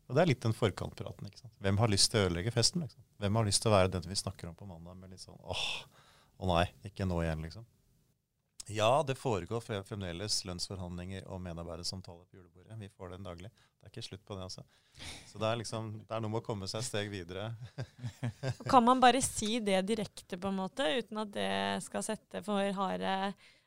Og 0.09 0.15
Det 0.15 0.21
er 0.21 0.27
litt 0.27 0.43
den 0.43 0.53
forkantpraten. 0.53 1.27
ikke 1.27 1.39
sant? 1.39 1.53
Hvem 1.63 1.77
har 1.79 1.87
lyst 1.87 2.11
til 2.11 2.19
å 2.19 2.25
ødelegge 2.27 2.51
festen? 2.51 2.81
liksom? 2.83 3.03
Hvem 3.19 3.35
har 3.39 3.45
lyst 3.47 3.61
til 3.63 3.71
å 3.71 3.75
være 3.77 3.93
den 3.93 4.09
vi 4.09 4.15
snakker 4.19 4.49
om 4.49 4.55
på 4.55 4.67
mandag 4.67 4.97
med 4.99 5.13
litt 5.13 5.23
sånn 5.23 5.39
åh, 5.39 5.67
å 6.39 6.49
nei, 6.49 6.65
ikke 6.83 7.07
nå 7.07 7.21
igjen, 7.23 7.41
liksom. 7.47 7.65
Ja, 8.71 9.03
det 9.07 9.15
foregår 9.19 9.63
fremdeles 9.83 10.43
lønnsforhandlinger 10.47 11.27
og 11.27 11.41
medarbeidersamtaler 11.43 12.23
på 12.29 12.39
julebordet. 12.39 12.77
Vi 12.79 12.89
får 12.89 13.15
den 13.15 13.27
daglig. 13.27 13.51
Det 13.51 13.89
er 13.89 13.91
ikke 13.91 14.05
slutt 14.05 14.23
på 14.25 14.37
det, 14.37 14.45
altså. 14.47 14.63
Så 15.27 15.41
det 15.41 15.49
er 15.49 15.59
liksom, 15.59 15.89
det 16.05 16.15
er 16.15 16.21
noe 16.23 16.31
med 16.31 16.43
å 16.43 16.45
komme 16.45 16.69
seg 16.69 16.83
et 16.83 16.87
steg 16.87 17.09
videre. 17.11 17.49
kan 18.71 18.85
man 18.85 19.01
bare 19.03 19.23
si 19.25 19.57
det 19.65 19.81
direkte, 19.89 20.37
på 20.37 20.51
en 20.51 20.61
måte, 20.61 20.87
uten 20.99 21.19
at 21.25 21.33
det 21.33 21.51
skal 21.87 22.05
sette 22.05 22.43
for 22.45 22.77
harde 22.77 23.17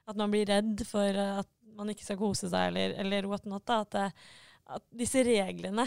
At 0.07 0.17
man 0.17 0.31
blir 0.31 0.47
redd 0.49 0.85
for 0.87 1.21
at 1.43 1.51
man 1.77 1.91
ikke 1.93 2.07
skal 2.07 2.21
kose 2.21 2.49
seg, 2.49 2.71
eller, 2.71 2.95
eller 3.03 3.29
what 3.29 3.45
not? 3.49 3.69
At, 3.69 3.93
det, 3.93 4.07
at 4.79 4.85
disse 4.97 5.25
reglene 5.27 5.85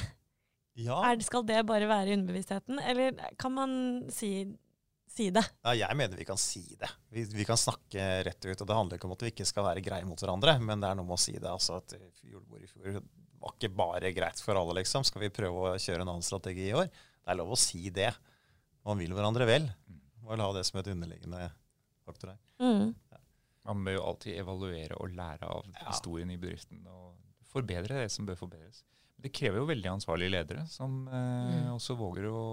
ja. 0.78 1.00
er, 1.08 1.22
Skal 1.26 1.48
det 1.48 1.64
bare 1.68 1.90
være 1.90 2.12
i 2.12 2.18
underbevisstheten, 2.20 2.82
eller 2.84 3.16
kan 3.40 3.56
man 3.56 3.72
si 4.14 4.34
si 5.12 5.30
det? 5.36 5.44
Ja, 5.66 5.74
jeg 5.78 5.98
mener 6.00 6.20
vi 6.20 6.28
kan 6.28 6.40
si 6.40 6.64
det. 6.80 6.90
Vi, 7.14 7.24
vi, 7.34 7.46
kan 7.48 7.60
snakke 7.60 8.06
rett 8.28 8.46
ut. 8.46 8.62
og 8.62 8.68
Det 8.68 8.78
handler 8.78 9.00
ikke 9.00 9.10
om 9.10 9.16
at 9.16 9.26
vi 9.26 9.32
ikke 9.34 9.48
skal 9.48 9.66
være 9.68 9.84
greie 9.86 10.08
mot 10.08 10.20
hverandre, 10.22 10.58
men 10.64 10.82
det 10.82 10.92
er 10.92 11.00
noe 11.00 11.08
med 11.10 11.18
å 11.18 11.22
si 11.22 11.36
det. 11.38 11.50
altså 11.50 11.80
at 11.80 11.96
Julebordet 12.24 12.70
i 12.70 12.72
fjor 12.72 13.00
var 13.40 13.56
ikke 13.56 13.72
bare 13.72 14.12
greit 14.16 14.42
for 14.44 14.60
alle, 14.60 14.80
liksom. 14.82 15.06
Skal 15.08 15.24
vi 15.24 15.32
prøve 15.34 15.72
å 15.72 15.80
kjøre 15.80 16.04
en 16.04 16.12
annen 16.12 16.26
strategi 16.26 16.70
i 16.70 16.76
år? 16.76 16.90
Det 16.90 17.34
er 17.34 17.40
lov 17.40 17.56
å 17.56 17.60
si 17.60 17.88
det. 17.94 18.12
Man 18.88 19.00
vil 19.00 19.16
hverandre 19.16 19.48
vel. 19.48 19.70
Man 20.24 20.34
vil 20.34 20.46
ha 20.46 20.52
det 20.58 20.66
som 20.68 20.82
et 20.82 20.92
underliggende 20.92 21.48
faktor 22.08 22.34
her. 22.34 22.40
Mm. 22.62 22.94
Ja. 23.14 23.24
Man 23.70 23.84
bør 23.86 24.00
jo 24.00 24.06
alltid 24.12 24.40
evaluere 24.42 25.00
og 25.00 25.16
lære 25.16 25.50
av 25.50 25.66
ja. 25.74 25.88
historien 25.92 26.32
i 26.34 26.40
bedriften 26.42 26.86
og 26.90 27.18
forbedre 27.50 28.04
det 28.04 28.14
som 28.14 28.28
bør 28.28 28.40
forbedres. 28.40 28.84
Det 29.20 29.34
krever 29.36 29.60
jo 29.60 29.68
veldig 29.68 29.90
ansvarlige 29.92 30.32
ledere 30.32 30.64
som 30.72 31.02
eh, 31.08 31.66
mm. 31.66 31.74
også 31.76 31.98
våger 32.00 32.30
å 32.30 32.44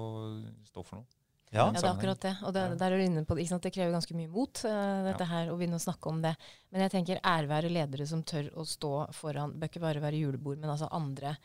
stå 0.67 0.83
for 0.83 0.99
noe. 0.99 1.16
Ja, 1.55 1.69
det 1.71 1.81
er 1.81 1.93
akkurat 1.93 2.23
det. 2.23 2.33
Og 2.43 2.55
det, 2.55 2.63
der 2.81 2.93
er 2.93 2.99
du 2.99 3.05
inne 3.05 3.23
på 3.27 3.37
det. 3.39 3.47
Det 3.63 3.71
krever 3.75 3.95
ganske 3.95 4.17
mye 4.19 4.31
mot, 4.31 4.63
uh, 4.67 5.05
dette 5.07 5.29
her, 5.31 5.53
å 5.53 5.59
begynne 5.59 5.79
å 5.79 5.83
snakke 5.83 6.11
om 6.11 6.19
det. 6.25 6.35
Men 6.75 6.85
jeg 6.85 6.95
tenker 6.97 7.23
ærvære 7.23 7.71
ledere 7.71 8.09
som 8.09 8.25
tør 8.27 8.51
å 8.59 8.67
stå 8.67 8.95
foran 9.15 9.55
Bør 9.55 9.71
ikke 9.71 9.85
bare 9.85 10.03
være 10.03 10.19
julebord, 10.19 10.59
men 10.59 10.73
altså 10.73 10.91
andre 10.95 11.37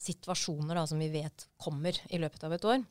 situasjoner 0.00 0.80
da, 0.80 0.86
som 0.88 1.00
vi 1.00 1.10
vet 1.12 1.44
kommer 1.60 1.96
i 2.08 2.22
løpet 2.22 2.48
av 2.48 2.56
et 2.56 2.66
år. 2.72 2.88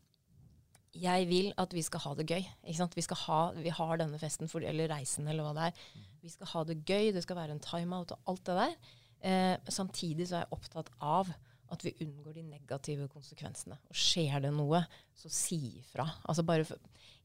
Jeg 1.00 1.26
vil 1.30 1.52
at 1.62 1.74
vi 1.74 1.84
skal 1.86 2.04
ha 2.06 2.14
det 2.18 2.28
gøy. 2.30 2.46
Vi, 2.66 3.04
ha, 3.26 3.42
vi, 3.58 3.74
har 3.74 4.00
denne 4.02 4.22
festen, 4.22 4.50
for, 4.50 4.66
eller 4.66 4.90
reisen, 4.94 5.28
eller 5.30 5.46
hva 5.46 5.54
det 5.58 5.68
er. 5.70 5.84
Vi 6.22 6.34
skal 6.34 6.54
ha 6.54 6.64
det 6.70 6.80
gøy, 6.86 7.12
det 7.16 7.26
skal 7.26 7.38
være 7.40 7.58
en 7.58 7.64
timeout 7.64 8.14
og 8.14 8.32
alt 8.32 8.46
det 8.50 8.58
der. 8.58 8.74
Eh, 9.20 9.56
samtidig 9.70 10.30
så 10.30 10.40
er 10.40 10.46
jeg 10.46 10.56
opptatt 10.56 10.90
av 11.02 11.30
at 11.70 11.84
vi 11.86 11.96
unngår 12.06 12.40
de 12.40 12.44
negative 12.48 13.08
konsekvensene. 13.12 13.78
Og 13.90 13.98
skjer 13.98 14.42
det 14.46 14.52
noe, 14.56 14.82
så 15.16 15.32
si 15.32 15.60
ifra. 15.80 16.08
Altså 16.30 16.46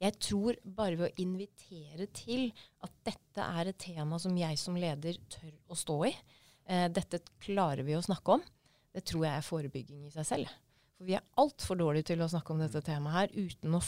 jeg 0.02 0.16
tror 0.20 0.59
bare 0.64 0.98
ved 0.98 1.07
å 1.11 1.22
invitere 1.22 2.09
til 2.12 2.48
at 2.85 2.92
dette 3.07 3.44
er 3.44 3.70
et 3.70 3.78
tema 3.80 4.18
som 4.20 4.35
jeg 4.37 4.59
som 4.61 4.76
leder 4.78 5.20
tør 5.33 5.52
å 5.70 5.78
stå 5.78 5.98
i, 6.09 6.12
eh, 6.66 6.88
dette 6.88 7.22
klarer 7.40 7.85
vi 7.87 7.96
å 7.96 8.04
snakke 8.04 8.37
om, 8.37 8.42
det 8.94 9.04
tror 9.04 9.24
jeg 9.26 9.38
er 9.38 9.48
forebygging 9.48 10.04
i 10.07 10.12
seg 10.14 10.26
selv. 10.26 10.52
For 10.94 11.07
vi 11.09 11.16
er 11.18 11.24
altfor 11.40 11.78
dårlige 11.78 12.12
til 12.12 12.22
å 12.22 12.30
snakke 12.30 12.54
om 12.54 12.61
dette 12.62 12.83
temaet 12.85 13.14
her 13.35 13.48
uten 13.48 13.74
å 13.74 13.83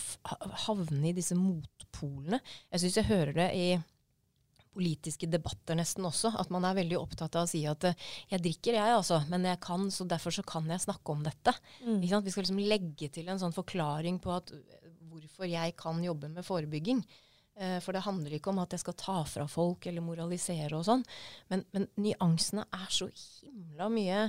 havne 0.67 1.11
i 1.11 1.15
disse 1.15 1.37
motpolene. 1.39 2.41
Jeg 2.73 2.83
syns 2.83 2.99
jeg 2.99 3.11
hører 3.11 3.37
det 3.37 3.51
i 3.55 3.69
politiske 4.77 5.29
debatter 5.31 5.79
nesten 5.79 6.07
også. 6.07 6.35
At 6.41 6.53
man 6.55 6.67
er 6.69 6.79
veldig 6.79 6.99
opptatt 7.01 7.39
av 7.39 7.47
å 7.47 7.51
si 7.51 7.63
at 7.69 7.89
uh, 7.89 8.09
jeg 8.33 8.45
drikker, 8.45 8.79
jeg 8.79 8.97
altså, 8.97 9.23
men 9.33 9.49
jeg 9.49 9.61
kan, 9.65 9.89
så 9.93 10.07
derfor 10.09 10.35
så 10.37 10.45
kan 10.47 10.69
jeg 10.71 10.85
snakke 10.85 11.15
om 11.15 11.23
dette. 11.27 11.55
Mm. 11.83 12.01
Vi 12.03 12.11
skal 12.13 12.45
liksom 12.45 12.65
legge 12.65 13.11
til 13.13 13.31
en 13.33 13.41
sånn 13.43 13.57
forklaring 13.57 14.21
på 14.23 14.35
at, 14.37 14.53
uh, 14.53 14.91
hvorfor 15.13 15.49
jeg 15.49 15.77
kan 15.81 16.03
jobbe 16.05 16.33
med 16.33 16.47
forebygging. 16.47 17.05
Uh, 17.57 17.79
for 17.85 17.97
det 17.97 18.05
handler 18.05 18.37
ikke 18.37 18.53
om 18.53 18.61
at 18.65 18.77
jeg 18.77 18.85
skal 18.85 18.99
ta 19.01 19.21
fra 19.29 19.47
folk 19.49 19.89
eller 19.89 20.05
moralisere 20.05 20.77
og 20.77 20.85
sånn. 20.89 21.07
Men, 21.53 21.65
men 21.73 21.89
nyansene 21.97 22.69
er 22.69 22.93
så 22.93 23.09
himla 23.17 23.89
mye 23.93 24.27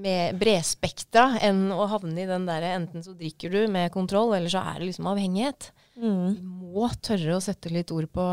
med 0.00 0.38
bredspektra 0.40 1.38
enn 1.42 1.68
å 1.74 1.86
havne 1.90 2.22
i 2.22 2.28
den 2.28 2.46
derre 2.48 2.74
enten 2.76 3.04
så 3.04 3.14
drikker 3.16 3.52
du 3.52 3.60
med 3.72 3.92
kontroll, 3.94 4.34
eller 4.36 4.52
så 4.52 4.62
er 4.72 4.80
det 4.80 4.90
liksom 4.90 5.08
avhengighet. 5.10 5.70
Mm. 6.00 6.26
Vi 6.34 6.42
må 6.42 6.88
tørre 7.02 7.36
å 7.36 7.44
sette 7.44 7.72
litt 7.72 7.90
ord 7.94 8.08
på, 8.12 8.26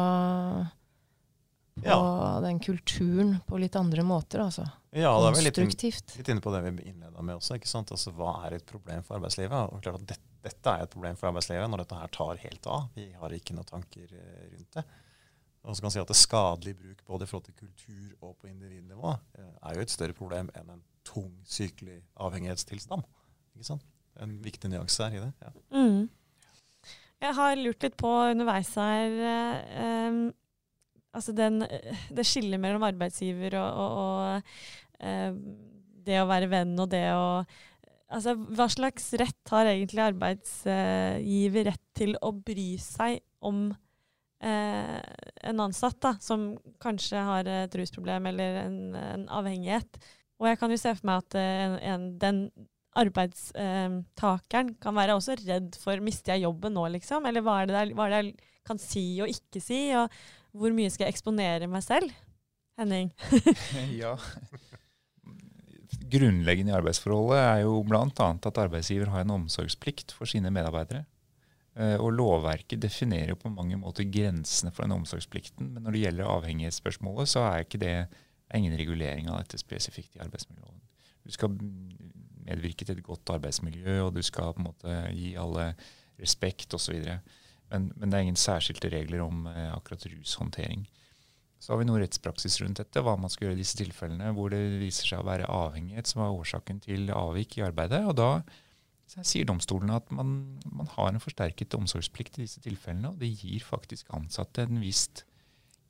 på 1.82 1.88
ja. 1.88 1.98
den 2.44 2.62
kulturen 2.64 3.38
på 3.48 3.60
litt 3.62 3.76
andre 3.80 4.06
måter, 4.08 4.46
altså. 4.46 4.68
Ja, 4.98 5.12
det 5.22 5.28
er 5.28 5.36
vel 5.36 5.50
litt, 5.50 5.84
litt 6.18 6.30
inne 6.32 6.42
på 6.42 6.54
det 6.54 6.64
vi 6.66 6.88
innleda 6.90 7.22
med 7.22 7.38
også. 7.38 7.58
ikke 7.58 7.70
sant? 7.70 7.92
Altså, 7.94 8.14
Hva 8.18 8.38
er 8.48 8.58
et 8.58 8.66
problem 8.66 9.04
for 9.06 9.20
arbeidslivet? 9.20 9.74
Og 9.74 9.84
klart 9.84 10.02
at 10.02 10.08
dette, 10.16 10.24
Dette 10.48 10.72
er 10.72 10.86
et 10.86 10.92
problem 10.94 11.18
for 11.20 11.28
arbeidslivet 11.28 11.68
når 11.68 11.82
dette 11.84 11.98
her 12.00 12.12
tar 12.16 12.38
helt 12.40 12.68
av. 12.72 12.86
Vi 12.96 13.10
har 13.20 13.34
ikke 13.36 13.56
noen 13.58 13.68
tanker 13.68 14.06
eh, 14.16 14.44
rundt 14.54 14.78
det. 14.78 14.84
Og 15.68 15.76
så 15.76 15.82
kan 15.82 15.90
man 15.90 15.96
si 15.98 16.00
at 16.00 16.12
det 16.12 16.16
Skadelig 16.16 16.76
bruk 16.80 17.02
både 17.10 17.26
i 17.26 17.30
forhold 17.30 17.48
til 17.50 17.58
kultur 17.60 18.24
og 18.24 18.38
på 18.40 18.48
individnivå 18.48 19.12
eh, 19.12 19.54
er 19.68 19.76
jo 19.76 19.84
et 19.84 19.92
større 19.92 20.16
problem 20.16 20.52
enn 20.56 20.72
en 20.78 20.84
tung 21.08 21.34
sykelig 21.48 22.00
avhengighetstilstand. 22.24 23.04
Ikke 23.56 23.68
sant? 23.68 23.84
En 24.24 24.38
viktig 24.44 24.72
nyanse 24.72 25.10
her 25.10 25.18
i 25.18 25.26
det. 25.26 25.32
Ja. 25.44 25.52
Mm. 25.76 26.08
Jeg 27.22 27.36
har 27.36 27.56
lurt 27.60 27.84
litt 27.84 27.98
på 28.00 28.10
underveis 28.32 28.72
her 28.78 29.16
um, 30.08 30.20
altså 31.18 31.34
den, 31.34 31.64
det 32.14 32.26
skillet 32.30 32.62
mellom 32.62 32.86
arbeidsgiver 32.86 33.58
og, 33.58 33.80
og, 33.82 33.96
og 33.98 35.02
um, 35.02 35.40
det 36.08 36.22
å 36.22 36.30
være 36.30 36.52
venn 36.52 36.78
og 36.80 36.94
det 36.94 37.08
å 37.16 37.26
Altså, 38.08 38.38
hva 38.56 38.70
slags 38.72 39.10
rett 39.20 39.52
har 39.52 39.68
egentlig 39.68 40.00
arbeidsgiver 40.00 41.66
rett 41.68 41.82
til 41.92 42.14
å 42.24 42.30
bry 42.32 42.78
seg 42.80 43.18
om 43.44 43.66
uh, 44.44 45.00
en 45.50 45.66
ansatt 45.66 46.00
da, 46.04 46.16
som 46.24 46.50
kanskje 46.84 47.22
har 47.30 47.50
et 47.50 47.78
rusproblem 47.80 48.30
eller 48.32 48.62
en, 48.66 48.80
en 48.98 49.28
avhengighet? 49.40 50.00
Og 50.38 50.52
jeg 50.52 50.60
kan 50.62 50.74
jo 50.74 50.80
se 50.82 50.94
for 50.98 51.10
meg 51.10 51.24
at 51.24 51.38
en, 51.42 51.78
en, 51.92 52.10
den 52.22 52.42
arbeidstakeren 52.98 54.74
kan 54.82 54.98
være 54.98 55.18
også 55.18 55.38
redd 55.44 55.78
for 55.82 56.02
mister 56.04 56.36
jeg 56.36 56.48
jobben 56.48 56.76
nå, 56.78 56.88
liksom? 56.98 57.26
Eller 57.30 57.46
hva 57.46 57.62
er, 57.62 57.70
det 57.70 57.78
der, 57.78 57.94
hva 57.98 58.08
er 58.08 58.14
det 58.14 58.22
jeg 58.22 58.34
kan 58.68 58.82
si 58.82 59.06
og 59.24 59.32
ikke 59.32 59.62
si? 59.64 59.82
Og 59.98 60.10
hvor 60.58 60.74
mye 60.76 60.92
skal 60.94 61.08
jeg 61.08 61.18
eksponere 61.18 61.70
meg 61.70 61.86
selv? 61.86 62.14
Henning? 62.78 63.12
ja. 64.02 64.16
Grunnleggende 66.08 66.72
i 66.72 66.78
arbeidsforholdet 66.78 67.40
er 67.42 67.62
jo 67.66 67.82
bl.a. 67.88 68.06
at 68.08 68.62
arbeidsgiver 68.64 69.10
har 69.14 69.26
en 69.26 69.36
omsorgsplikt 69.40 70.14
for 70.16 70.30
sine 70.30 70.52
medarbeidere. 70.54 71.06
Eh, 71.78 71.96
og 72.02 72.16
lovverket 72.18 72.82
definerer 72.82 73.36
jo 73.36 73.42
på 73.44 73.52
mange 73.54 73.78
måter 73.78 74.08
grensene 74.10 74.72
for 74.74 74.88
den 74.88 74.96
omsorgsplikten. 74.96 75.76
Men 75.76 75.86
når 75.86 75.94
det 75.94 76.04
gjelder 76.06 76.32
avhengighetsspørsmålet, 76.34 77.30
så 77.30 77.44
er 77.46 77.66
ikke 77.66 77.82
det 77.84 77.96
ingen 78.58 78.78
regulering 78.80 79.30
av 79.30 79.44
dette 79.44 79.60
spesifikt 79.62 80.18
i 80.18 80.24
arbeidsmiljøloven. 80.24 80.82
Du 81.28 81.34
skal 81.36 81.54
medvirke 82.48 82.88
til 82.88 82.98
et 82.98 83.06
godt 83.06 83.30
arbeidsmiljø, 83.36 84.00
og 84.08 84.16
du 84.16 84.24
skal 84.26 84.56
på 84.56 84.64
en 84.64 84.70
måte 84.72 85.00
gi 85.14 85.36
alle 85.38 85.70
respekt 86.18 86.74
osv. 86.74 86.98
Men, 87.70 87.92
men 87.94 88.10
det 88.10 88.18
er 88.18 88.26
ingen 88.26 88.40
særskilte 88.40 88.90
regler 88.90 89.22
om 89.28 89.46
eh, 89.52 89.70
akkurat 89.76 90.08
rushåndtering. 90.10 90.88
Så 91.62 91.74
har 91.74 91.82
vi 91.82 91.88
noe 91.90 92.02
rettspraksis 92.02 92.62
rundt 92.64 92.80
dette, 92.82 93.02
hva 93.06 93.18
man 93.20 93.30
skal 93.34 93.48
gjøre 93.48 93.58
i 93.58 93.62
disse 93.62 93.78
tilfellene 93.78 94.32
hvor 94.34 94.54
det 94.54 94.64
viser 94.82 95.12
seg 95.12 95.22
å 95.22 95.28
være 95.28 95.50
avhengighet 95.50 96.10
som 96.10 96.24
er 96.24 96.38
årsaken 96.38 96.82
til 96.86 97.12
avvik 97.14 97.58
i 97.60 97.66
arbeidet. 97.66 98.06
og 98.06 98.18
da 98.18 98.32
sier 99.08 99.48
domstolene 99.48 99.96
at 99.96 100.12
man, 100.12 100.60
man, 100.66 100.90
har 100.98 101.10
en 101.12 101.24
forsterket 101.24 101.76
omsorgsplikt 101.78 102.38
i 102.38 102.46
disse 102.46 102.62
tilfellene, 102.64 103.14
og 103.14 103.22
det 103.22 103.32
gir 103.40 103.64
faktisk 103.64 104.12
ansatte 104.16 104.68
vist, 104.82 105.24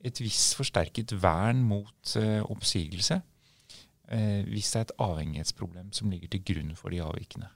et 0.04 0.20
visst 0.22 0.54
forsterket 0.58 1.16
vern 1.22 1.64
mot 1.66 2.14
uh, 2.16 2.40
oppsigelse 2.46 3.18
uh, 3.18 4.40
hvis 4.46 4.72
det 4.72 4.80
er 4.80 4.86
et 4.86 4.96
avhengighetsproblem 5.02 5.92
som 5.92 6.10
ligger 6.10 6.30
til 6.32 6.44
grunn 6.52 6.74
for 6.78 6.94
de 6.94 7.02
avvikene. 7.02 7.50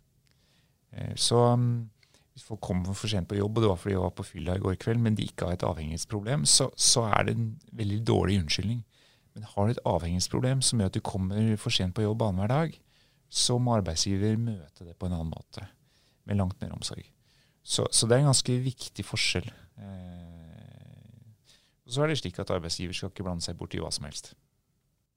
Uh, 0.92 1.14
så 1.14 1.44
um, 1.54 1.90
hvis 2.32 2.46
folk 2.48 2.62
kommer 2.64 2.96
for 2.96 3.12
sent 3.12 3.28
på 3.28 3.36
jobb, 3.38 3.58
og 3.58 3.62
det 3.62 3.70
var 3.70 3.80
fordi 3.80 3.94
de 3.94 4.02
var 4.02 4.14
på 4.16 4.26
fylla 4.26 4.56
i 4.56 4.62
går 4.64 4.78
kveld, 4.80 5.02
men 5.04 5.14
de 5.14 5.28
ikke 5.28 5.46
har 5.46 5.58
et 5.58 5.66
avhengighetsproblem, 5.68 6.46
så, 6.48 6.70
så 6.76 7.06
er 7.12 7.28
det 7.28 7.36
en 7.36 7.50
veldig 7.76 8.00
dårlig 8.08 8.40
unnskyldning. 8.40 8.80
Men 9.34 9.44
har 9.48 9.66
du 9.66 9.74
et 9.74 9.84
avhengighetsproblem 9.88 10.62
som 10.64 10.80
gjør 10.80 10.90
at 10.90 10.96
du 10.96 11.04
kommer 11.04 11.56
for 11.60 11.72
sent 11.72 11.94
på 11.94 12.04
jobb 12.04 12.24
annenhver 12.24 12.50
dag, 12.52 12.80
så 13.32 13.56
må 13.56 13.78
arbeidsgiver 13.78 14.36
møte 14.36 14.84
det 14.84 14.94
på 14.98 15.08
en 15.08 15.16
annen 15.16 15.32
måte, 15.32 15.64
med 16.28 16.38
langt 16.38 16.58
mer 16.60 16.74
omsorg. 16.76 17.06
Så, 17.62 17.86
så 17.94 18.08
det 18.08 18.16
er 18.16 18.24
en 18.24 18.32
ganske 18.32 18.56
viktig 18.64 19.04
forskjell. 19.06 19.48
Eh, 19.80 21.22
så 21.88 22.04
er 22.04 22.12
det 22.12 22.18
slik 22.20 22.40
at 22.42 22.52
arbeidsgiver 22.52 22.96
skal 22.96 23.12
ikke 23.12 23.24
blande 23.24 23.44
seg 23.44 23.56
borti 23.58 23.80
hva 23.80 23.90
som 23.94 24.08
helst. 24.08 24.34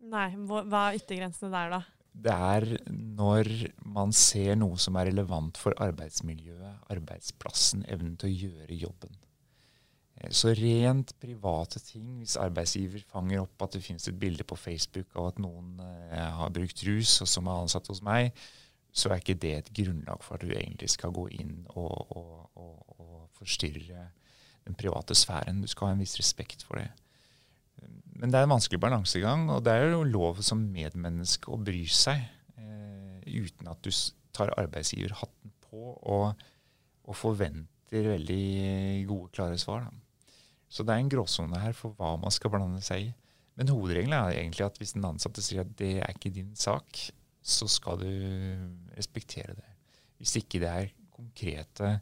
Nei, 0.05 0.29
Hva 0.45 0.87
er 0.87 0.99
yttergrensene 0.99 1.49
der, 1.51 1.75
da? 1.75 1.81
Det 2.15 2.31
er 2.31 2.65
når 2.87 3.49
man 3.83 4.13
ser 4.15 4.55
noe 4.55 4.79
som 4.79 4.95
er 4.95 5.09
relevant 5.09 5.57
for 5.59 5.75
arbeidsmiljøet, 5.83 6.85
arbeidsplassen, 6.93 7.83
evnen 7.91 8.15
til 8.21 8.29
å 8.29 8.35
gjøre 8.45 8.77
jobben. 8.85 9.17
Eh, 10.21 10.31
så 10.31 10.53
rent 10.55 11.15
private 11.19 11.81
ting, 11.83 12.19
hvis 12.19 12.37
arbeidsgiver 12.41 13.03
fanger 13.11 13.43
opp 13.43 13.65
at 13.67 13.75
det 13.75 13.83
finnes 13.83 14.07
et 14.07 14.19
bilde 14.19 14.45
på 14.47 14.57
Facebook 14.59 15.15
av 15.15 15.33
at 15.33 15.41
noen 15.43 15.79
eh, 15.81 16.29
har 16.39 16.53
brukt 16.55 16.85
rus, 16.87 17.19
og 17.21 17.31
som 17.31 17.49
er 17.49 17.65
ansatt 17.65 17.89
hos 17.91 18.03
meg, 18.05 18.31
så 18.95 19.11
er 19.11 19.19
ikke 19.19 19.39
det 19.43 19.55
et 19.57 19.73
grunnlag 19.75 20.21
for 20.23 20.37
at 20.37 20.45
du 20.45 20.53
egentlig 20.55 20.87
skal 20.93 21.11
gå 21.15 21.27
inn 21.35 21.65
og, 21.73 22.15
og, 22.15 22.45
og, 22.55 22.93
og 22.95 23.17
forstyrre 23.35 24.05
den 24.65 24.77
private 24.79 25.17
sfæren. 25.17 25.59
Du 25.61 25.67
skal 25.67 25.89
ha 25.89 25.95
en 25.97 26.03
viss 26.03 26.15
respekt 26.19 26.63
for 26.63 26.79
det. 26.79 26.87
men 28.15 28.31
det 28.31 28.39
er 28.39 28.47
en 28.47 28.55
vanskelig 28.55 28.79
balansegang, 28.79 29.49
og 29.51 29.65
det 29.65 29.73
er 29.73 29.89
jo 29.91 30.05
lov 30.07 30.39
som 30.41 30.61
medmenneske 30.71 31.51
å 31.51 31.59
bry 31.59 31.83
seg 31.91 32.23
eh, 32.55 33.19
uten 33.27 33.67
at 33.67 33.83
du 33.83 33.91
tar 34.35 34.53
arbeidsgiverhatten 34.55 35.51
på 35.67 35.91
og, 35.99 36.45
forventer 37.13 38.07
veldig 38.15 39.05
gode, 39.09 39.29
klare 39.35 39.59
svar. 39.59 39.83
Da. 39.89 40.04
Så 40.69 40.83
det 40.83 40.95
er 40.95 41.03
en 41.03 41.11
gråsone 41.11 41.59
her 41.61 41.75
for 41.77 41.95
hva 41.97 42.15
man 42.19 42.33
skal 42.33 42.53
blande 42.53 42.81
seg 42.83 43.07
i. 43.07 43.13
Men 43.55 43.71
hovedregelen 43.71 44.15
er 44.17 44.35
egentlig 44.35 44.65
at 44.65 44.79
hvis 44.81 44.95
den 44.97 45.07
ansatte 45.07 45.43
sier 45.43 45.63
at 45.63 45.71
det 45.79 45.93
er 46.01 46.11
ikke 46.11 46.33
din 46.35 46.51
sak, 46.59 46.99
så 47.45 47.67
skal 47.71 48.01
du 48.01 48.09
respektere 48.97 49.55
det. 49.55 49.67
Hvis 50.19 50.35
ikke 50.41 50.59
det 50.63 50.71
er 50.71 50.93
konkrete 51.15 51.99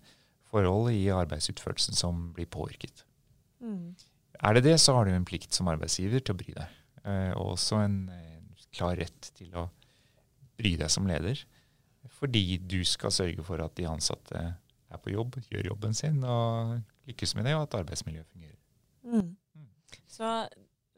forhold 0.54 0.94
i 0.94 1.10
arbeidsutførelsen 1.14 1.98
som 1.98 2.30
blir 2.36 2.50
påvirket. 2.50 3.04
Mm. 3.64 3.94
Er 4.44 4.58
det 4.58 4.66
det, 4.66 4.78
så 4.82 4.96
har 4.98 5.06
du 5.06 5.14
en 5.14 5.28
plikt 5.28 5.54
som 5.56 5.70
arbeidsgiver 5.72 6.22
til 6.22 6.36
å 6.36 6.40
bry 6.40 6.56
deg. 6.56 6.80
Eh, 7.04 7.32
og 7.36 7.56
også 7.56 7.82
en, 7.84 7.98
en, 8.10 8.50
klar 8.74 8.98
rett 8.98 9.30
til 9.38 9.54
å 9.54 9.68
bry 10.58 10.74
deg 10.80 10.90
som 10.90 11.06
leder. 11.10 11.44
Fordi 12.18 12.58
du 12.58 12.82
skal 12.88 13.14
sørge 13.14 13.46
for 13.46 13.62
at 13.64 13.76
de 13.78 13.86
ansatte 13.90 14.42
er 14.44 15.02
på 15.02 15.14
jobb, 15.14 15.38
gjør 15.52 15.72
jobben 15.74 15.94
sin 15.98 16.24
og 16.26 16.80
lykkes 17.10 17.36
med 17.38 17.48
det, 17.48 17.54
og 17.58 17.68
at 17.68 17.78
arbeidsmiljøet 17.84 18.30
fungerer. 18.34 18.53
Mm. 19.14 19.34
Mm. 19.56 19.68
Så 20.10 20.30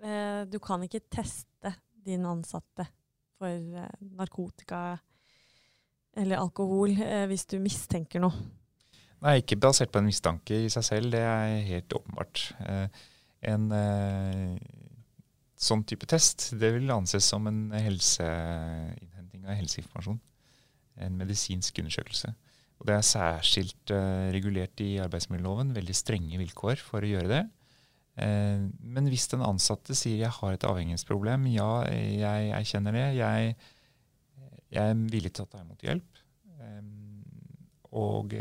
eh, 0.04 0.42
du 0.48 0.60
kan 0.64 0.84
ikke 0.86 1.04
teste 1.12 1.74
din 2.06 2.26
ansatte 2.30 2.88
for 3.36 3.52
eh, 3.52 4.06
narkotika 4.16 4.98
eller 6.16 6.40
alkohol 6.40 6.96
eh, 7.04 7.26
hvis 7.30 7.48
du 7.52 7.58
mistenker 7.60 8.24
noe? 8.24 8.46
Nei, 9.26 9.40
ikke 9.42 9.58
basert 9.60 9.92
på 9.92 10.02
en 10.02 10.08
mistanke 10.10 10.66
i 10.66 10.72
seg 10.72 10.86
selv. 10.86 11.12
Det 11.16 11.22
er 11.24 11.56
helt 11.68 11.96
åpenbart. 11.98 12.44
Eh, 12.68 13.04
en 13.52 13.68
eh, 13.74 14.56
sånn 15.60 15.84
type 15.88 16.08
test 16.10 16.52
det 16.60 16.72
vil 16.76 16.92
anses 16.94 17.28
som 17.32 17.48
en 17.50 17.68
helseinnhenting 17.74 19.48
av 19.48 19.58
helseinformasjon. 19.60 20.20
En 21.06 21.18
medisinsk 21.20 21.80
undersøkelse. 21.82 22.32
Og 22.80 22.88
Det 22.90 22.96
er 22.96 23.08
særskilt 23.08 23.92
uh, 23.96 24.32
regulert 24.36 24.82
i 24.84 24.98
arbeidsmiljøloven. 25.04 25.74
Veldig 25.76 25.96
strenge 25.96 26.40
vilkår 26.42 26.82
for 26.84 27.04
å 27.04 27.10
gjøre 27.10 27.32
det. 27.32 27.44
Uh, 28.16 28.72
men 28.80 29.10
hvis 29.12 29.28
den 29.32 29.44
ansatte 29.44 29.96
sier 29.98 30.22
jeg 30.22 30.36
har 30.38 30.56
et 30.56 30.68
avhengighetsproblem, 30.68 31.50
ja, 31.54 31.70
jeg 31.92 32.54
erkjenner 32.56 32.96
det, 32.96 33.08
jeg, 33.20 33.56
jeg, 34.72 34.84
er 34.84 35.04
villig 35.12 35.34
til 35.36 35.48
å 35.48 35.52
ta 35.52 35.64
imot 35.64 35.84
hjelp. 35.86 36.22
Og 37.96 38.34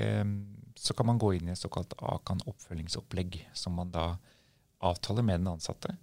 så 0.75 0.95
kan 0.99 1.07
man 1.07 1.19
gå 1.23 1.29
inn 1.37 1.47
i 1.47 1.53
et 1.53 1.61
såkalt 1.61 1.93
Akan 2.03 2.41
oppfølgingsopplegg, 2.51 3.37
som 3.55 3.77
man 3.79 3.93
da 3.95 4.17
avtaler 4.85 5.23
med 5.23 5.39
den 5.41 5.53
ansatte. 5.53 5.95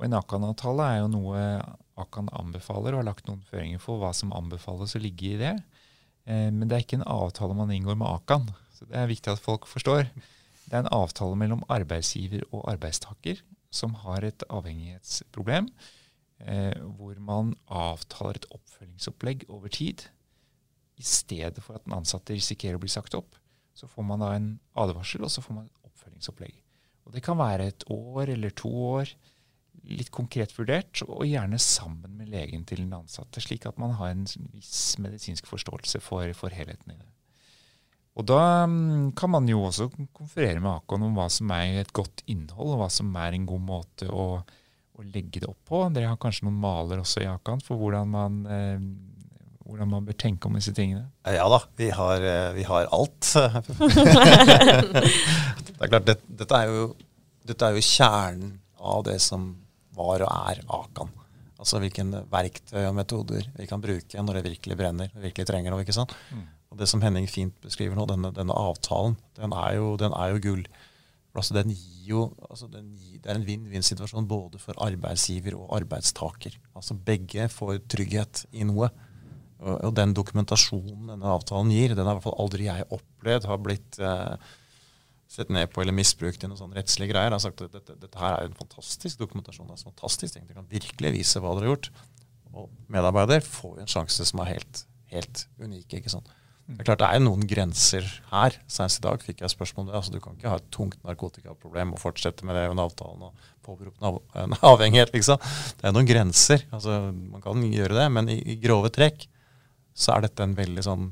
Og 0.00 0.06
En 0.06 0.16
Akan-avtale 0.16 0.86
er 0.88 0.98
jo 1.02 1.12
noe 1.12 1.40
Akan 2.00 2.30
anbefaler, 2.32 2.94
og 2.94 3.02
har 3.02 3.08
lagt 3.10 3.26
noen 3.28 3.42
føringer 3.48 3.82
for 3.82 4.00
hva 4.00 4.14
som 4.16 4.32
anbefales 4.36 4.94
å 4.96 5.02
ligge 5.02 5.34
i 5.34 5.40
det. 5.40 5.54
Eh, 6.24 6.48
men 6.48 6.64
det 6.64 6.76
er 6.76 6.84
ikke 6.86 7.00
en 7.02 7.10
avtale 7.12 7.56
man 7.56 7.72
inngår 7.74 7.98
med 8.00 8.08
Akan. 8.08 8.48
Så 8.72 8.88
Det 8.88 8.96
er 8.96 9.10
viktig 9.10 9.34
at 9.34 9.42
folk 9.44 9.68
forstår. 9.68 10.08
Det 10.70 10.78
er 10.78 10.84
en 10.84 10.94
avtale 10.94 11.34
mellom 11.34 11.64
arbeidsgiver 11.66 12.44
og 12.52 12.68
arbeidstaker 12.70 13.40
som 13.74 13.96
har 14.04 14.22
et 14.26 14.44
avhengighetsproblem, 14.50 15.66
eh, 16.46 16.78
hvor 16.94 17.18
man 17.18 17.56
avtaler 17.66 18.38
et 18.38 18.46
oppfølgingsopplegg 18.54 19.48
over 19.48 19.68
tid. 19.68 20.06
I 20.96 21.02
stedet 21.02 21.62
for 21.64 21.74
at 21.74 21.86
den 21.86 21.96
ansatte 21.98 22.36
risikerer 22.36 22.78
å 22.78 22.82
bli 22.82 22.92
sagt 22.92 23.18
opp, 23.18 23.34
så 23.74 23.88
får 23.90 24.06
man 24.06 24.22
da 24.22 24.30
en 24.36 24.48
advarsel, 24.78 25.24
og 25.26 25.32
så 25.32 25.42
får 25.42 25.56
man 25.56 25.66
et 25.66 25.90
oppfølgingsopplegg. 25.90 26.54
Og 27.06 27.12
Det 27.12 27.22
kan 27.26 27.38
være 27.38 27.66
et 27.66 27.84
år 27.90 28.30
eller 28.36 28.50
to 28.54 28.70
år, 28.70 29.10
litt 29.90 30.10
konkret 30.14 30.52
vurdert, 30.58 31.02
og 31.02 31.26
gjerne 31.26 31.58
sammen 31.58 32.18
med 32.18 32.30
legen 32.30 32.64
til 32.68 32.84
den 32.84 32.92
ansatte, 32.94 33.40
slik 33.42 33.66
at 33.66 33.78
man 33.78 33.96
har 33.98 34.12
en 34.12 34.26
viss 34.52 34.98
medisinsk 35.02 35.48
forståelse 35.50 36.02
for, 36.04 36.30
for 36.36 36.54
helheten 36.54 36.94
i 36.94 36.98
det. 36.98 37.08
Og 38.20 38.26
Da 38.28 38.66
mm, 38.68 39.12
kan 39.16 39.32
man 39.32 39.46
jo 39.48 39.62
også 39.64 39.88
konferere 40.12 40.60
med 40.60 40.74
Akon 40.74 41.06
om 41.06 41.14
hva 41.16 41.30
som 41.32 41.50
er 41.56 41.80
et 41.80 41.92
godt 41.96 42.20
innhold, 42.28 42.74
og 42.74 42.82
hva 42.82 42.90
som 42.92 43.14
er 43.16 43.36
en 43.36 43.46
god 43.48 43.62
måte 43.64 44.10
å, 44.12 44.26
å 44.44 45.06
legge 45.06 45.40
det 45.40 45.48
opp 45.48 45.62
på. 45.70 45.80
Dere 45.94 46.10
har 46.12 46.20
kanskje 46.20 46.44
noen 46.44 46.60
maler 46.60 47.00
også 47.00 47.24
i 47.24 47.30
Akan 47.30 47.64
for 47.64 47.80
hvordan 47.80 48.12
man 48.12 48.42
eh, 48.44 48.76
hvordan 49.70 49.88
man 49.92 50.06
bør 50.08 50.16
tenke 50.18 50.50
om 50.50 50.56
disse 50.58 50.74
tingene? 50.76 51.06
Ja 51.24 51.46
da, 51.48 51.60
vi 51.78 51.88
har, 51.94 52.26
eh, 52.26 52.50
vi 52.58 52.64
har 52.66 52.90
alt. 52.92 53.30
det 55.70 55.78
er 55.78 55.92
klart, 55.92 56.08
det, 56.10 56.18
dette, 56.26 56.58
er 56.58 56.66
jo, 56.74 56.84
dette, 57.46 57.64
er 57.64 57.78
jo, 57.78 57.88
kjernen 57.88 58.56
av 58.76 59.04
det 59.06 59.20
som 59.22 59.52
var 59.96 60.26
og 60.26 60.30
er 60.50 60.64
Akan. 60.66 61.16
Altså 61.60 61.80
hvilke 61.80 62.02
verktøy 62.32 62.82
og 62.82 62.96
metoder 62.96 63.46
vi 63.56 63.68
kan 63.70 63.80
bruke 63.84 64.24
når 64.24 64.40
det 64.40 64.48
virkelig 64.48 64.76
brenner, 64.80 65.12
virkelig 65.22 65.46
trenger 65.48 65.72
noe. 65.72 65.84
ikke 65.84 65.96
sant? 65.96 66.12
Mm. 66.34 66.48
Og 66.70 66.78
Det 66.78 66.86
som 66.86 67.02
Henning 67.02 67.26
fint 67.30 67.56
beskriver 67.64 67.98
nå, 67.98 68.06
denne, 68.06 68.30
denne 68.34 68.54
avtalen, 68.54 69.16
den 69.38 69.54
er 69.56 69.74
jo, 69.80 69.96
den 69.98 70.14
er 70.14 70.34
jo 70.34 70.42
gull. 70.44 70.64
Altså, 71.34 71.54
den 71.54 71.72
gir 71.74 72.10
jo, 72.10 72.22
altså, 72.46 72.68
den 72.70 72.92
gir, 72.98 73.18
det 73.22 73.30
er 73.30 73.38
en 73.38 73.46
vinn-vinn-situasjon 73.46 74.28
både 74.30 74.58
for 74.62 74.78
arbeidsgiver 74.82 75.56
og 75.58 75.70
arbeidstaker. 75.80 76.56
Altså 76.74 76.94
Begge 76.94 77.48
får 77.50 77.82
trygghet 77.90 78.44
i 78.54 78.66
noe. 78.66 78.90
Og, 79.60 79.90
den 79.94 80.14
dokumentasjonen 80.16 81.10
denne 81.12 81.34
avtalen 81.34 81.70
gir, 81.74 81.94
den 81.94 82.06
har 82.06 82.16
i 82.16 82.18
hvert 82.18 82.28
fall 82.30 82.38
aldri 82.40 82.66
jeg 82.70 82.88
opplevd 82.96 83.48
har 83.50 83.60
blitt 83.60 83.98
eh, 84.00 84.54
sett 85.30 85.52
ned 85.52 85.68
på 85.70 85.82
eller 85.82 85.94
misbrukt 85.94 86.42
i 86.42 86.48
noen 86.48 86.58
sånne 86.58 86.78
rettslige 86.78 87.12
greier. 87.12 87.28
Jeg 87.28 87.36
har 87.36 87.44
sagt 87.44 87.62
at 87.66 87.76
dette, 87.76 87.98
dette 88.00 88.22
her 88.22 88.38
er 88.38 88.48
en 88.48 88.56
fantastisk 88.56 89.20
dokumentasjon. 89.20 89.68
Det 89.68 89.76
er 89.76 89.82
en 89.82 89.90
fantastisk 89.90 90.34
ting. 90.38 90.46
Det 90.48 90.56
kan 90.56 90.70
virkelig 90.70 91.12
vise 91.18 91.42
hva 91.42 91.52
dere 91.58 91.68
har 91.68 91.74
gjort. 91.74 91.90
Og 92.50 92.70
medarbeider 92.90 93.44
får 93.46 93.76
jo 93.76 93.84
en 93.84 93.92
sjanse 93.92 94.26
som 94.26 94.42
er 94.42 94.54
helt, 94.56 94.84
helt 95.12 95.44
unik. 95.60 96.00
ikke 96.00 96.14
sant? 96.14 96.32
Det 96.70 96.84
er 96.84 96.86
klart 96.86 97.00
det 97.02 97.08
er 97.10 97.22
noen 97.22 97.46
grenser 97.50 98.06
her. 98.30 98.56
Senest 98.70 99.00
i 99.00 99.04
dag 99.04 99.22
fikk 99.24 99.42
jeg 99.42 99.52
spørsmål 99.52 99.84
om 99.84 99.88
det. 99.90 99.96
Altså, 99.98 100.12
du 100.14 100.20
kan 100.22 100.36
ikke 100.36 100.52
ha 100.52 100.60
et 100.60 100.68
tungt 100.74 101.00
narkotikaproblem 101.06 101.94
og 101.96 102.02
fortsette 102.02 102.46
med 102.46 102.54
det 102.56 102.68
under 102.70 102.86
avtalen 102.86 103.24
og 103.26 103.48
påberope 103.66 104.12
en 104.38 104.54
avhengighet. 104.72 105.12
liksom. 105.16 105.40
Det 105.80 105.88
er 105.88 105.96
noen 105.96 106.08
grenser. 106.08 106.62
Altså, 106.70 107.00
Man 107.12 107.42
kan 107.42 107.64
gjøre 107.66 107.98
det, 107.98 108.06
men 108.14 108.30
i, 108.30 108.38
i 108.54 108.58
grove 108.62 108.92
trekk 108.94 109.26
så 110.00 110.14
er 110.14 110.28
dette 110.28 110.46
en 110.46 110.54
veldig 110.56 110.84
sånn 110.86 111.08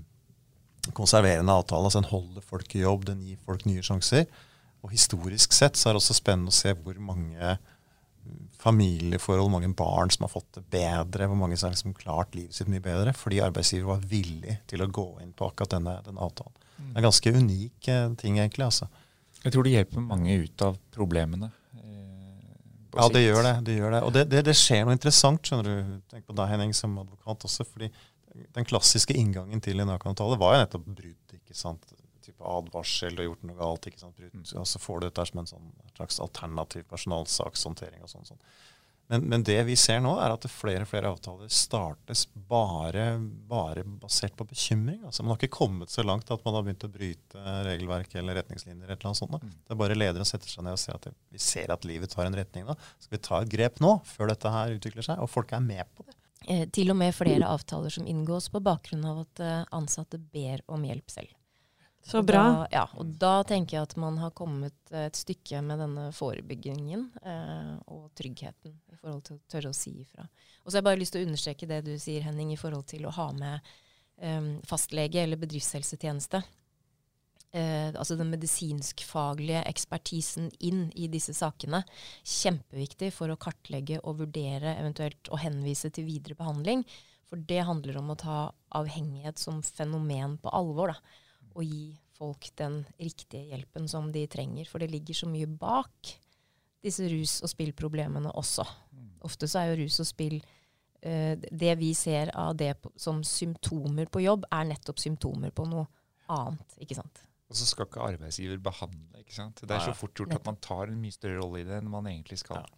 konserverende 0.97 1.53
avtale. 1.53 1.89
altså 1.89 2.05
Den 2.05 2.13
holder 2.13 2.47
folk 2.47 2.77
i 2.77 2.85
jobb, 2.85 3.09
den 3.11 3.25
gir 3.27 3.41
folk 3.45 3.67
nye 3.69 3.83
sjanser. 3.85 4.29
Og 4.87 4.95
historisk 4.95 5.53
sett 5.57 5.77
så 5.77 5.91
er 5.91 5.97
det 5.97 6.03
også 6.05 6.17
spennende 6.17 6.55
å 6.55 6.59
se 6.59 6.73
hvor 6.79 6.97
mange 7.03 7.59
familieforhold, 8.59 9.45
hvor 9.47 9.53
mange 9.55 9.71
barn 9.79 10.11
som 10.11 10.27
har 10.27 10.33
fått 10.33 10.59
det 10.59 10.65
bedre, 10.73 11.29
hvor 11.31 11.39
mange 11.39 11.59
som 11.59 11.69
har 11.69 11.77
liksom 11.77 11.95
klart 11.99 12.35
livet 12.37 12.57
sitt 12.57 12.71
mye 12.71 12.83
bedre, 12.83 13.15
fordi 13.17 13.43
arbeidsgiver 13.45 13.93
var 13.93 14.09
villig 14.11 14.59
til 14.71 14.83
å 14.83 14.91
gå 14.91 15.07
inn 15.23 15.35
på 15.37 15.51
akkurat 15.51 15.77
denne, 15.77 15.99
denne 16.07 16.25
avtalen. 16.25 16.55
Det 16.79 16.91
er 16.95 17.01
en 17.03 17.09
ganske 17.09 17.33
unik 17.35 17.89
eh, 17.91 18.11
ting, 18.21 18.39
egentlig. 18.39 18.67
altså. 18.67 18.89
Jeg 19.43 19.55
tror 19.55 19.67
det 19.67 19.75
hjelper 19.75 20.05
mange 20.05 20.35
ut 20.45 20.63
av 20.67 20.79
problemene. 20.95 21.51
Eh, 21.79 22.53
ja, 22.95 23.09
det 23.15 23.23
gjør 23.25 23.43
det. 23.47 23.55
det 23.67 23.79
gjør 23.79 23.95
det. 23.95 24.03
Og 24.07 24.15
det, 24.15 24.25
det, 24.33 24.45
det, 24.51 24.57
skjer 24.59 24.85
noe 24.87 24.95
interessant, 24.95 25.43
skjønner 25.43 25.69
du. 25.69 25.97
Tenk 26.11 26.27
på 26.27 26.37
deg, 26.39 26.51
Henning, 26.53 26.75
som 26.77 26.95
advokat 27.03 27.47
også. 27.51 27.67
fordi 27.67 27.91
den 28.55 28.67
klassiske 28.69 29.17
inngangen 29.19 29.63
til 29.65 29.83
en 29.83 29.91
AK-avtale 29.95 30.39
var 30.39 30.55
jo 30.55 30.63
nettopp 30.65 30.87
brudd. 30.87 31.35
ikke 31.39 31.57
sant? 31.59 31.87
Type 32.39 32.47
advarsel, 32.47 33.15
du 33.17 33.23
har 33.23 33.31
gjort 33.33 33.45
noe 33.49 33.59
galt. 33.59 33.87
ikke 33.87 34.01
sant? 34.01 34.17
Bruten, 34.17 34.45
Mm. 34.45 34.61
Og 34.61 34.67
så 34.67 34.79
får 34.79 35.01
du 35.01 35.07
dette 35.09 35.27
som 35.27 35.39
en 35.39 35.47
sånn, 35.47 35.73
slags 35.97 36.21
alternativ 36.21 36.85
personalsakshåndtering. 36.89 38.03
og 38.03 38.09
sånn. 38.09 38.27
sånn. 38.27 38.39
Men, 39.09 39.23
men, 39.23 39.43
det 39.43 39.65
vi 39.65 39.75
ser 39.75 40.01
nå, 40.01 40.19
er 40.21 40.35
at 40.35 40.45
flere 40.45 40.83
og 40.83 40.89
flere 40.91 41.09
avtaler 41.09 41.49
startes 41.49 42.27
bare, 42.35 43.19
bare 43.49 43.83
basert 43.83 44.37
på 44.37 44.45
bekymring. 44.45 45.03
Altså 45.03 45.23
Man 45.23 45.31
har 45.31 45.39
ikke 45.39 45.57
kommet 45.57 45.89
så 45.89 46.05
langt 46.05 46.31
at 46.31 46.45
man 46.45 46.55
har 46.55 46.63
begynt 46.63 46.85
å 46.85 46.93
bryte 46.93 47.39
regelverk 47.65 48.15
eller 48.15 48.35
retningslinjer. 48.35 48.85
eller 48.85 49.03
noe 49.03 49.15
sånt. 49.15 49.33
Da. 49.33 49.39
Det 49.39 49.73
er 49.73 49.81
bare 49.81 49.97
lederen 49.97 50.29
setter 50.29 50.47
seg 50.47 50.63
ned 50.63 50.77
og 50.77 50.79
ser 50.79 50.95
at 50.95 51.09
vi 51.33 51.39
ser 51.39 51.73
at 51.73 51.85
livet 51.89 52.11
tar 52.11 52.27
en 52.27 52.37
retning 52.37 52.67
nå. 52.69 52.77
Skal 53.01 53.17
vi 53.17 53.23
ta 53.25 53.41
et 53.41 53.49
grep 53.49 53.81
nå, 53.81 54.05
før 54.05 54.29
dette 54.29 54.53
her 54.53 54.77
utvikler 54.77 55.03
seg? 55.03 55.19
Og 55.19 55.31
folk 55.31 55.53
er 55.53 55.61
med 55.61 55.87
på 55.97 56.05
det. 56.05 56.15
Eh, 56.47 56.69
til 56.69 56.93
og 56.93 56.97
med 57.01 57.17
flere 57.17 57.49
avtaler 57.49 57.91
som 57.91 58.07
inngås 58.07 58.53
på 58.53 58.61
bakgrunn 58.61 59.09
av 59.09 59.25
at 59.25 59.41
eh, 59.41 59.65
ansatte 59.73 60.21
ber 60.21 60.61
om 60.69 60.85
hjelp 60.85 61.11
selv. 61.11 61.33
Så 62.09 62.23
bra. 62.25 62.43
Da, 62.43 62.69
ja, 62.73 62.85
og 62.97 63.11
da 63.21 63.33
tenker 63.45 63.77
jeg 63.77 63.89
at 63.91 63.97
man 64.01 64.17
har 64.23 64.33
kommet 64.37 64.93
et 64.97 65.19
stykke 65.19 65.61
med 65.65 65.83
denne 65.83 66.07
forebyggingen 66.17 67.03
eh, 67.21 67.75
og 67.93 68.07
tryggheten 68.17 68.79
i 68.89 68.97
forhold 68.97 69.27
til 69.27 69.37
å 69.37 69.43
tørre 69.53 69.73
å 69.75 69.77
si 69.77 69.93
ifra. 70.07 70.25
Og 70.65 70.71
så 70.71 70.79
har 70.79 70.81
jeg 70.81 70.89
bare 70.89 71.03
lyst 71.03 71.17
til 71.17 71.27
å 71.27 71.29
understreke 71.29 71.69
det 71.69 71.83
du 71.85 71.93
sier, 72.01 72.25
Henning, 72.25 72.55
i 72.55 72.61
forhold 72.61 72.89
til 72.89 73.05
å 73.05 73.13
ha 73.13 73.29
med 73.37 73.69
eh, 74.25 74.55
fastlege 74.71 75.21
eller 75.27 75.41
bedriftshelsetjeneste 75.43 76.41
eh, 77.53 77.93
altså 77.93 78.17
den 78.19 78.33
medisinskfaglige 78.33 79.63
ekspertisen 79.69 80.49
inn 80.65 80.89
i 80.97 81.09
disse 81.13 81.35
sakene. 81.37 81.83
Kjempeviktig 82.25 83.13
for 83.15 83.33
å 83.33 83.39
kartlegge 83.41 84.01
og 84.03 84.23
vurdere, 84.23 84.77
eventuelt 84.81 85.31
å 85.33 85.41
henvise 85.41 85.93
til 85.95 86.09
videre 86.09 86.39
behandling. 86.39 86.85
For 87.29 87.41
det 87.49 87.65
handler 87.69 88.01
om 88.01 88.13
å 88.13 88.19
ta 88.19 88.39
avhengighet 88.79 89.41
som 89.41 89.61
fenomen 89.63 90.39
på 90.41 90.53
alvor. 90.55 90.95
Da, 90.95 91.25
og 91.55 91.65
gi 91.65 91.93
folk 92.19 92.49
den 92.59 92.81
riktige 92.99 93.53
hjelpen 93.53 93.89
som 93.91 94.11
de 94.15 94.25
trenger. 94.31 94.69
For 94.69 94.83
det 94.83 94.91
ligger 94.93 95.17
så 95.17 95.29
mye 95.31 95.49
bak 95.49 96.15
disse 96.85 97.09
rus- 97.11 97.41
og 97.43 97.51
spillproblemene 97.51 98.33
også. 98.39 98.67
Mm. 98.93 99.13
Ofte 99.27 99.49
så 99.51 99.63
er 99.63 99.73
jo 99.73 99.85
rus 99.85 99.99
og 100.03 100.09
spill 100.09 100.37
uh, 100.39 101.35
Det 101.39 101.73
vi 101.81 101.93
ser 101.99 102.33
av 102.39 102.57
det 102.59 102.75
på, 102.83 102.93
som 102.99 103.23
symptomer 103.27 104.11
på 104.11 104.23
jobb, 104.25 104.47
er 104.55 104.69
nettopp 104.71 105.03
symptomer 105.03 105.55
på 105.55 105.67
noe 105.71 105.87
annet. 106.29 106.79
ikke 106.83 106.99
sant? 106.99 107.25
Og 107.49 107.57
så 107.57 107.65
skal 107.65 107.89
ikke 107.89 108.05
arbeidsgiver 108.05 108.61
behandle. 108.61 109.23
ikke 109.23 109.35
sant? 109.35 109.63
Det 109.65 109.75
er 109.75 109.87
så 109.87 109.97
fort 109.97 110.15
gjort 110.19 110.37
at 110.37 110.47
man 110.47 110.59
tar 110.61 110.91
en 110.93 111.01
mye 111.01 111.15
større 111.15 111.41
rolle 111.41 111.63
i 111.63 111.69
det 111.69 111.79
enn 111.81 111.89
man 111.91 112.11
egentlig 112.11 112.43
skal. 112.43 112.69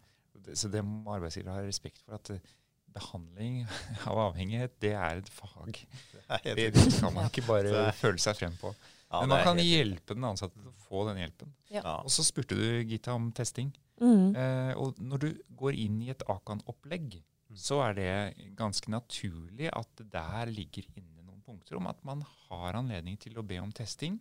Så 0.55 0.71
det 0.73 0.83
må 0.87 1.17
arbeidsgiver 1.17 1.53
ha 1.53 1.65
respekt 1.67 1.99
for 2.05 2.17
at 2.17 2.31
eh, 2.33 2.53
behandling 2.95 3.63
av 4.11 4.19
avhengighet, 4.29 4.75
det 4.83 4.93
er 4.97 5.21
et 5.23 5.29
fag. 5.33 5.81
Det 6.31 6.53
er 6.53 6.55
Det, 6.59 6.67
det 6.77 6.87
kan 7.01 7.13
man 7.15 7.27
ikke 7.31 7.43
bare 7.49 7.71
Det 7.77 7.95
føle 7.99 8.19
seg 8.23 8.37
frem 8.39 8.55
på. 8.61 8.71
Ja, 9.11 9.21
Men 9.25 9.33
man 9.35 9.43
kan 9.43 9.59
hjelpe 9.59 10.15
den 10.15 10.25
ansatte 10.29 10.55
til 10.61 10.69
å 10.71 10.77
få 10.87 11.01
den 11.09 11.19
hjelpen. 11.19 11.51
Ja. 11.75 11.97
Og 12.05 12.11
så 12.15 12.23
spurte 12.23 12.55
du, 12.55 12.67
Gita, 12.87 13.17
om 13.19 13.33
testing. 13.35 13.73
Mm. 13.99 14.37
Eh, 14.39 14.71
og 14.79 15.01
når 15.03 15.25
du 15.25 15.29
går 15.59 15.75
inn 15.83 15.97
i 16.07 16.13
et 16.15 16.23
Akan-opplegg, 16.31 17.19
Mm. 17.51 17.57
så 17.59 17.81
er 17.83 17.95
det 17.99 18.11
ganske 18.55 18.87
naturlig 18.95 19.67
at 19.75 19.89
det 19.99 20.05
der 20.13 20.47
ligger 20.55 20.85
inne 20.95 21.25
noen 21.27 21.41
punkter 21.43 21.75
om 21.81 21.89
at 21.91 21.99
man 22.07 22.21
har 22.47 22.77
anledning 22.79 23.17
til 23.19 23.35
å 23.41 23.43
be 23.43 23.57
om 23.59 23.73
testing 23.75 24.21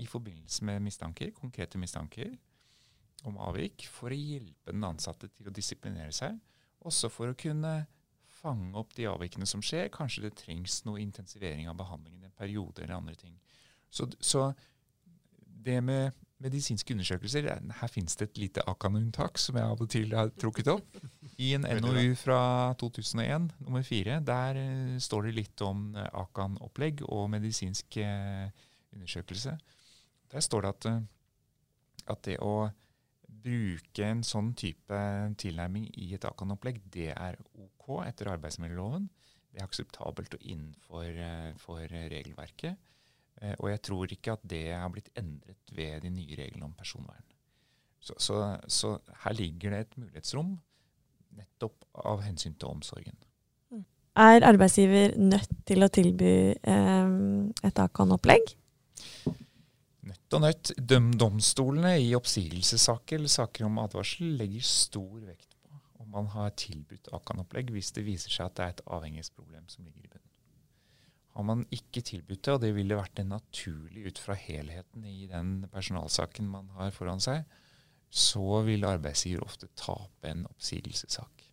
i 0.00 0.06
forbindelse 0.08 0.64
med 0.64 0.80
mistanker, 0.80 1.34
konkrete 1.36 1.76
mistanker 1.76 2.30
om 3.28 3.36
avvik, 3.44 3.84
for 3.92 4.08
å 4.08 4.16
hjelpe 4.16 4.72
den 4.72 4.88
ansatte 4.88 5.28
til 5.36 5.50
å 5.50 5.52
disiplinere 5.52 6.14
seg, 6.16 6.38
også 6.80 7.10
for 7.12 7.28
å 7.28 7.36
kunne 7.36 7.74
fange 8.42 8.74
opp 8.78 8.94
de 8.98 9.08
avvikene 9.10 9.46
som 9.48 9.62
skjer. 9.64 9.90
Kanskje 9.94 10.26
det 10.26 10.36
trengs 10.42 10.82
noe 10.88 11.00
intensivering 11.02 11.70
av 11.70 11.78
behandlingen 11.78 12.24
i 12.24 12.30
en 12.30 12.38
periode 12.38 12.82
eller 12.82 12.98
andre 12.98 13.16
ting. 13.18 13.38
Så, 13.92 14.08
så 14.20 14.50
det 15.62 15.78
med 15.84 16.12
medisinske 16.42 16.94
undersøkelser 16.94 17.46
Her 17.78 17.90
finnes 17.90 18.16
det 18.18 18.30
et 18.30 18.40
lite 18.40 18.64
Akan-unntak 18.66 19.38
som 19.38 19.58
jeg 19.58 19.68
av 19.68 19.82
og 19.82 19.90
til 19.92 20.14
har 20.16 20.32
trukket 20.34 20.70
opp. 20.72 20.98
I 21.38 21.52
en 21.56 21.66
NOU 21.82 22.14
fra 22.18 22.74
2001, 22.80 23.48
nummer 23.62 23.82
fire, 23.86 24.18
der 24.26 24.58
eh, 24.60 24.98
står 25.00 25.28
det 25.28 25.36
litt 25.38 25.62
om 25.64 25.94
eh, 25.96 26.08
Akan-opplegg 26.22 27.02
og 27.08 27.30
medisinsk 27.32 27.96
eh, 28.02 28.50
undersøkelse. 28.92 29.56
Der 30.32 30.44
står 30.44 30.62
det 30.62 30.72
at, 30.74 30.88
eh, 30.90 31.00
at 32.14 32.24
det 32.26 32.38
å 32.42 32.70
bruke 33.42 34.06
en 34.06 34.22
sånn 34.26 34.52
type 34.58 34.98
tilnærming 35.40 35.88
i 35.98 36.12
et 36.14 36.26
Akan-opplegg, 36.28 36.82
det 36.92 37.10
er 37.14 37.38
OK 37.54 37.71
etter 38.06 38.30
arbeidsmiljøloven. 38.32 39.08
Det 39.52 39.60
er 39.60 39.66
akseptabelt 39.68 40.34
og 40.38 40.44
innenfor 40.48 41.04
eh, 41.04 41.52
for 41.60 41.82
regelverket. 41.92 42.78
Eh, 43.42 43.54
Og 43.58 43.70
jeg 43.70 43.82
tror 43.82 44.14
ikke 44.14 44.32
at 44.36 44.46
det 44.48 44.64
har 44.72 44.88
blitt 44.92 45.10
endret 45.18 45.74
ved 45.76 46.00
de 46.06 46.10
nye 46.10 46.38
reglene 46.38 46.64
om 46.64 46.74
personvern. 46.78 47.26
Så, 48.00 48.14
så, 48.18 48.38
så 48.66 48.96
her 49.24 49.36
ligger 49.38 49.70
det 49.70 49.80
et 49.80 49.98
mulighetsrom 49.98 50.56
nettopp 51.36 51.84
av 52.04 52.24
hensyn 52.24 52.56
til 52.58 52.68
omsorgen. 52.72 53.16
Er 54.12 54.44
arbeidsgiver 54.44 55.14
nødt 55.16 55.52
til 55.64 55.84
å 55.84 55.88
tilby 55.88 56.32
eh, 56.52 57.12
et 57.64 57.78
Akan-opplegg? 57.80 58.56
Nødt 60.02 60.36
og 60.36 60.42
nødt. 60.42 60.72
Døm 60.76 61.12
domstolene 61.16 61.94
i 62.02 62.10
oppsigelsessaker 62.18 63.20
eller 63.20 63.32
saker 63.32 63.68
om 63.68 63.80
advarsel 63.80 64.34
legger 64.40 64.66
stor 64.66 65.22
vekt 65.24 65.51
man 66.12 66.28
har 66.34 66.52
tilbudt 66.60 67.10
Akan-opplegg 67.16 67.72
hvis 67.74 67.92
det 67.96 68.04
viser 68.06 68.32
seg 68.32 68.50
at 68.50 68.58
det 68.58 68.64
er 68.64 68.74
et 68.76 68.84
avhengighetsproblem 68.98 69.64
som 69.72 69.86
ligger 69.86 70.04
i 70.04 70.10
bunnen. 70.10 70.28
Har 71.32 71.46
man 71.48 71.64
ikke 71.72 72.02
tilbudt 72.04 72.42
det, 72.44 72.52
og 72.52 72.60
det 72.60 72.74
ville 72.76 72.98
vært 72.98 73.14
det 73.16 73.24
naturlig 73.24 74.10
ut 74.10 74.20
fra 74.20 74.36
helheten 74.36 75.06
i 75.08 75.24
den 75.30 75.62
personalsaken 75.72 76.50
man 76.52 76.68
har 76.76 76.92
foran 76.92 77.22
seg, 77.24 77.46
så 78.12 78.60
vil 78.66 78.84
arbeidsgiver 78.84 79.40
ofte 79.40 79.70
tape 79.80 80.28
en 80.28 80.44
oppsigelsessak. 80.50 81.46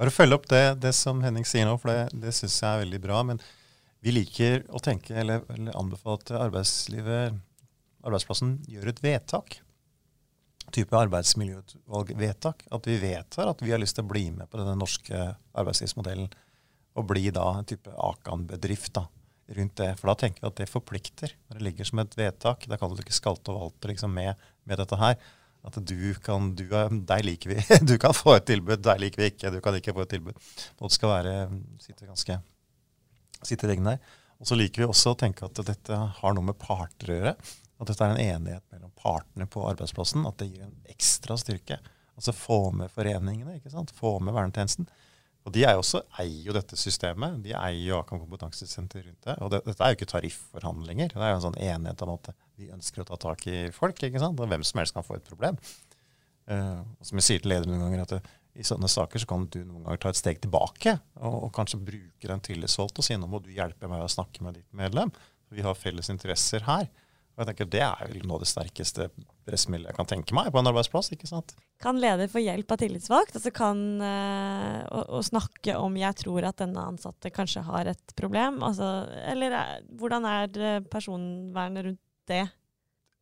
Bare 0.00 0.10
følge 0.14 0.34
opp 0.34 0.48
det, 0.50 0.64
det 0.82 0.90
som 0.98 1.22
Henning 1.22 1.46
sier 1.46 1.68
nå, 1.68 1.76
for 1.78 1.92
det, 1.92 2.10
det 2.24 2.34
syns 2.34 2.58
jeg 2.58 2.70
er 2.70 2.82
veldig 2.82 3.00
bra. 3.04 3.22
Men 3.26 3.38
vi 4.02 4.14
liker 4.14 4.64
å 4.74 4.82
tenke, 4.82 5.14
eller, 5.22 5.44
eller 5.54 5.78
anbefale 5.78 6.18
at 6.18 6.34
arbeidslivet, 6.48 7.38
arbeidsplassen 8.02 8.56
gjør 8.70 8.90
et 8.90 9.02
vedtak. 9.04 9.60
Type 10.74 10.96
arbeidsmiljøutvalgvedtak. 10.98 12.66
At 12.76 12.86
vi 12.88 12.98
vedtar 13.02 13.50
at 13.50 13.64
vi 13.64 13.72
har 13.74 13.82
lyst 13.82 13.98
til 13.98 14.06
å 14.06 14.10
bli 14.10 14.28
med 14.34 14.50
på 14.50 14.60
denne 14.60 14.76
norske 14.78 15.24
arbeidslivsmodellen. 15.58 16.30
Og 16.98 17.06
bli 17.06 17.30
da 17.34 17.46
en 17.56 17.68
type 17.68 17.92
Akan-bedrift 17.94 18.94
da, 18.98 19.06
rundt 19.56 19.76
det. 19.78 19.90
For 20.00 20.10
da 20.10 20.16
tenker 20.24 20.44
vi 20.44 20.50
at 20.50 20.62
det 20.62 20.70
forplikter. 20.70 21.34
Når 21.48 21.58
det 21.58 21.66
ligger 21.68 21.90
som 21.90 22.02
et 22.02 22.16
vedtak, 22.18 22.66
da 22.70 22.78
kan 22.80 22.90
du 22.90 23.02
ikke 23.02 23.16
skalte 23.16 23.54
og 23.54 23.66
valte 23.66 23.92
liksom 23.92 24.14
med, 24.14 24.48
med 24.68 24.82
dette 24.82 24.98
her. 25.00 25.18
At 25.66 25.76
du 25.76 26.14
kan 26.24 26.54
du 26.56 26.64
Deg 26.70 27.26
liker 27.26 27.52
vi. 27.52 27.58
Du 27.90 27.98
kan 28.00 28.16
få 28.16 28.38
et 28.38 28.48
tilbud, 28.48 28.80
deg 28.84 29.02
liker 29.02 29.22
vi 29.22 29.32
ikke. 29.34 29.52
Du 29.52 29.60
kan 29.64 29.76
ikke 29.76 29.94
få 29.96 30.06
et 30.06 30.14
tilbud. 30.16 30.38
Og 30.78 30.88
det 30.88 30.96
skal 30.96 31.14
være 31.18 31.34
sitte 31.82 32.08
ganske 32.08 32.40
sitte 33.46 33.66
i 33.66 33.72
reglene 33.72 33.96
der. 33.96 34.16
Og 34.40 34.48
så 34.48 34.56
liker 34.56 34.82
vi 34.82 34.88
også 34.88 35.12
å 35.12 35.18
tenke 35.20 35.44
at 35.44 35.60
dette 35.68 35.96
har 36.20 36.36
noe 36.36 36.46
med 36.48 36.58
parter 36.60 37.12
å 37.12 37.18
gjøre. 37.18 37.34
At 37.80 37.88
dette 37.88 38.04
er 38.04 38.14
en 38.14 38.22
enighet 38.22 38.64
mellom 38.74 38.92
partene 38.98 39.46
på 39.50 39.64
arbeidsplassen. 39.70 40.26
At 40.28 40.40
det 40.40 40.50
gir 40.50 40.66
en 40.66 40.76
ekstra 40.92 41.36
styrke. 41.40 41.80
Altså 42.18 42.34
få 42.36 42.66
med 42.76 42.92
foreningene, 42.92 43.56
ikke 43.56 43.72
sant? 43.72 43.94
få 43.96 44.18
med 44.20 44.36
vernetjenesten. 44.36 44.88
Og 45.48 45.54
de 45.54 45.62
er 45.64 45.78
også, 45.78 46.02
eier 46.20 46.50
jo 46.50 46.54
dette 46.54 46.76
systemet. 46.76 47.38
De 47.44 47.54
eier 47.56 47.86
jo 47.86 48.00
Akan 48.02 48.20
kompetansesenter 48.20 49.06
rundt 49.06 49.24
det. 49.24 49.36
Og 49.40 49.52
det, 49.54 49.62
dette 49.64 49.86
er 49.86 49.94
jo 49.94 49.98
ikke 49.98 50.10
tarifforhandlinger. 50.10 51.14
Det 51.14 51.22
er 51.22 51.32
jo 51.32 51.38
en 51.38 51.46
sånn 51.46 51.62
enighet 51.64 52.04
om 52.04 52.12
at 52.18 52.28
vi 52.60 52.68
ønsker 52.74 53.02
å 53.02 53.08
ta 53.08 53.16
tak 53.24 53.46
i 53.48 53.62
folk. 53.72 54.02
ikke 54.04 54.20
sant? 54.20 54.36
Og 54.36 54.52
hvem 54.52 54.66
som 54.66 54.82
helst 54.82 54.96
kan 54.96 55.06
få 55.06 55.16
et 55.16 55.24
problem. 55.30 55.56
Uh, 56.50 56.84
som 57.06 57.20
jeg 57.20 57.26
sier 57.26 57.42
til 57.42 57.54
ledere 57.54 57.72
noen 57.72 57.86
ganger, 57.86 58.04
at 58.04 58.14
det, 58.18 58.36
i 58.60 58.66
sånne 58.66 58.88
saker 58.90 59.22
så 59.22 59.28
kan 59.30 59.46
du 59.48 59.60
noen 59.62 59.84
ganger 59.86 60.00
ta 60.02 60.10
et 60.10 60.18
steg 60.18 60.40
tilbake 60.42 60.96
og, 61.20 61.36
og 61.46 61.50
kanskje 61.54 61.78
bruke 61.86 62.26
den 62.26 62.42
tillitsvalgte 62.42 62.98
og 62.98 63.06
si 63.06 63.14
nå 63.14 63.28
må 63.30 63.38
du 63.44 63.52
hjelpe 63.54 63.88
meg 63.88 64.02
å 64.02 64.10
snakke 64.10 64.42
med 64.42 64.58
ditt 64.58 64.66
medlem. 64.76 65.12
Vi 65.54 65.62
har 65.62 65.78
felles 65.78 66.10
interesser 66.12 66.66
her. 66.66 66.88
Og 67.40 67.46
jeg 67.46 67.54
tenker 67.54 67.68
Det 67.72 67.80
er 67.80 68.10
vel 68.10 68.26
noe 68.28 68.36
av 68.36 68.42
det 68.44 68.50
sterkeste 68.50 69.06
pressmiddelet 69.48 69.88
jeg 69.88 69.96
kan 69.96 70.08
tenke 70.10 70.34
meg 70.36 70.50
på 70.52 70.60
en 70.60 70.68
arbeidsplass. 70.68 71.08
ikke 71.14 71.30
sant? 71.30 71.54
Kan 71.80 71.96
leder 72.02 72.28
få 72.28 72.42
hjelp 72.44 72.74
av 72.74 72.82
tillitsvalgt? 72.82 73.38
Altså 73.38 73.52
kan 73.56 73.80
øh, 74.04 74.82
å, 74.92 75.00
å 75.16 75.22
snakke 75.24 75.78
om 75.80 75.96
'jeg 75.96 76.20
tror 76.20 76.44
at 76.50 76.60
denne 76.60 76.84
ansatte 76.92 77.32
kanskje 77.32 77.64
har 77.64 77.88
et 77.88 78.12
problem'? 78.20 78.60
Altså, 78.60 79.08
eller 79.32 79.56
er, 79.56 79.80
hvordan 79.96 80.28
er 80.28 80.84
personvernet 80.92 81.88
rundt 81.88 82.04
det? 82.28 82.44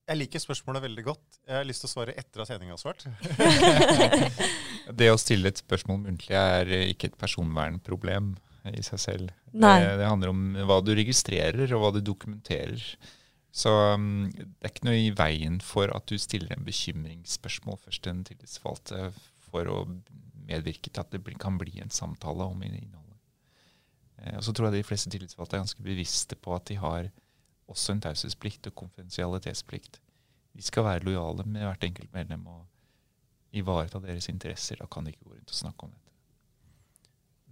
Jeg 0.09 0.17
liker 0.23 0.41
spørsmålet 0.41 0.83
veldig 0.87 1.05
godt. 1.05 1.39
Jeg 1.47 1.55
har 1.55 1.67
lyst 1.69 1.85
til 1.85 1.91
å 1.91 1.93
svare 1.93 2.15
etter 2.17 2.43
at 2.43 2.51
Henning 2.51 2.73
har 2.73 2.81
svart. 2.81 3.05
Det 4.99 5.11
å 5.13 5.21
stille 5.21 5.53
et 5.53 5.61
spørsmål 5.61 6.01
muntlig 6.07 6.35
er 6.35 6.71
eh, 6.73 6.89
ikke 6.95 7.13
et 7.13 7.19
personvernproblem 7.21 8.33
i 8.73 8.83
seg 8.85 9.03
selv. 9.03 9.35
Nei. 9.53 9.77
Det, 9.85 9.93
det 10.01 10.09
handler 10.09 10.33
om 10.33 10.43
hva 10.69 10.81
du 10.85 10.95
registrerer, 10.97 11.69
og 11.77 11.85
hva 11.85 11.93
du 11.93 12.01
dokumenterer. 12.05 12.81
Så 13.55 13.71
um, 13.95 14.29
det 14.35 14.67
er 14.67 14.73
ikke 14.73 14.89
noe 14.89 15.01
i 15.01 15.13
veien 15.17 15.59
for 15.65 15.91
at 15.95 16.07
du 16.11 16.19
stiller 16.21 16.53
en 16.55 16.67
bekymringsspørsmål 16.67 17.79
først 17.85 18.05
til 18.05 18.15
en 18.15 18.25
tillitsvalgte 18.29 19.11
for 19.49 19.71
å 19.73 19.79
medvirke 20.49 20.91
til 20.91 21.03
at 21.03 21.13
det 21.13 21.39
kan 21.41 21.59
bli 21.61 21.81
en 21.83 21.93
samtale 21.93 22.45
om 22.45 22.63
innholdet. 22.65 23.17
Eh, 24.19 24.37
og 24.37 24.45
så 24.45 24.53
tror 24.53 24.69
jeg 24.69 24.81
de 24.81 24.89
fleste 24.89 25.13
tillitsvalgte 25.13 25.59
er 25.59 25.65
ganske 25.65 25.85
bevisste 25.85 26.37
på 26.37 26.55
at 26.57 26.69
de 26.71 26.79
har 26.81 27.11
også 27.69 27.95
en 27.95 28.03
taushetsplikt 28.05 28.71
og 28.71 28.77
konfidensialitetsplikt. 28.83 30.01
De 30.57 30.65
skal 30.65 30.87
være 30.87 31.05
lojale 31.07 31.45
med 31.47 31.67
hvert 31.67 31.85
enkelt 31.85 32.13
medlem 32.15 32.47
og 32.49 32.65
ivareta 33.57 34.01
deres 34.03 34.29
interesser. 34.33 34.81
Da 34.81 34.89
kan 34.91 35.05
de 35.05 35.15
ikke 35.15 35.29
gå 35.29 35.35
rundt 35.37 35.53
og 35.53 35.61
snakke 35.61 35.89
om 35.89 35.93
dette. 35.93 36.08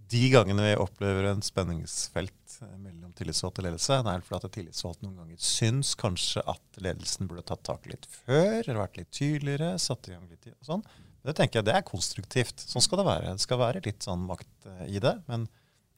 De 0.07 0.21
gangene 0.31 0.63
vi 0.63 0.75
opplever 0.79 1.25
en 1.27 1.41
spenningsfelt 1.43 2.57
eh, 2.61 2.75
mellom 2.79 3.11
tillitsvalgt 3.17 3.59
og 3.59 3.67
ledelse, 3.67 3.97
det 4.05 4.13
er 4.13 4.23
fordi 4.23 4.47
at 4.47 4.55
tillitsvalgt 4.55 5.03
noen 5.03 5.17
ganger 5.19 5.41
syns 5.43 5.95
kanskje 5.99 6.43
at 6.47 6.79
ledelsen 6.83 7.27
burde 7.27 7.43
tatt 7.49 7.65
tak 7.67 7.89
litt 7.91 8.07
før, 8.11 8.61
eller 8.61 8.79
vært 8.85 9.01
litt 9.01 9.11
tydeligere, 9.11 9.73
satt 9.81 10.07
i 10.07 10.15
gang 10.15 10.23
litt 10.29 10.47
og 10.53 10.69
sånn. 10.69 10.85
Det 11.27 11.35
tenker 11.35 11.59
jeg 11.59 11.67
det 11.67 11.75
er 11.75 11.87
konstruktivt. 11.87 12.63
Sånn 12.63 12.83
skal 12.85 13.01
det 13.01 13.07
være. 13.09 13.35
Det 13.35 13.43
skal 13.43 13.59
være 13.59 13.83
litt 13.83 14.05
sånn 14.05 14.23
makt 14.29 14.69
eh, 14.69 14.85
i 14.95 15.03
det. 15.03 15.17
Men 15.27 15.47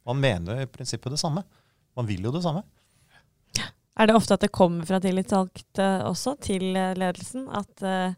man 0.07 0.21
mener 0.23 0.63
i 0.63 0.69
prinsippet 0.69 1.13
det 1.13 1.21
samme. 1.21 1.43
Man 1.97 2.09
vil 2.09 2.25
jo 2.25 2.33
det 2.33 2.41
samme. 2.45 2.63
Er 3.99 4.07
det 4.07 4.15
ofte 4.15 4.37
at 4.37 4.41
det 4.45 4.53
kommer 4.55 4.87
fra 4.87 5.01
tillitsvalgt 5.03 5.81
også 6.07 6.33
til 6.41 6.71
eh, 6.71 6.95
ledelsen? 6.97 7.45
At 7.53 7.85
eh, 7.85 8.15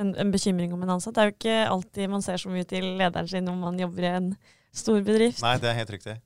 en, 0.00 0.12
en 0.16 0.32
bekymring 0.32 0.72
om 0.72 0.84
en 0.86 0.96
ansatt? 0.96 1.16
Det 1.16 1.22
er 1.22 1.28
jo 1.28 1.36
ikke 1.36 1.58
alltid 1.74 2.12
man 2.12 2.24
ser 2.24 2.40
så 2.40 2.52
mye 2.52 2.68
til 2.68 2.94
lederen 3.00 3.28
sin 3.28 3.44
når 3.48 3.58
man 3.60 3.80
jobber 3.82 4.06
i 4.06 4.14
en 4.14 4.30
stor 4.76 5.00
bedrift. 5.02 5.42
Nei, 5.44 5.56
det 5.62 5.70
er 5.70 5.78
helt 5.80 5.92
riktig. 5.96 6.16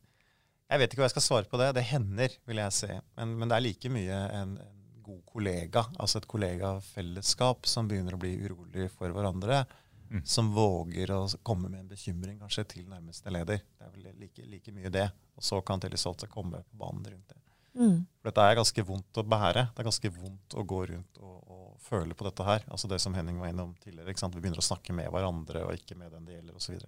Jeg 0.70 0.82
vet 0.82 0.92
ikke 0.92 1.02
hva 1.02 1.08
jeg 1.08 1.16
skal 1.16 1.26
svare 1.26 1.50
på 1.50 1.58
det. 1.58 1.72
Det 1.78 1.86
hender, 1.88 2.34
vil 2.46 2.60
jeg 2.62 2.76
si. 2.76 2.90
Men, 3.18 3.34
men 3.40 3.50
det 3.50 3.56
er 3.56 3.64
like 3.64 3.90
mye 3.90 4.20
en, 4.38 4.54
en 4.62 4.80
god 5.02 5.22
kollega, 5.26 5.84
altså 5.98 6.20
et 6.20 6.28
kollegafellesskap, 6.30 7.66
som 7.66 7.88
begynner 7.90 8.14
å 8.14 8.20
bli 8.22 8.36
urolig 8.44 8.86
for 8.94 9.10
hverandre. 9.14 9.64
Mm. 10.10 10.22
Som 10.26 10.50
våger 10.54 11.10
å 11.14 11.20
komme 11.46 11.68
med 11.70 11.84
en 11.84 11.90
bekymring 11.90 12.38
kanskje 12.42 12.64
til 12.72 12.86
nærmeste 12.90 13.30
leder. 13.30 13.60
Det 13.62 13.86
er 13.86 13.92
vel 13.94 14.08
like, 14.18 14.46
like 14.50 14.74
mye 14.74 14.90
det. 14.94 15.06
Og 15.38 15.46
så 15.46 15.60
kan 15.66 15.82
tillitsvalgte 15.82 16.30
komme 16.30 16.64
på 16.66 16.80
banen 16.80 17.04
rundt 17.06 17.30
det. 17.30 17.38
Mm. 17.78 18.00
For 18.18 18.30
dette 18.30 18.46
er 18.46 18.58
ganske 18.58 18.84
vondt 18.86 19.20
å 19.20 19.26
bære. 19.26 19.68
Det 19.70 19.82
er 19.82 19.86
ganske 19.86 20.10
vondt 20.16 20.56
å 20.58 20.64
gå 20.66 20.80
rundt 20.90 21.20
og, 21.22 21.36
og 21.46 21.68
føle 21.82 22.16
på 22.18 22.26
dette 22.26 22.46
her. 22.46 22.66
Altså 22.70 22.90
det 22.90 22.98
som 23.02 23.14
Henning 23.14 23.38
var 23.42 23.52
innom 23.52 23.76
tidligere. 23.78 24.10
ikke 24.10 24.24
sant? 24.24 24.34
Vi 24.34 24.42
begynner 24.42 24.62
å 24.62 24.66
snakke 24.66 24.94
med 24.96 25.10
hverandre 25.14 25.62
og 25.68 25.78
ikke 25.78 25.98
med 25.98 26.10
den 26.14 26.26
det 26.26 26.40
gjelder 26.40 26.58
osv. 26.58 26.80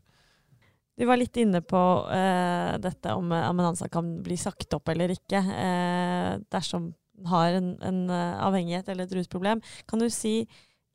Du 0.99 1.07
var 1.09 1.17
litt 1.17 1.37
inne 1.41 1.63
på 1.65 1.81
eh, 2.13 2.75
dette 2.83 3.15
om, 3.17 3.31
om 3.33 3.61
en 3.63 3.71
ansatt 3.71 3.93
kan 3.93 4.11
bli 4.25 4.37
sagt 4.41 4.75
opp 4.77 4.93
eller 4.93 5.15
ikke 5.15 5.41
eh, 5.41 6.35
dersom 6.53 6.93
den 7.17 7.29
har 7.31 7.57
en, 7.57 7.73
en 7.85 8.05
eh, 8.11 8.39
avhengighet 8.45 8.89
eller 8.93 9.09
et 9.09 9.17
rusproblem. 9.17 9.63
Kan 9.89 10.03
du 10.03 10.09
si 10.13 10.43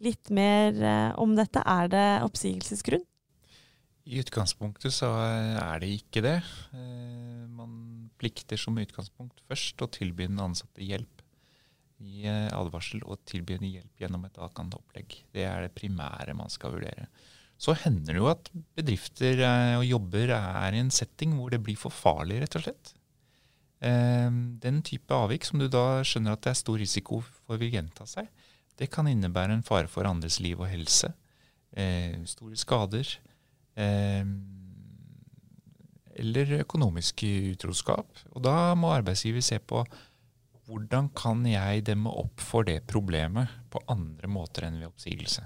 litt 0.04 0.30
mer 0.34 0.76
eh, 0.78 1.12
om 1.18 1.34
dette? 1.38 1.64
Er 1.66 1.90
det 1.94 2.08
oppsigelsesgrunn? 2.28 3.06
I 4.08 4.22
utgangspunktet 4.22 4.94
så 4.96 5.10
er 5.20 5.82
det 5.84 5.90
ikke 5.98 6.24
det. 6.24 6.38
Eh, 6.78 7.46
man 7.52 8.08
plikter 8.22 8.60
som 8.60 8.78
utgangspunkt 8.80 9.42
først 9.50 9.82
å 9.84 9.90
tilby 9.92 10.30
den 10.30 10.40
ansatte 10.44 10.86
hjelp. 10.86 11.24
i 11.98 12.28
eh, 12.30 12.52
advarsel 12.54 13.02
og 13.10 13.24
tilby 13.26 13.58
hjelp 13.58 14.04
gjennom 14.04 14.26
et 14.28 14.38
avkant 14.38 14.76
opplegg. 14.78 15.16
Det 15.34 15.48
er 15.50 15.66
det 15.66 15.74
primære 15.74 16.36
man 16.38 16.52
skal 16.54 16.76
vurdere. 16.76 17.08
Så 17.58 17.74
hender 17.82 18.14
det 18.14 18.22
jo 18.22 18.30
at 18.30 18.52
bedrifter 18.78 19.42
og 19.80 19.86
jobber 19.88 20.34
er 20.38 20.76
i 20.76 20.82
en 20.82 20.94
setting 20.94 21.34
hvor 21.38 21.54
det 21.54 21.62
blir 21.66 21.80
for 21.80 21.94
farlig, 21.94 22.42
rett 22.44 22.58
og 22.60 22.68
slett. 22.68 22.92
Den 23.82 24.82
type 24.86 25.14
avvik 25.14 25.46
som 25.46 25.62
du 25.62 25.66
da 25.70 26.04
skjønner 26.06 26.38
at 26.38 26.44
det 26.46 26.52
er 26.54 26.60
stor 26.60 26.78
risiko 26.82 27.24
for 27.26 27.62
vil 27.62 27.74
gjenta 27.74 28.06
seg, 28.10 28.30
det 28.78 28.92
kan 28.94 29.10
innebære 29.10 29.58
en 29.58 29.66
fare 29.66 29.90
for 29.90 30.06
andres 30.06 30.38
liv 30.42 30.62
og 30.62 30.70
helse. 30.70 31.10
Store 32.30 32.58
skader 32.62 33.10
Eh, 33.78 34.26
eller 36.18 36.54
økonomisk 36.64 37.24
utroskap. 37.54 38.10
Og 38.34 38.42
da 38.46 38.74
må 38.80 38.90
arbeidsgiver 38.96 39.46
se 39.46 39.60
på 39.62 39.84
hvordan 40.68 41.12
kan 41.16 41.46
jeg 41.48 41.86
demme 41.88 42.12
opp 42.12 42.42
for 42.44 42.68
det 42.68 42.82
problemet 42.90 43.54
på 43.72 43.84
andre 43.94 44.28
måter 44.32 44.68
enn 44.68 44.82
ved 44.82 44.90
oppsigelse. 44.90 45.46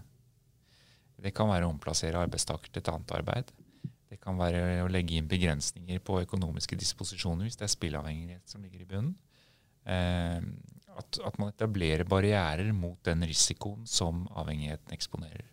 Det 1.21 1.33
kan 1.37 1.49
være 1.51 1.67
å 1.67 1.73
omplassere 1.73 2.21
arbeidstaker 2.25 2.71
til 2.71 2.81
et 2.81 2.91
annet 2.91 3.15
arbeid. 3.19 3.51
Det 4.11 4.19
kan 4.21 4.39
være 4.39 4.81
å 4.83 4.89
legge 4.91 5.15
inn 5.17 5.29
begrensninger 5.31 6.01
på 6.03 6.19
økonomiske 6.25 6.75
disposisjoner 6.79 7.47
hvis 7.47 7.59
det 7.59 7.67
er 7.67 7.75
spillavhengighet 7.75 8.51
som 8.51 8.65
ligger 8.65 8.83
i 8.83 8.89
bunnen. 8.89 9.15
Eh, 9.85 10.41
at, 10.91 11.21
at, 11.23 11.39
man 11.39 11.53
etablerer 11.53 12.03
barrierer 12.05 12.73
mot 12.75 12.99
den 13.07 13.23
risikoen 13.25 13.87
som 13.89 14.25
avhengigheten 14.37 14.93
eksponerer 14.93 15.47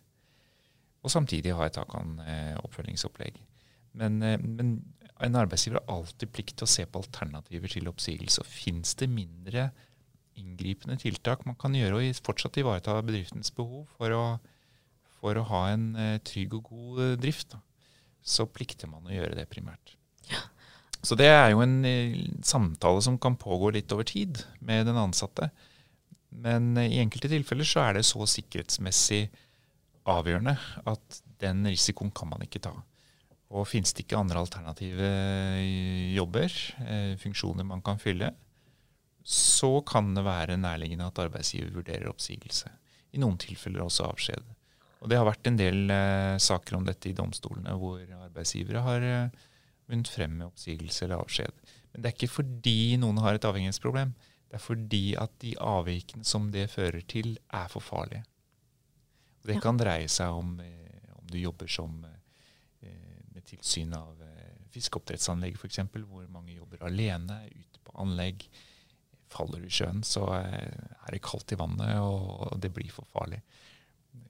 og 1.03 1.13
samtidig 1.13 1.55
ha 1.55 1.67
et 1.67 1.79
Akan-oppfølgingsopplegg. 1.79 3.39
Men, 3.99 4.21
eh, 4.23 4.39
men, 4.39 4.81
en 5.19 5.35
arbeidsgiver 5.35 5.81
har 5.81 5.97
alltid 5.97 6.31
plikt 6.31 6.57
til 6.57 6.67
å 6.67 6.71
se 6.71 6.85
på 6.85 7.01
alternativer 7.01 7.67
til 7.67 7.89
oppsigelse. 7.91 8.39
og 8.39 8.47
Fins 8.47 8.95
det 8.95 9.09
mindre 9.09 9.71
inngripende 10.39 10.95
tiltak 10.97 11.45
man 11.45 11.55
kan 11.59 11.73
gjøre 11.75 11.99
og 11.99 12.21
fortsatt 12.23 12.57
ivareta 12.57 13.01
bedriftens 13.03 13.51
behov 13.51 13.87
for 13.97 14.15
å, 14.15 14.39
for 15.19 15.37
å 15.37 15.47
ha 15.51 15.63
en 15.73 15.89
uh, 15.97 16.17
trygg 16.25 16.55
og 16.57 16.71
god 16.71 17.01
uh, 17.03 17.17
drift, 17.19 17.53
da, 17.53 17.61
så 18.23 18.47
plikter 18.49 18.91
man 18.91 19.07
å 19.07 19.13
gjøre 19.13 19.37
det 19.37 19.49
primært. 19.51 19.95
Ja. 20.31 20.45
Så 21.03 21.15
det 21.19 21.29
er 21.31 21.53
jo 21.53 21.63
en 21.63 21.79
uh, 21.85 22.21
samtale 22.45 23.03
som 23.05 23.19
kan 23.21 23.37
pågå 23.39 23.73
litt 23.75 23.91
over 23.95 24.07
tid 24.07 24.41
med 24.59 24.87
den 24.89 24.99
ansatte. 24.99 25.51
Men 26.29 26.75
i 26.77 27.01
enkelte 27.01 27.31
tilfeller 27.31 27.65
så 27.65 27.87
er 27.87 27.97
det 27.97 28.07
så 28.07 28.25
sikkerhetsmessig 28.29 29.23
avgjørende 30.09 30.55
at 30.89 31.21
den 31.41 31.65
risikoen 31.67 32.11
kan 32.15 32.29
man 32.31 32.43
ikke 32.45 32.61
ta. 32.63 32.73
Og 33.49 33.65
finnes 33.65 33.93
det 33.95 34.05
ikke 34.05 34.19
andre 34.19 34.41
alternative 34.43 35.07
eh, 35.57 36.13
jobber, 36.13 36.53
eh, 36.85 37.15
funksjoner 37.21 37.65
man 37.65 37.81
kan 37.85 38.01
fylle, 38.01 38.33
så 39.25 39.79
kan 39.85 40.13
det 40.15 40.25
være 40.25 40.59
nærliggende 40.61 41.07
at 41.09 41.21
arbeidsgiver 41.25 41.73
vurderer 41.73 42.09
oppsigelse. 42.11 42.69
I 43.13 43.21
noen 43.21 43.39
tilfeller 43.41 43.83
også 43.85 44.05
avskjed. 44.05 44.45
Og 44.99 45.09
Det 45.09 45.17
har 45.19 45.27
vært 45.27 45.47
en 45.47 45.59
del 45.59 45.91
eh, 45.93 46.35
saker 46.43 46.75
om 46.75 46.87
dette 46.87 47.09
i 47.09 47.15
domstolene 47.15 47.75
hvor 47.79 48.01
arbeidsgivere 48.01 48.83
har 48.83 49.05
eh, 49.07 49.45
vunnet 49.89 50.11
frem 50.11 50.35
med 50.37 50.49
oppsigelse 50.49 51.05
eller 51.05 51.23
avskjed. 51.23 51.69
Men 51.93 52.01
det 52.03 52.09
er 52.09 52.17
ikke 52.17 52.35
fordi 52.39 52.97
noen 53.01 53.21
har 53.23 53.37
et 53.37 53.47
avhengighetsproblem. 53.47 54.11
Det 54.49 54.57
er 54.57 54.63
fordi 54.63 55.05
at 55.21 55.33
de 55.43 55.53
avvikene 55.61 56.25
som 56.25 56.49
det 56.53 56.69
fører 56.73 57.01
til, 57.09 57.37
er 57.53 57.67
for 57.69 57.85
farlige. 57.85 58.23
Det 59.45 59.57
ja. 59.57 59.61
kan 59.63 59.77
dreie 59.79 60.09
seg 60.11 60.33
om, 60.35 60.55
eh, 60.63 61.13
om 61.15 61.27
du 61.29 61.37
jobber 61.39 61.69
som 61.69 62.01
eh, 62.05 62.89
med 63.33 63.45
tilsyn 63.45 63.93
av 63.97 64.19
eh, 64.25 64.57
fiskeoppdrettsanlegg 64.73 65.57
f.eks., 65.57 65.83
hvor 65.93 66.25
mange 66.33 66.57
jobber 66.57 66.83
alene 66.89 67.43
ute 67.53 67.81
på 67.85 67.95
anlegg. 68.01 68.47
Faller 69.29 69.61
du 69.61 69.69
i 69.69 69.73
sjøen, 69.73 70.01
så 70.01 70.25
er 70.33 71.13
det 71.13 71.21
kaldt 71.21 71.53
i 71.53 71.57
vannet, 71.59 71.99
og 72.01 72.55
det 72.57 72.71
blir 72.73 72.89
for 72.89 73.05
farlig. 73.13 73.43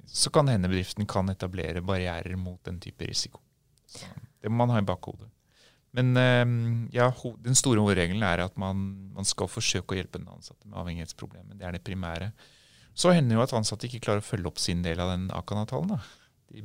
Så 0.10 0.32
kan 0.34 0.49
hende 0.49 0.70
bedriften 0.72 1.07
kan 1.10 1.30
etablere 1.30 1.84
barrierer 1.86 2.38
mot 2.39 2.62
den 2.66 2.80
type 2.82 3.05
risiko. 3.05 3.41
Så 3.86 4.07
det 4.41 4.49
må 4.49 4.64
man 4.64 4.74
ha 4.74 4.82
i 4.82 4.88
bakhodet. 4.88 5.30
Men 5.97 6.14
ja, 6.93 7.07
den 7.41 7.57
store 7.57 7.82
hovedregelen 7.82 8.22
er 8.26 8.43
at 8.43 8.57
man, 8.62 8.84
man, 9.16 9.26
skal 9.26 9.49
forsøke 9.49 9.95
å 9.95 9.97
hjelpe 9.97 10.20
den 10.22 10.30
ansatte 10.30 10.68
med 10.68 10.78
avhengighetsproblemet. 10.78 11.57
Det 11.57 11.66
er 11.66 11.76
det 11.76 11.86
primære. 11.86 12.30
Så 12.93 13.14
hender 13.16 13.34
det 13.34 13.39
jo 13.39 13.45
at 13.47 13.55
ansatte 13.57 13.88
ikke 13.88 14.03
klarer 14.05 14.22
å 14.22 14.28
følge 14.28 14.51
opp 14.51 14.62
sin 14.62 14.84
del 14.86 15.01
av 15.01 15.14
den 15.16 15.30
Akan-avtalen. 15.34 15.97
De 16.49 16.62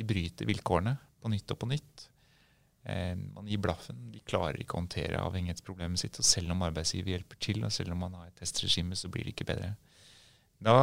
De 0.00 0.06
bryter 0.06 0.46
vilkårene 0.48 0.96
på 1.20 1.28
nytt 1.28 1.52
og 1.52 1.58
på 1.60 1.68
nytt. 1.68 2.06
Eh, 2.84 3.16
man 3.34 3.48
gir 3.48 3.60
blaffen. 3.60 4.10
De 4.12 4.22
klarer 4.24 4.60
ikke 4.62 4.78
å 4.78 4.80
håndtere 4.80 5.20
avhengighetsproblemet 5.20 6.00
sitt. 6.00 6.18
Og 6.18 6.24
selv 6.24 6.54
om 6.54 6.62
arbeidsgiver 6.64 7.12
hjelper 7.14 7.40
til, 7.42 7.64
og 7.64 7.74
selv 7.74 7.92
om 7.92 8.04
man 8.06 8.16
har 8.16 8.30
et 8.30 8.40
testregime, 8.40 8.96
så 8.96 9.10
blir 9.12 9.26
det 9.26 9.34
ikke 9.34 9.50
bedre. 9.52 9.74
Da 10.60 10.76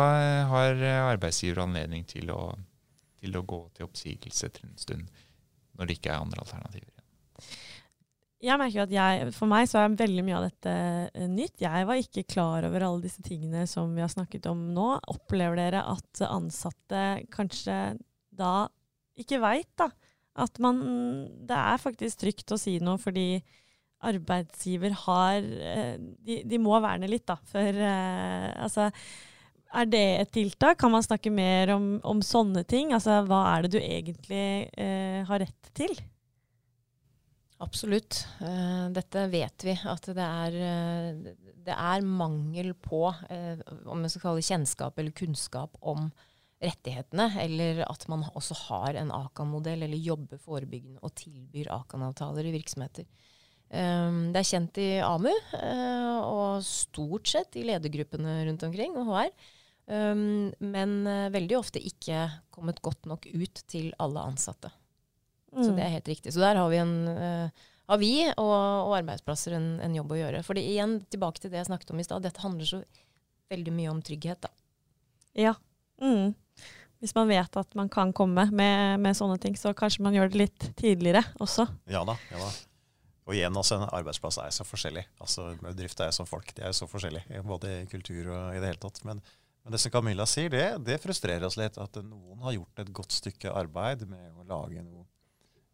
har 0.50 0.82
arbeidsgiver 1.14 1.62
anledning 1.62 2.06
til 2.10 2.32
å, 2.34 2.42
til 3.22 3.38
å 3.38 3.46
gå 3.46 3.60
til 3.78 3.86
oppsigelse 3.86 4.50
etter 4.50 4.66
en 4.66 4.78
stund, 4.82 5.26
når 5.78 5.90
det 5.90 6.00
ikke 6.00 6.16
er 6.16 6.24
andre 6.24 6.42
alternativer 6.42 6.98
jeg 8.38 8.60
merker 8.62 8.84
at 8.86 8.94
jeg, 8.94 9.30
For 9.36 9.50
meg 9.50 9.68
så 9.70 9.82
er 9.82 9.96
veldig 9.98 10.24
mye 10.26 10.40
av 10.40 10.48
dette 10.48 10.74
uh, 11.10 11.30
nytt. 11.32 11.62
Jeg 11.64 11.88
var 11.90 12.02
ikke 12.02 12.28
klar 12.30 12.68
over 12.68 12.86
alle 12.86 13.06
disse 13.08 13.24
tingene 13.26 13.66
som 13.70 13.96
vi 13.96 14.04
har 14.04 14.12
snakket 14.14 14.50
om 14.52 14.68
nå. 14.76 14.90
Opplever 15.14 15.58
dere 15.60 15.86
at 15.96 16.22
ansatte 16.28 17.06
kanskje 17.34 17.98
da 18.38 18.68
ikke 19.18 19.40
veit 19.42 19.88
at 20.38 20.60
man 20.62 20.84
Det 21.50 21.58
er 21.58 21.80
faktisk 21.82 22.20
trygt 22.22 22.54
å 22.54 22.60
si 22.62 22.76
noe 22.84 23.02
fordi 23.02 23.40
arbeidsgiver 24.06 24.94
har 25.08 25.40
de, 25.42 26.44
de, 26.46 26.60
må 26.62 26.78
verne 26.84 27.10
litt, 27.10 27.26
da, 27.26 27.40
uh, 27.42 28.52
Altså 28.68 28.92
er 29.74 29.90
det 29.90 30.06
et 30.22 30.32
tiltak? 30.36 30.78
Kan 30.80 30.94
man 30.94 31.06
snakke 31.06 31.32
mer 31.34 31.74
om, 31.76 31.98
om 32.08 32.22
sånne 32.24 32.64
ting? 32.68 32.94
Altså, 32.96 33.20
hva 33.28 33.42
er 33.56 33.66
det 33.66 33.74
du 33.76 33.82
egentlig 33.82 34.46
har 35.28 35.44
rett 35.44 35.74
til? 35.78 35.98
Absolutt. 37.64 38.22
Uh, 38.38 38.88
dette 38.94 39.24
vet 39.34 39.66
vi 39.66 39.74
at 39.74 40.10
det 40.14 40.26
er, 40.26 40.58
uh, 40.62 41.54
det 41.66 41.74
er 41.74 42.06
mangel 42.06 42.74
på 42.78 43.08
uh, 43.10 43.64
om 43.90 44.04
jeg 44.06 44.14
skal 44.14 44.24
kalle 44.28 44.42
det 44.44 44.50
kjennskap 44.52 45.00
eller 45.02 45.16
kunnskap 45.18 45.80
om 45.82 46.12
rettighetene, 46.62 47.28
eller 47.42 47.84
at 47.86 48.06
man 48.10 48.26
også 48.38 48.56
har 48.68 48.98
en 48.98 49.14
Akan-modell 49.14 49.86
eller 49.86 50.02
jobber 50.02 50.42
forebyggende 50.42 51.02
og 51.06 51.14
tilbyr 51.18 51.70
Akan-avtaler 51.76 52.50
i 52.50 52.54
virksomheter. 52.56 53.06
Um, 53.68 54.30
det 54.34 54.42
er 54.42 54.48
kjent 54.48 54.80
i 54.80 54.88
AMU 55.04 55.34
og 55.58 56.64
stort 56.66 57.28
sett 57.30 57.58
i 57.60 57.66
ledergruppene 57.68 58.40
rundt 58.48 58.66
omkring 58.66 58.96
og 58.98 59.12
HR. 59.12 59.34
Um, 59.88 60.50
men 60.60 61.00
veldig 61.32 61.56
ofte 61.62 61.80
ikke 61.80 62.26
kommet 62.52 62.82
godt 62.84 63.08
nok 63.08 63.24
ut 63.32 63.62
til 63.72 63.94
alle 64.04 64.26
ansatte. 64.28 64.74
Mm. 65.56 65.64
Så 65.64 65.72
det 65.78 65.84
er 65.86 65.94
helt 65.96 66.10
riktig. 66.12 66.34
Så 66.36 66.44
der 66.44 66.60
har 66.60 66.70
vi, 66.70 66.80
en, 66.82 66.96
uh, 67.08 67.68
har 67.88 68.02
vi 68.02 68.12
og, 68.34 68.52
og, 68.52 68.98
arbeidsplasser 69.00 69.56
en, 69.58 69.70
en, 69.84 69.96
jobb 69.96 70.12
å 70.14 70.20
gjøre. 70.20 70.44
For 70.46 70.60
igjen, 70.60 71.00
tilbake 71.12 71.42
til 71.42 71.54
det 71.54 71.62
jeg 71.62 71.70
snakket 71.72 71.94
om 71.94 72.02
i 72.04 72.08
stad, 72.08 72.26
dette 72.26 72.44
handler 72.44 72.68
så 72.70 72.82
veldig 73.52 73.74
mye 73.74 73.94
om 73.94 74.04
trygghet, 74.04 74.44
da. 74.44 74.52
Ja. 75.38 75.56
Mm. 76.04 76.36
Hvis 77.00 77.14
man 77.16 77.30
vet 77.30 77.60
at 77.60 77.76
man 77.78 77.90
kan 77.94 78.12
komme 78.16 78.48
med, 78.50 79.00
med, 79.00 79.18
sånne 79.18 79.38
ting, 79.42 79.56
så 79.58 79.74
kanskje 79.78 80.04
man 80.06 80.18
gjør 80.18 80.32
det 80.34 80.42
litt 80.42 80.72
tidligere 80.80 81.22
også. 81.44 81.68
Ja 81.94 82.02
da. 82.08 82.18
ja 82.32 82.42
da. 82.42 82.50
Og 83.28 83.36
igjen, 83.36 83.58
altså, 83.60 83.78
en 83.78 83.90
arbeidsplass 83.92 84.40
er 84.42 84.54
så 84.56 84.66
forskjellig. 84.66 85.04
Altså, 85.22 85.52
Bedrifter 85.62 86.08
er 86.08 86.16
som 86.16 86.28
folk. 86.28 86.54
De 86.58 86.64
er 86.64 86.74
så 86.76 86.88
forskjellige, 86.90 87.42
både 87.46 87.74
i 87.82 87.90
kultur 87.92 88.32
og 88.32 88.56
i 88.56 88.62
det 88.62 88.72
hele 88.72 88.82
tatt. 88.82 89.02
Men, 89.08 89.22
men 89.68 89.76
det 89.76 89.82
som 89.84 89.92
Camilla 89.92 90.24
sier, 90.24 90.48
det, 90.48 90.66
det 90.88 90.96
frustrerer 91.04 91.44
oss 91.44 91.58
litt. 91.60 91.76
At 91.76 91.98
noen 92.00 92.40
har 92.46 92.54
gjort 92.56 92.80
et 92.80 92.92
godt 92.96 93.12
stykke 93.12 93.52
arbeid 93.52 94.06
med 94.08 94.30
å 94.40 94.46
lage 94.48 94.80
noe 94.80 95.04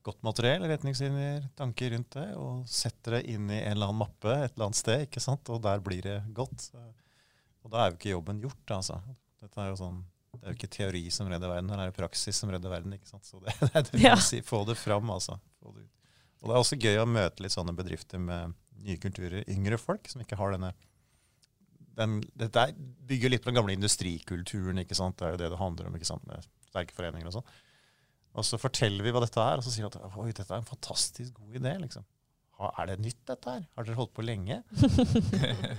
godt 0.02 0.24
materiell, 0.26 0.66
retningslinjer, 0.66 1.46
tanker 1.54 1.94
rundt 1.94 2.18
det, 2.18 2.26
og 2.42 2.64
setter 2.66 3.20
det 3.20 3.36
inn 3.36 3.46
i 3.54 3.60
en 3.60 3.76
eller 3.76 3.92
annen 3.92 4.00
mappe 4.02 4.34
et 4.34 4.56
eller 4.56 4.66
annet 4.66 4.80
sted, 4.80 5.06
ikke 5.06 5.22
sant? 5.22 5.52
og 5.54 5.62
der 5.62 5.84
blir 5.86 6.02
det 6.02 6.18
godt. 6.34 6.72
Og 7.62 7.70
da 7.70 7.84
er 7.84 7.94
jo 7.94 8.00
ikke 8.00 8.16
jobben 8.16 8.42
gjort. 8.42 8.74
altså. 8.80 8.98
Dette 9.46 9.62
er 9.62 9.70
jo 9.70 9.78
sånn, 9.84 10.02
Det 10.34 10.42
er 10.42 10.56
jo 10.56 10.58
ikke 10.58 10.74
teori 10.74 11.04
som 11.14 11.30
redder 11.30 11.54
verden, 11.54 11.70
det 11.70 11.78
er 11.86 11.92
jo 11.94 11.98
praksis 12.02 12.42
som 12.42 12.50
redder 12.50 12.74
verden. 12.74 12.98
ikke 12.98 13.14
sant? 13.14 13.30
Så 13.30 13.38
det, 13.46 13.54
det 13.62 13.70
er 13.78 13.86
det 13.92 14.02
ja. 14.02 14.18
si, 14.18 14.42
Få 14.42 14.64
det 14.66 14.80
fram, 14.82 15.14
altså. 15.14 15.38
Det 15.62 15.70
og 16.42 16.50
det 16.50 16.58
er 16.58 16.60
også 16.66 16.82
gøy 16.82 16.98
å 17.00 17.08
møte 17.08 17.46
litt 17.46 17.54
sånne 17.54 17.78
bedrifter 17.78 18.20
med 18.20 18.58
nye 18.84 18.98
kulturer, 19.00 19.46
yngre 19.48 19.78
folk 19.80 20.10
som 20.12 20.26
ikke 20.26 20.36
har 20.42 20.58
denne 20.58 20.74
den, 22.00 22.18
dette 22.40 22.66
bygger 23.10 23.34
litt 23.34 23.44
på 23.44 23.52
den 23.52 23.60
gamle 23.60 23.76
industrikulturen. 23.78 24.82
ikke 24.82 24.98
sant? 24.98 25.18
Det 25.20 25.28
er 25.28 25.36
jo 25.36 25.42
det 25.44 25.52
det 25.54 25.62
handler 25.62 25.90
om, 25.90 26.00
ikke 26.00 26.10
sant? 26.10 26.26
med 26.30 26.48
sterke 26.70 26.96
foreninger 26.98 27.30
og 27.30 27.38
sånn. 27.38 27.54
Og 28.34 28.48
så 28.48 28.58
forteller 28.58 29.06
vi 29.06 29.14
hva 29.14 29.22
dette 29.22 29.42
er, 29.42 29.62
og 29.62 29.66
så 29.66 29.74
sier 29.74 29.86
vi 29.86 29.92
at 29.92 30.18
oi, 30.18 30.32
dette 30.32 30.50
er 30.50 30.62
en 30.62 30.68
fantastisk 30.68 31.38
god 31.38 31.60
idé. 31.62 31.76
liksom. 31.84 32.06
Er 32.64 32.86
det 32.88 33.00
nytt, 33.02 33.20
dette 33.28 33.50
her? 33.50 33.64
Har 33.76 33.86
dere 33.86 33.98
holdt 33.98 34.14
på 34.16 34.24
lenge? 34.24 34.60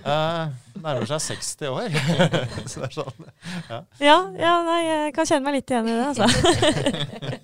uh, 0.05 0.51
nærmer 0.85 1.07
seg 1.09 1.23
60 1.39 1.71
år. 1.71 1.95
så 2.71 2.83
det 2.83 2.89
er 2.91 2.97
sånn, 2.99 3.29
ja. 3.71 3.79
ja, 4.03 4.19
ja, 4.37 4.53
nei, 4.67 4.81
jeg 4.85 5.15
kan 5.17 5.31
kjenne 5.31 5.47
meg 5.47 5.57
litt 5.61 5.73
igjen 5.73 5.89
i 5.89 5.97
det, 5.97 6.09
altså. 6.11 6.27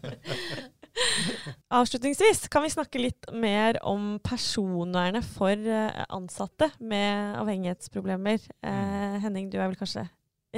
Avslutningsvis 1.71 2.49
kan 2.51 2.65
vi 2.65 2.71
snakke 2.73 2.99
litt 2.99 3.29
mer 3.31 3.77
om 3.87 4.17
personvernet 4.27 5.23
for 5.37 5.55
eh, 5.55 6.01
ansatte 6.11 6.67
med 6.83 7.37
avhengighetsproblemer. 7.39 8.43
Eh, 8.67 9.15
Henning, 9.23 9.47
du 9.53 9.61
er 9.61 9.69
vel 9.71 9.79
kanskje 9.79 10.03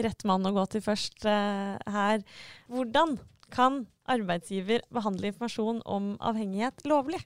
rett 0.00 0.24
mann 0.24 0.48
å 0.48 0.54
gå 0.56 0.64
til 0.72 0.80
først 0.80 1.28
eh, 1.28 1.76
her. 1.92 2.24
Hvordan 2.72 3.20
kan 3.52 3.84
arbeidsgiver 4.08 4.80
behandle 4.88 5.28
informasjon 5.28 5.84
om 5.84 6.16
avhengighet 6.16 6.80
lovlig? 6.88 7.20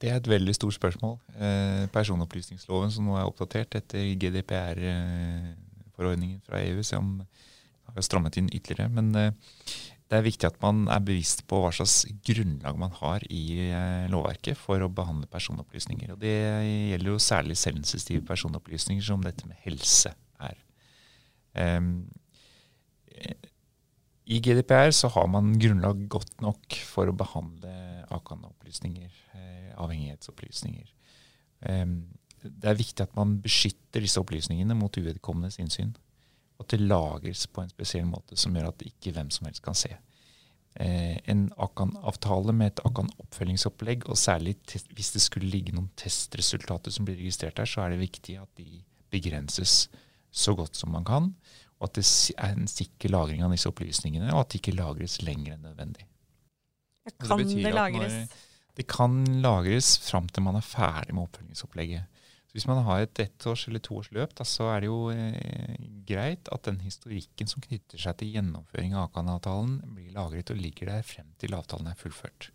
Det 0.00 0.08
er 0.10 0.16
et 0.16 0.28
veldig 0.28 0.54
stort 0.56 0.74
spørsmål. 0.78 1.18
Eh, 1.36 1.84
personopplysningsloven 1.92 2.90
som 2.92 3.04
nå 3.08 3.16
er 3.20 3.26
oppdatert 3.28 3.74
etter 3.76 4.16
GDPR-forordningen 4.16 6.40
fra 6.48 6.60
EU, 6.64 6.82
som 6.84 7.22
har 7.92 8.02
strammet 8.04 8.36
inn 8.40 8.48
ytterligere. 8.48 8.88
Men 8.96 9.14
eh, 9.16 9.32
det 10.06 10.18
er 10.18 10.26
viktig 10.26 10.46
at 10.46 10.58
man 10.62 10.84
er 10.92 11.02
bevisst 11.02 11.42
på 11.50 11.58
hva 11.62 11.72
slags 11.74 12.04
grunnlag 12.26 12.78
man 12.78 12.92
har 13.00 13.24
i 13.26 13.44
eh, 13.66 14.06
lovverket 14.12 14.58
for 14.58 14.82
å 14.82 14.92
behandle 14.92 15.26
personopplysninger. 15.30 16.12
Og 16.14 16.20
Det 16.22 16.36
gjelder 16.92 17.10
jo 17.10 17.22
særlig 17.22 17.56
sensitive 17.58 18.22
personopplysninger, 18.28 19.02
som 19.02 19.24
dette 19.24 19.48
med 19.50 19.58
helse 19.64 20.12
er. 20.38 20.60
Um, 21.56 22.06
i 24.26 24.38
GDPR 24.42 24.92
så 24.94 25.08
har 25.14 25.26
man 25.32 25.54
grunnlag 25.58 26.06
godt 26.12 26.42
nok 26.44 26.78
for 26.86 27.08
å 27.08 27.16
behandle 27.16 27.72
Akan-opplysninger, 28.14 29.10
avhengighetsopplysninger. 29.74 29.82
avhengighetsopplysninger. 29.82 30.86
Det 32.46 32.70
er 32.70 32.78
viktig 32.78 33.02
at 33.02 33.14
man 33.16 33.38
beskytter 33.42 34.04
disse 34.04 34.20
opplysningene 34.20 34.76
mot 34.78 34.98
uvedkommendes 34.98 35.58
innsyn. 35.62 35.94
At 36.60 36.72
det 36.72 36.80
lagres 36.80 37.46
på 37.52 37.62
en 37.62 37.72
spesiell 37.72 38.06
måte 38.08 38.38
som 38.40 38.54
gjør 38.56 38.70
at 38.70 38.84
ikke 38.86 39.12
hvem 39.16 39.30
som 39.34 39.48
helst 39.48 39.64
kan 39.64 39.76
se. 39.76 39.92
Eh, 40.76 41.16
en 41.30 41.46
Akan-avtale 41.60 42.54
med 42.56 42.72
et 42.72 42.82
Akan-oppfølgingsopplegg, 42.88 44.08
og 44.08 44.18
særlig 44.20 44.56
hvis 44.92 45.12
det 45.14 45.24
skulle 45.24 45.50
ligge 45.52 45.76
noen 45.76 45.92
testresultater 45.96 46.92
som 46.92 47.08
blir 47.08 47.18
registrert 47.20 47.60
der, 47.60 47.68
så 47.68 47.84
er 47.84 47.94
det 47.94 48.02
viktig 48.04 48.38
at 48.40 48.50
de 48.60 48.82
begrenses 49.12 49.86
så 50.36 50.52
godt 50.56 50.76
som 50.76 50.92
man 50.92 51.06
kan 51.06 51.30
og 51.76 51.90
at 51.90 51.98
det 51.98 52.06
er 52.40 52.54
en 52.54 52.68
sikker 52.70 53.12
lagring 53.12 53.42
av 53.44 53.52
disse 53.52 53.68
opplysningene, 53.68 54.30
og 54.32 54.44
at 54.44 54.52
de 54.52 54.60
ikke 54.60 54.76
lagres 54.76 55.18
lenger 55.24 55.56
enn 55.56 55.66
nødvendig. 55.66 56.06
Kan 57.20 57.42
det, 57.42 57.50
det 57.52 57.72
lagres? 57.74 58.14
Når, 58.14 58.44
det 58.76 58.86
kan 58.90 59.18
lagres 59.44 59.90
fram 60.04 60.28
til 60.28 60.44
man 60.46 60.56
er 60.58 60.64
ferdig 60.64 61.14
med 61.14 61.26
oppfølgingsopplegget. 61.26 62.15
Hvis 62.56 62.64
man 62.64 62.78
har 62.86 63.02
et 63.04 63.18
ettårs- 63.20 63.66
eller 63.68 63.82
toårsløp, 63.84 64.30
da, 64.38 64.44
så 64.48 64.70
er 64.72 64.80
det 64.80 64.88
jo 64.88 65.10
eh, 65.12 65.74
greit 66.08 66.48
at 66.48 66.64
den 66.64 66.78
historikken 66.80 67.50
som 67.50 67.60
knytter 67.60 68.00
seg 68.00 68.16
til 68.16 68.30
gjennomføring 68.32 68.94
av 68.96 69.10
Akan-avtalen, 69.10 69.74
blir 69.92 70.14
lagret 70.14 70.54
og 70.54 70.62
ligger 70.62 70.88
der 70.88 71.04
frem 71.04 71.28
til 71.36 71.52
avtalen 71.52 71.90
er 71.90 71.98
fullført. 72.00 72.48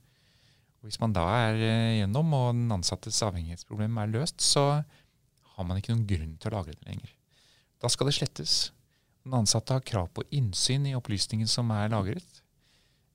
Og 0.82 0.90
Hvis 0.90 0.98
man 1.04 1.14
da 1.14 1.28
er 1.44 1.62
eh, 1.62 2.00
gjennom 2.00 2.34
og 2.34 2.50
den 2.58 2.74
ansattes 2.74 3.22
avhengighetsproblem 3.28 4.02
er 4.02 4.10
løst, 4.16 4.42
så 4.42 4.82
har 5.54 5.70
man 5.70 5.78
ikke 5.78 5.94
noen 5.94 6.08
grunn 6.10 6.34
til 6.42 6.50
å 6.50 6.56
lagre 6.56 6.74
det 6.74 6.90
lenger. 6.90 7.14
Da 7.78 7.94
skal 7.94 8.10
det 8.10 8.18
slettes. 8.18 8.56
Den 9.22 9.38
ansatte 9.38 9.78
har 9.78 9.86
krav 9.86 10.10
på 10.18 10.26
innsyn 10.34 10.90
i 10.90 10.98
opplysningen 10.98 11.50
som 11.50 11.70
er 11.78 11.94
lagret. 11.94 12.41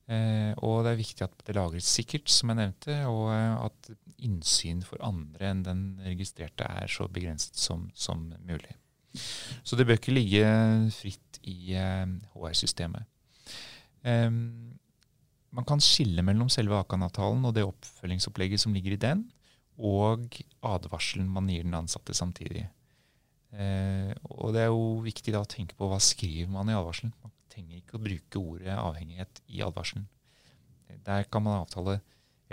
Eh, 0.06 0.52
og 0.62 0.84
det 0.86 0.92
er 0.92 1.00
viktig 1.00 1.24
at 1.26 1.46
det 1.48 1.56
lagres 1.56 1.88
sikkert, 1.90 2.30
som 2.30 2.52
jeg 2.52 2.60
nevnte, 2.60 2.98
og 3.10 3.30
eh, 3.34 3.66
at 3.66 3.90
innsyn 4.26 4.84
for 4.86 5.02
andre 5.04 5.50
enn 5.50 5.64
den 5.66 5.84
registrerte 6.04 6.66
er 6.66 6.90
så 6.90 7.08
begrenset 7.12 7.58
som, 7.58 7.88
som 7.94 8.28
mulig. 8.46 8.72
Så 9.66 9.76
det 9.78 9.86
bør 9.88 9.98
ikke 9.98 10.14
ligge 10.14 10.46
fritt 10.94 11.40
i 11.48 11.74
eh, 11.74 12.06
HR-systemet. 12.36 13.06
Eh, 14.06 14.30
man 15.56 15.66
kan 15.68 15.82
skille 15.82 16.22
mellom 16.26 16.50
selve 16.52 16.78
Akan-avtalen 16.78 17.44
og 17.48 17.56
det 17.56 17.66
oppfølgingsopplegget 17.66 18.62
som 18.62 18.74
ligger 18.76 18.94
i 18.94 19.02
den, 19.02 19.26
og 19.76 20.38
advarselen 20.64 21.28
man 21.28 21.48
gir 21.50 21.64
den 21.66 21.76
ansatte 21.76 22.14
samtidig. 22.16 22.66
Eh, 23.56 24.12
og 24.30 24.52
det 24.54 24.66
er 24.66 24.70
jo 24.70 25.00
viktig 25.04 25.32
da 25.34 25.42
å 25.42 25.48
tenke 25.48 25.76
på 25.78 25.88
hva 25.90 25.98
skriver 26.02 26.50
man 26.52 26.70
i 26.70 26.76
advarselen. 26.76 27.14
Man 27.24 27.32
trenger 27.56 27.80
ikke 27.80 27.96
å 27.96 28.04
bruke 28.04 28.42
ordet 28.42 28.76
avhengighet 28.76 29.40
i 29.48 29.64
advarselen. 29.64 30.06
Der 31.06 31.24
kan 31.30 31.42
man 31.46 31.62
avtale, 31.62 32.00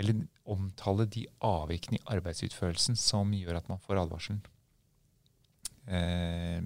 eller 0.00 0.24
omtale 0.50 1.06
de 1.06 1.26
avvikene 1.44 2.00
i 2.00 2.06
arbeidsutførelsen 2.16 2.96
som 2.98 3.30
gjør 3.36 3.60
at 3.60 3.68
man 3.70 3.82
får 3.84 4.00
advarselen. 4.04 4.40
Eh, 5.84 6.64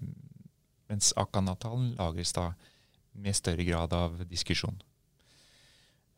mens 0.88 1.10
Akan-avtalen 1.18 1.96
lagres 1.98 2.32
da 2.36 2.52
med 3.18 3.36
større 3.36 3.66
grad 3.66 3.92
av 3.92 4.22
diskusjon. 4.30 4.78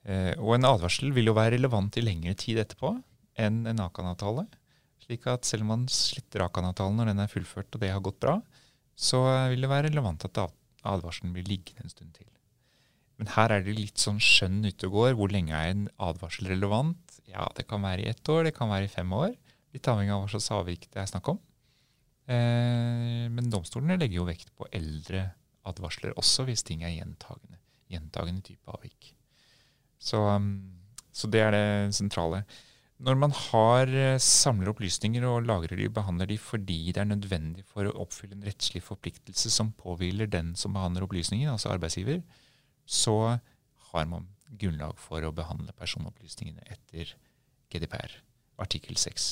Eh, 0.05 0.37
og 0.39 0.55
en 0.57 0.69
advarsel 0.69 1.15
vil 1.17 1.33
jo 1.33 1.37
være 1.37 1.57
relevant 1.57 1.97
i 1.97 2.05
lengre 2.05 2.37
tid 2.39 2.61
etterpå 2.63 2.95
enn 3.41 3.65
en 3.71 3.85
Akan-avtale. 3.89 4.47
Slik 5.01 5.27
at 5.33 5.49
selv 5.49 5.65
om 5.65 5.75
man 5.75 5.89
sletter 5.91 6.45
Akan-avtalen 6.45 7.01
når 7.01 7.13
den 7.13 7.25
er 7.25 7.33
fullført 7.33 7.73
og 7.75 7.83
det 7.83 7.93
har 7.95 8.05
gått 8.05 8.21
bra, 8.23 8.39
så 8.95 9.25
vil 9.51 9.65
det 9.65 9.73
være 9.73 9.89
relevant 9.89 10.29
at 10.29 10.45
advarselen 10.89 11.35
blir 11.35 11.49
liggende 11.49 11.85
en 11.85 11.93
stund 11.93 12.15
til. 12.17 12.29
Men 13.21 13.29
her 13.35 13.53
er 13.53 13.65
det 13.65 13.77
litt 13.77 14.01
sånn 14.01 14.21
skjønn 14.23 14.63
ute 14.65 14.89
og 14.89 14.95
går. 14.95 15.11
Hvor 15.19 15.33
lenge 15.33 15.53
er 15.53 15.75
en 15.75 15.85
advarsel 16.01 16.49
relevant? 16.49 17.19
Ja, 17.29 17.45
det 17.57 17.67
kan 17.69 17.85
være 17.85 18.07
i 18.07 18.09
ett 18.09 18.25
år, 18.33 18.47
det 18.49 18.55
kan 18.57 18.73
være 18.73 18.89
i 18.89 18.93
fem 18.93 19.13
år. 19.13 19.35
Litt 19.77 19.91
avhengig 19.93 20.15
av 20.15 20.25
hva 20.25 20.31
slags 20.33 20.49
avvik 20.57 20.89
det 20.89 21.03
er 21.03 21.11
snakk 21.11 21.29
om. 21.35 21.41
Eh, 22.31 23.27
men 23.29 23.53
domstolene 23.53 23.99
legger 24.01 24.23
jo 24.23 24.29
vekt 24.29 24.55
på 24.57 24.69
eldre 24.73 25.27
advarsler 25.69 26.17
også, 26.19 26.47
hvis 26.49 26.65
ting 26.67 26.85
er 26.87 26.95
gjentagende. 26.95 27.61
Gjentagende 27.93 28.45
type 28.47 28.73
avvik. 28.73 29.13
Så, 30.01 30.23
um, 30.25 30.55
så 31.13 31.29
det 31.29 31.43
er 31.45 31.53
det 31.53 31.65
sentrale. 31.97 32.45
Når 33.01 33.17
man 33.17 33.33
har 33.33 33.89
eh, 33.97 34.19
samler 34.21 34.75
opplysninger 34.75 35.25
og 35.25 35.47
lagrer 35.49 35.79
de 35.79 35.87
og 35.89 35.95
behandler 35.97 36.29
de 36.29 36.37
fordi 36.41 36.93
det 36.93 37.01
er 37.01 37.09
nødvendig 37.09 37.65
for 37.69 37.89
å 37.89 37.95
oppfylle 38.03 38.37
en 38.37 38.45
rettslig 38.45 38.83
forpliktelse 38.85 39.53
som 39.55 39.73
påhviler 39.79 40.29
den 40.29 40.53
som 40.59 40.75
behandler 40.77 41.07
opplysninger, 41.07 41.49
altså 41.49 41.73
arbeidsgiver, 41.73 42.21
så 42.85 43.39
har 43.91 44.11
man 44.11 44.29
grunnlag 44.61 44.99
for 45.01 45.25
å 45.25 45.33
behandle 45.33 45.73
personopplysningene 45.79 46.67
etter 46.69 47.15
GDPR, 47.73 48.19
artikkel 48.61 48.99
6. 49.01 49.31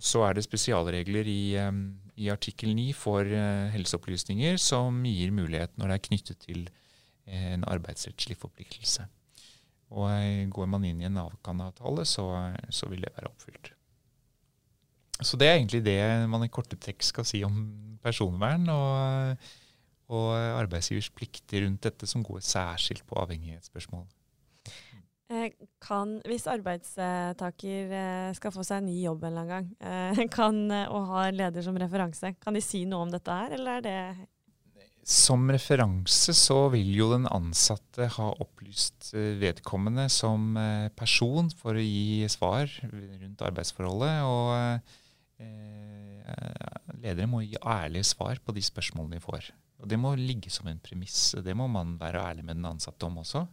Så 0.00 0.22
er 0.24 0.34
det 0.34 0.46
spesialregler 0.46 1.28
i, 1.28 1.42
um, 1.60 1.82
i 2.16 2.30
artikkel 2.32 2.72
9 2.74 2.86
for 2.96 3.28
uh, 3.28 3.68
helseopplysninger 3.74 4.56
som 4.62 5.04
gir 5.04 5.34
mulighet 5.36 5.76
når 5.76 5.90
det 5.90 5.98
er 5.98 6.06
knyttet 6.08 6.40
til 6.48 6.64
en 7.24 7.64
arbeidsrettslig 7.68 8.36
forpliktelse. 8.36 9.06
Og 9.94 10.50
går 10.50 10.70
man 10.70 10.84
inn 10.88 11.02
i 11.02 11.06
en 11.06 11.20
Avkan-avtale, 11.22 12.04
så, 12.08 12.26
så, 12.66 12.88
vil 12.90 13.04
det 13.04 13.12
være 13.14 13.30
oppfylt. 13.30 13.70
Så 15.22 15.38
det 15.38 15.46
er 15.46 15.58
egentlig 15.60 15.84
det 15.86 16.00
man 16.30 16.42
i 16.42 16.50
korte 16.50 16.78
trekk 16.80 17.04
skal 17.06 17.26
si 17.28 17.44
om 17.46 17.60
personvern 18.02 18.66
og, 18.74 19.46
og 20.10 20.32
arbeidsgivers 20.34 21.12
plikter 21.14 21.62
rundt 21.62 21.86
dette, 21.86 22.08
som 22.10 22.26
går 22.26 22.42
særskilt 22.42 23.06
på 23.06 23.20
avhengighetsspørsmål. 23.22 24.08
Eh, 25.32 25.54
kan, 25.80 26.18
hvis 26.28 26.44
arbeidstaker 26.52 27.92
eh, 27.96 28.32
skal 28.36 28.52
få 28.52 28.64
seg 28.66 28.82
en 28.82 28.90
ny 28.90 28.98
jobb 29.06 29.22
en 29.24 29.30
eller 29.30 29.40
annen 29.40 29.54
gang, 29.54 29.70
eh, 29.80 30.24
kan, 30.36 30.58
og 30.84 31.08
har 31.14 31.32
leder 31.32 31.64
som 31.64 31.78
referanse, 31.80 32.34
kan 32.42 32.56
de 32.56 32.62
si 32.64 32.82
noe 32.88 33.06
om 33.06 33.14
dette 33.14 33.38
her, 33.38 33.54
eller 33.56 33.78
er 33.78 33.86
det 33.86 33.98
som 35.04 35.50
referanse 35.52 36.32
så 36.32 36.56
vil 36.72 36.88
jo 36.96 37.10
den 37.12 37.26
ansatte 37.28 38.06
ha 38.16 38.28
opplyst 38.40 39.10
eh, 39.12 39.34
vedkommende 39.36 40.06
som 40.12 40.56
eh, 40.56 40.88
person 40.96 41.50
for 41.52 41.76
å 41.76 41.84
gi 41.84 42.24
svar 42.32 42.70
rundt 42.88 43.44
arbeidsforholdet. 43.44 44.24
Og 44.24 45.44
eh, 45.44 46.32
ledere 47.04 47.28
må 47.28 47.42
gi 47.44 47.60
ærlige 47.60 48.08
svar 48.14 48.40
på 48.40 48.56
de 48.56 48.64
spørsmålene 48.64 49.18
de 49.18 49.26
får. 49.26 49.50
Og 49.84 49.92
Det 49.92 50.00
må 50.00 50.14
ligge 50.16 50.48
som 50.52 50.72
en 50.72 50.80
premiss. 50.80 51.34
Det 51.44 51.52
må 51.52 51.68
man 51.68 51.98
være 52.00 52.24
ærlig 52.24 52.48
med 52.48 52.56
den 52.62 52.72
ansatte 52.72 53.04
om 53.04 53.20
også. 53.20 53.44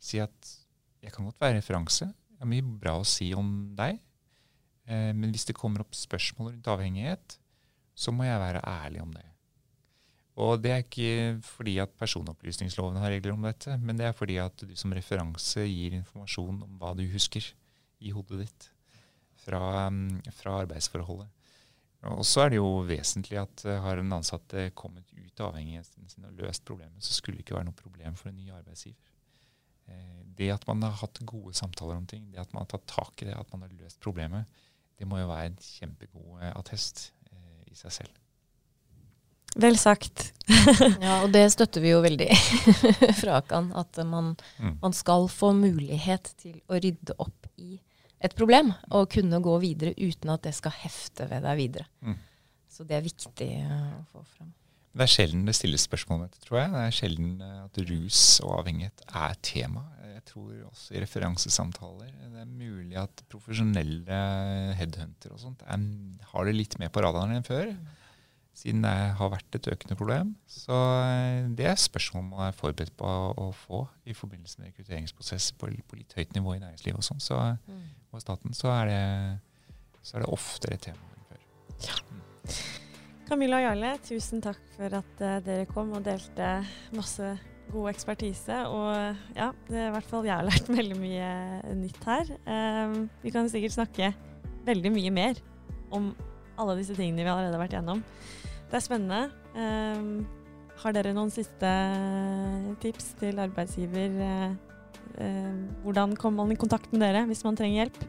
Si 0.00 0.22
at 0.22 0.56
jeg 1.04 1.12
kan 1.12 1.28
godt 1.28 1.42
være 1.44 1.60
referanse. 1.60 2.08
Det 2.08 2.40
er 2.40 2.52
mye 2.56 2.64
bra 2.64 2.96
å 3.02 3.04
si 3.06 3.34
om 3.36 3.74
deg. 3.76 4.00
men 4.86 5.32
hvis 5.34 5.44
det 5.48 5.56
kommer 5.58 5.82
opp 5.82 5.96
spørsmål 5.98 6.52
rundt 6.52 6.68
avhengighet, 6.70 7.38
så 7.96 8.12
må 8.14 8.24
jeg 8.24 8.38
være 8.38 8.62
ærlig 8.64 9.02
om 9.02 9.12
det. 9.12 9.24
Og 10.36 10.60
det 10.60 10.72
er 10.72 10.82
ikke 10.84 11.38
fordi 11.46 11.78
at 11.80 11.94
personopplysningsloven 11.96 12.98
har 13.00 13.14
regler 13.14 13.32
om 13.32 13.46
dette, 13.46 13.78
men 13.80 13.96
det 13.96 14.10
er 14.10 14.16
fordi 14.16 14.36
at 14.42 14.66
du 14.68 14.74
som 14.76 14.92
referanse 14.92 15.64
gir 15.64 15.96
informasjon 15.96 16.60
om 16.66 16.74
hva 16.80 16.92
du 16.98 17.06
husker 17.08 17.46
i 18.04 18.12
hodet 18.12 18.42
ditt 18.44 18.68
fra, 19.46 19.88
mm, 19.88 20.26
fra 20.36 20.58
arbeidsforholdet. 20.66 21.32
Og 22.06 22.22
så 22.28 22.44
er 22.44 22.52
det 22.52 22.58
jo 22.60 22.84
vesentlig 22.86 23.38
at 23.40 23.64
uh, 23.64 23.78
har 23.82 23.98
en 23.98 24.12
ansatt 24.18 24.52
kommet 24.78 25.08
ut 25.16 25.40
av 25.40 25.54
avhengigheten 25.54 26.06
sin 26.12 26.28
og 26.28 26.36
løst 26.38 26.62
problemet, 26.68 27.02
så 27.02 27.16
skulle 27.16 27.40
det 27.40 27.46
ikke 27.46 27.56
være 27.56 27.70
noe 27.70 27.80
problem 27.80 28.18
for 28.20 28.30
en 28.30 28.36
ny 28.36 28.52
arbeidsgiver. 28.54 29.08
Eh, 29.86 30.22
det 30.38 30.50
at 30.50 30.66
man 30.68 30.82
har 30.82 30.96
hatt 31.00 31.20
gode 31.28 31.54
samtaler 31.56 31.98
om 31.98 32.06
ting, 32.10 32.30
det 32.32 32.42
at 32.42 32.52
man 32.54 32.64
har 32.64 32.70
tatt 32.74 32.86
tak 32.90 33.22
i 33.22 33.28
det, 33.28 33.36
at 33.38 33.50
man 33.52 33.66
har 33.66 33.74
løst 33.78 34.00
problemet, 34.02 34.62
det 34.98 35.06
må 35.08 35.20
jo 35.20 35.30
være 35.30 35.52
en 35.52 35.58
kjempegod 35.62 36.40
eh, 36.40 36.52
attest 36.56 37.10
eh, 37.30 37.62
i 37.70 37.76
seg 37.78 37.94
selv. 38.00 38.22
Vel 39.56 39.78
sagt. 39.80 40.32
ja, 41.06 41.22
og 41.24 41.30
det 41.34 41.46
støtter 41.54 41.82
vi 41.82 41.94
jo 41.94 42.02
veldig 42.04 42.28
fra 43.20 43.40
Akan. 43.40 43.72
At 43.78 43.98
man, 44.04 44.34
mm. 44.60 44.78
man, 44.82 44.96
skal 44.96 45.28
få 45.32 45.52
mulighet 45.56 46.34
til 46.42 46.58
å 46.68 46.80
rydde 46.82 47.16
opp 47.22 47.48
i 47.56 47.78
et 48.24 48.36
problem, 48.36 48.72
og 48.96 49.10
kunne 49.12 49.40
gå 49.44 49.56
videre 49.62 49.92
uten 49.96 50.32
at 50.32 50.44
det 50.46 50.54
skal 50.56 50.74
hefte 50.82 51.28
ved 51.30 51.44
deg 51.44 51.58
videre. 51.60 51.88
Mm. 52.04 52.20
Så 52.72 52.84
det 52.84 52.98
er 52.98 53.04
viktig 53.04 53.50
å 53.64 54.04
få 54.12 54.24
fram. 54.36 54.52
Det 54.96 55.04
er 55.04 55.12
sjelden 55.12 55.44
det 55.44 55.52
stilles 55.56 55.84
spørsmål 55.84 56.16
om 56.16 56.24
dette, 56.24 56.40
tror 56.40 56.58
jeg. 56.62 56.72
Det 56.72 56.82
er 56.82 56.94
sjelden 56.96 57.32
eh, 57.44 57.56
at 57.66 57.80
rus 57.90 58.20
og 58.44 58.54
avhengighet 58.62 59.02
er 59.20 59.34
tema. 59.44 59.82
Jeg 60.08 60.22
tror 60.30 60.52
også 60.70 60.96
i 60.96 61.02
referansesamtaler 61.04 62.14
det 62.32 62.40
er 62.42 62.48
mulig 62.48 62.96
at 63.00 63.20
profesjonelle 63.32 64.20
headhunter 64.78 65.34
og 65.36 65.42
sånt 65.42 65.60
er, 65.68 65.84
har 66.32 66.48
det 66.48 66.56
litt 66.56 66.78
mer 66.80 66.90
på 66.92 67.04
radaren 67.04 67.36
enn 67.36 67.46
før. 67.46 67.68
Siden 68.56 68.80
det 68.86 68.92
har 69.18 69.28
vært 69.28 69.58
et 69.58 69.66
økende 69.68 69.98
problem. 70.00 70.30
Så 70.48 70.72
eh, 70.72 71.44
det 71.58 71.66
er 71.68 71.76
spørsmål 71.76 72.22
man 72.30 72.46
er 72.46 72.56
forberedt 72.56 72.94
på 72.96 73.08
å, 73.36 73.50
få 73.52 73.82
i 74.08 74.14
forbindelse 74.16 74.62
med 74.62 74.70
rekrutteringsprosesser 74.70 75.58
på, 75.60 75.68
på, 75.84 75.98
litt 76.00 76.16
høyt 76.16 76.32
nivå 76.38 76.54
i 76.56 76.62
næringslivet 76.62 77.02
og 77.02 77.04
sånn. 77.04 77.20
Så 77.20 77.36
mm. 77.36 77.82
hos 78.14 78.24
staten 78.24 78.56
så 78.56 78.72
er, 78.78 78.88
det, 78.88 79.82
så 80.00 80.16
er 80.16 80.24
det 80.24 80.30
oftere 80.32 80.78
et 80.78 80.86
tema 80.88 81.12
enn 81.12 81.28
før. 81.28 81.42
Ja. 81.84 81.98
Mm. 82.08 82.22
Camilla 83.26 83.58
og 83.58 83.66
Jarle, 83.66 83.92
tusen 84.06 84.40
takk 84.40 84.62
for 84.76 84.96
at 85.02 85.20
uh, 85.20 85.36
dere 85.44 85.66
kom 85.68 85.92
og 85.98 86.04
delte 86.06 86.50
masse 86.94 87.32
god 87.74 87.90
ekspertise. 87.90 88.62
Og 88.70 89.36
ja, 89.36 89.50
det 89.68 89.82
er 89.82 89.90
i 89.90 89.94
hvert 89.98 90.08
fall 90.08 90.24
jeg 90.28 90.36
har 90.36 90.48
lært 90.48 90.72
veldig 90.78 90.96
mye 91.02 91.28
nytt 91.82 92.08
her. 92.08 92.32
Um, 92.48 92.96
vi 93.20 93.34
kan 93.34 93.52
sikkert 93.52 93.76
snakke 93.76 94.14
veldig 94.66 94.94
mye 94.96 95.12
mer 95.12 95.44
om 95.94 96.14
alle 96.56 96.78
disse 96.78 96.96
tingene 96.96 97.20
vi 97.24 97.30
allerede 97.30 97.58
har 97.58 97.66
vært 97.66 97.76
gjennom. 97.76 98.06
Det 98.66 98.78
er 98.78 98.84
spennende. 98.84 99.30
Um, 99.54 100.26
har 100.82 100.92
dere 100.96 101.14
noen 101.16 101.32
siste 101.32 101.70
tips 102.82 103.14
til 103.20 103.40
arbeidsgiver? 103.40 104.18
Uh, 104.20 104.56
uh, 105.20 105.58
hvordan 105.86 106.16
kommer 106.18 106.44
man 106.44 106.54
i 106.56 106.60
kontakt 106.60 106.92
med 106.92 107.04
dere 107.06 107.24
hvis 107.30 107.44
man 107.46 107.58
trenger 107.58 107.84
hjelp? 107.84 108.00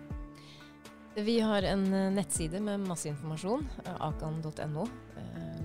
Vi 1.17 1.39
har 1.41 1.65
en 1.65 1.87
nettside 2.13 2.59
med 2.61 2.83
masse 2.85 3.09
informasjon, 3.09 3.63
akan.no 4.05 4.85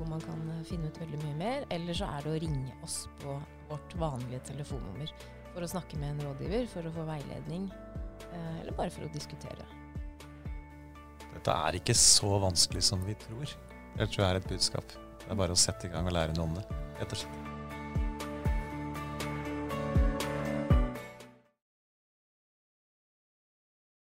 hvor 0.03 0.11
man 0.11 0.23
kan 0.25 0.41
eh, 0.51 0.65
finne 0.67 0.91
ut 0.91 0.99
veldig 1.01 1.21
mye 1.23 1.37
mer. 1.39 1.67
Eller 1.71 1.97
så 1.97 2.09
er 2.11 2.25
det 2.25 2.33
å 2.33 2.41
ringe 2.43 2.75
oss 2.85 3.05
på 3.23 3.37
vårt 3.71 3.97
vanlige 4.01 4.43
telefonnummer 4.51 5.13
for 5.53 5.65
å 5.65 5.71
snakke 5.71 5.99
med 6.01 6.15
en 6.15 6.25
rådgiver, 6.27 6.67
for 6.73 6.89
å 6.89 6.95
få 6.95 7.07
veiledning, 7.09 7.69
eh, 8.31 8.61
eller 8.63 8.75
bare 8.79 8.93
for 8.93 9.07
å 9.07 9.13
diskutere. 9.15 9.69
Dette 11.33 11.55
er 11.69 11.79
ikke 11.79 11.97
så 11.97 12.35
vanskelig 12.43 12.83
som 12.85 13.05
vi 13.07 13.15
tror. 13.21 13.55
Det 13.97 14.09
tror 14.09 14.25
jeg 14.25 14.31
er 14.31 14.41
et 14.41 14.49
budskap. 14.49 14.99
Det 15.23 15.31
er 15.31 15.39
bare 15.39 15.55
å 15.57 15.65
sette 15.69 15.89
i 15.89 15.93
gang 15.93 16.09
og 16.09 16.17
lære 16.17 16.37
noe 16.37 16.49
om 16.51 16.55
det, 16.59 16.69
rett 17.01 17.13
og 17.13 17.25
slett. 17.25 17.52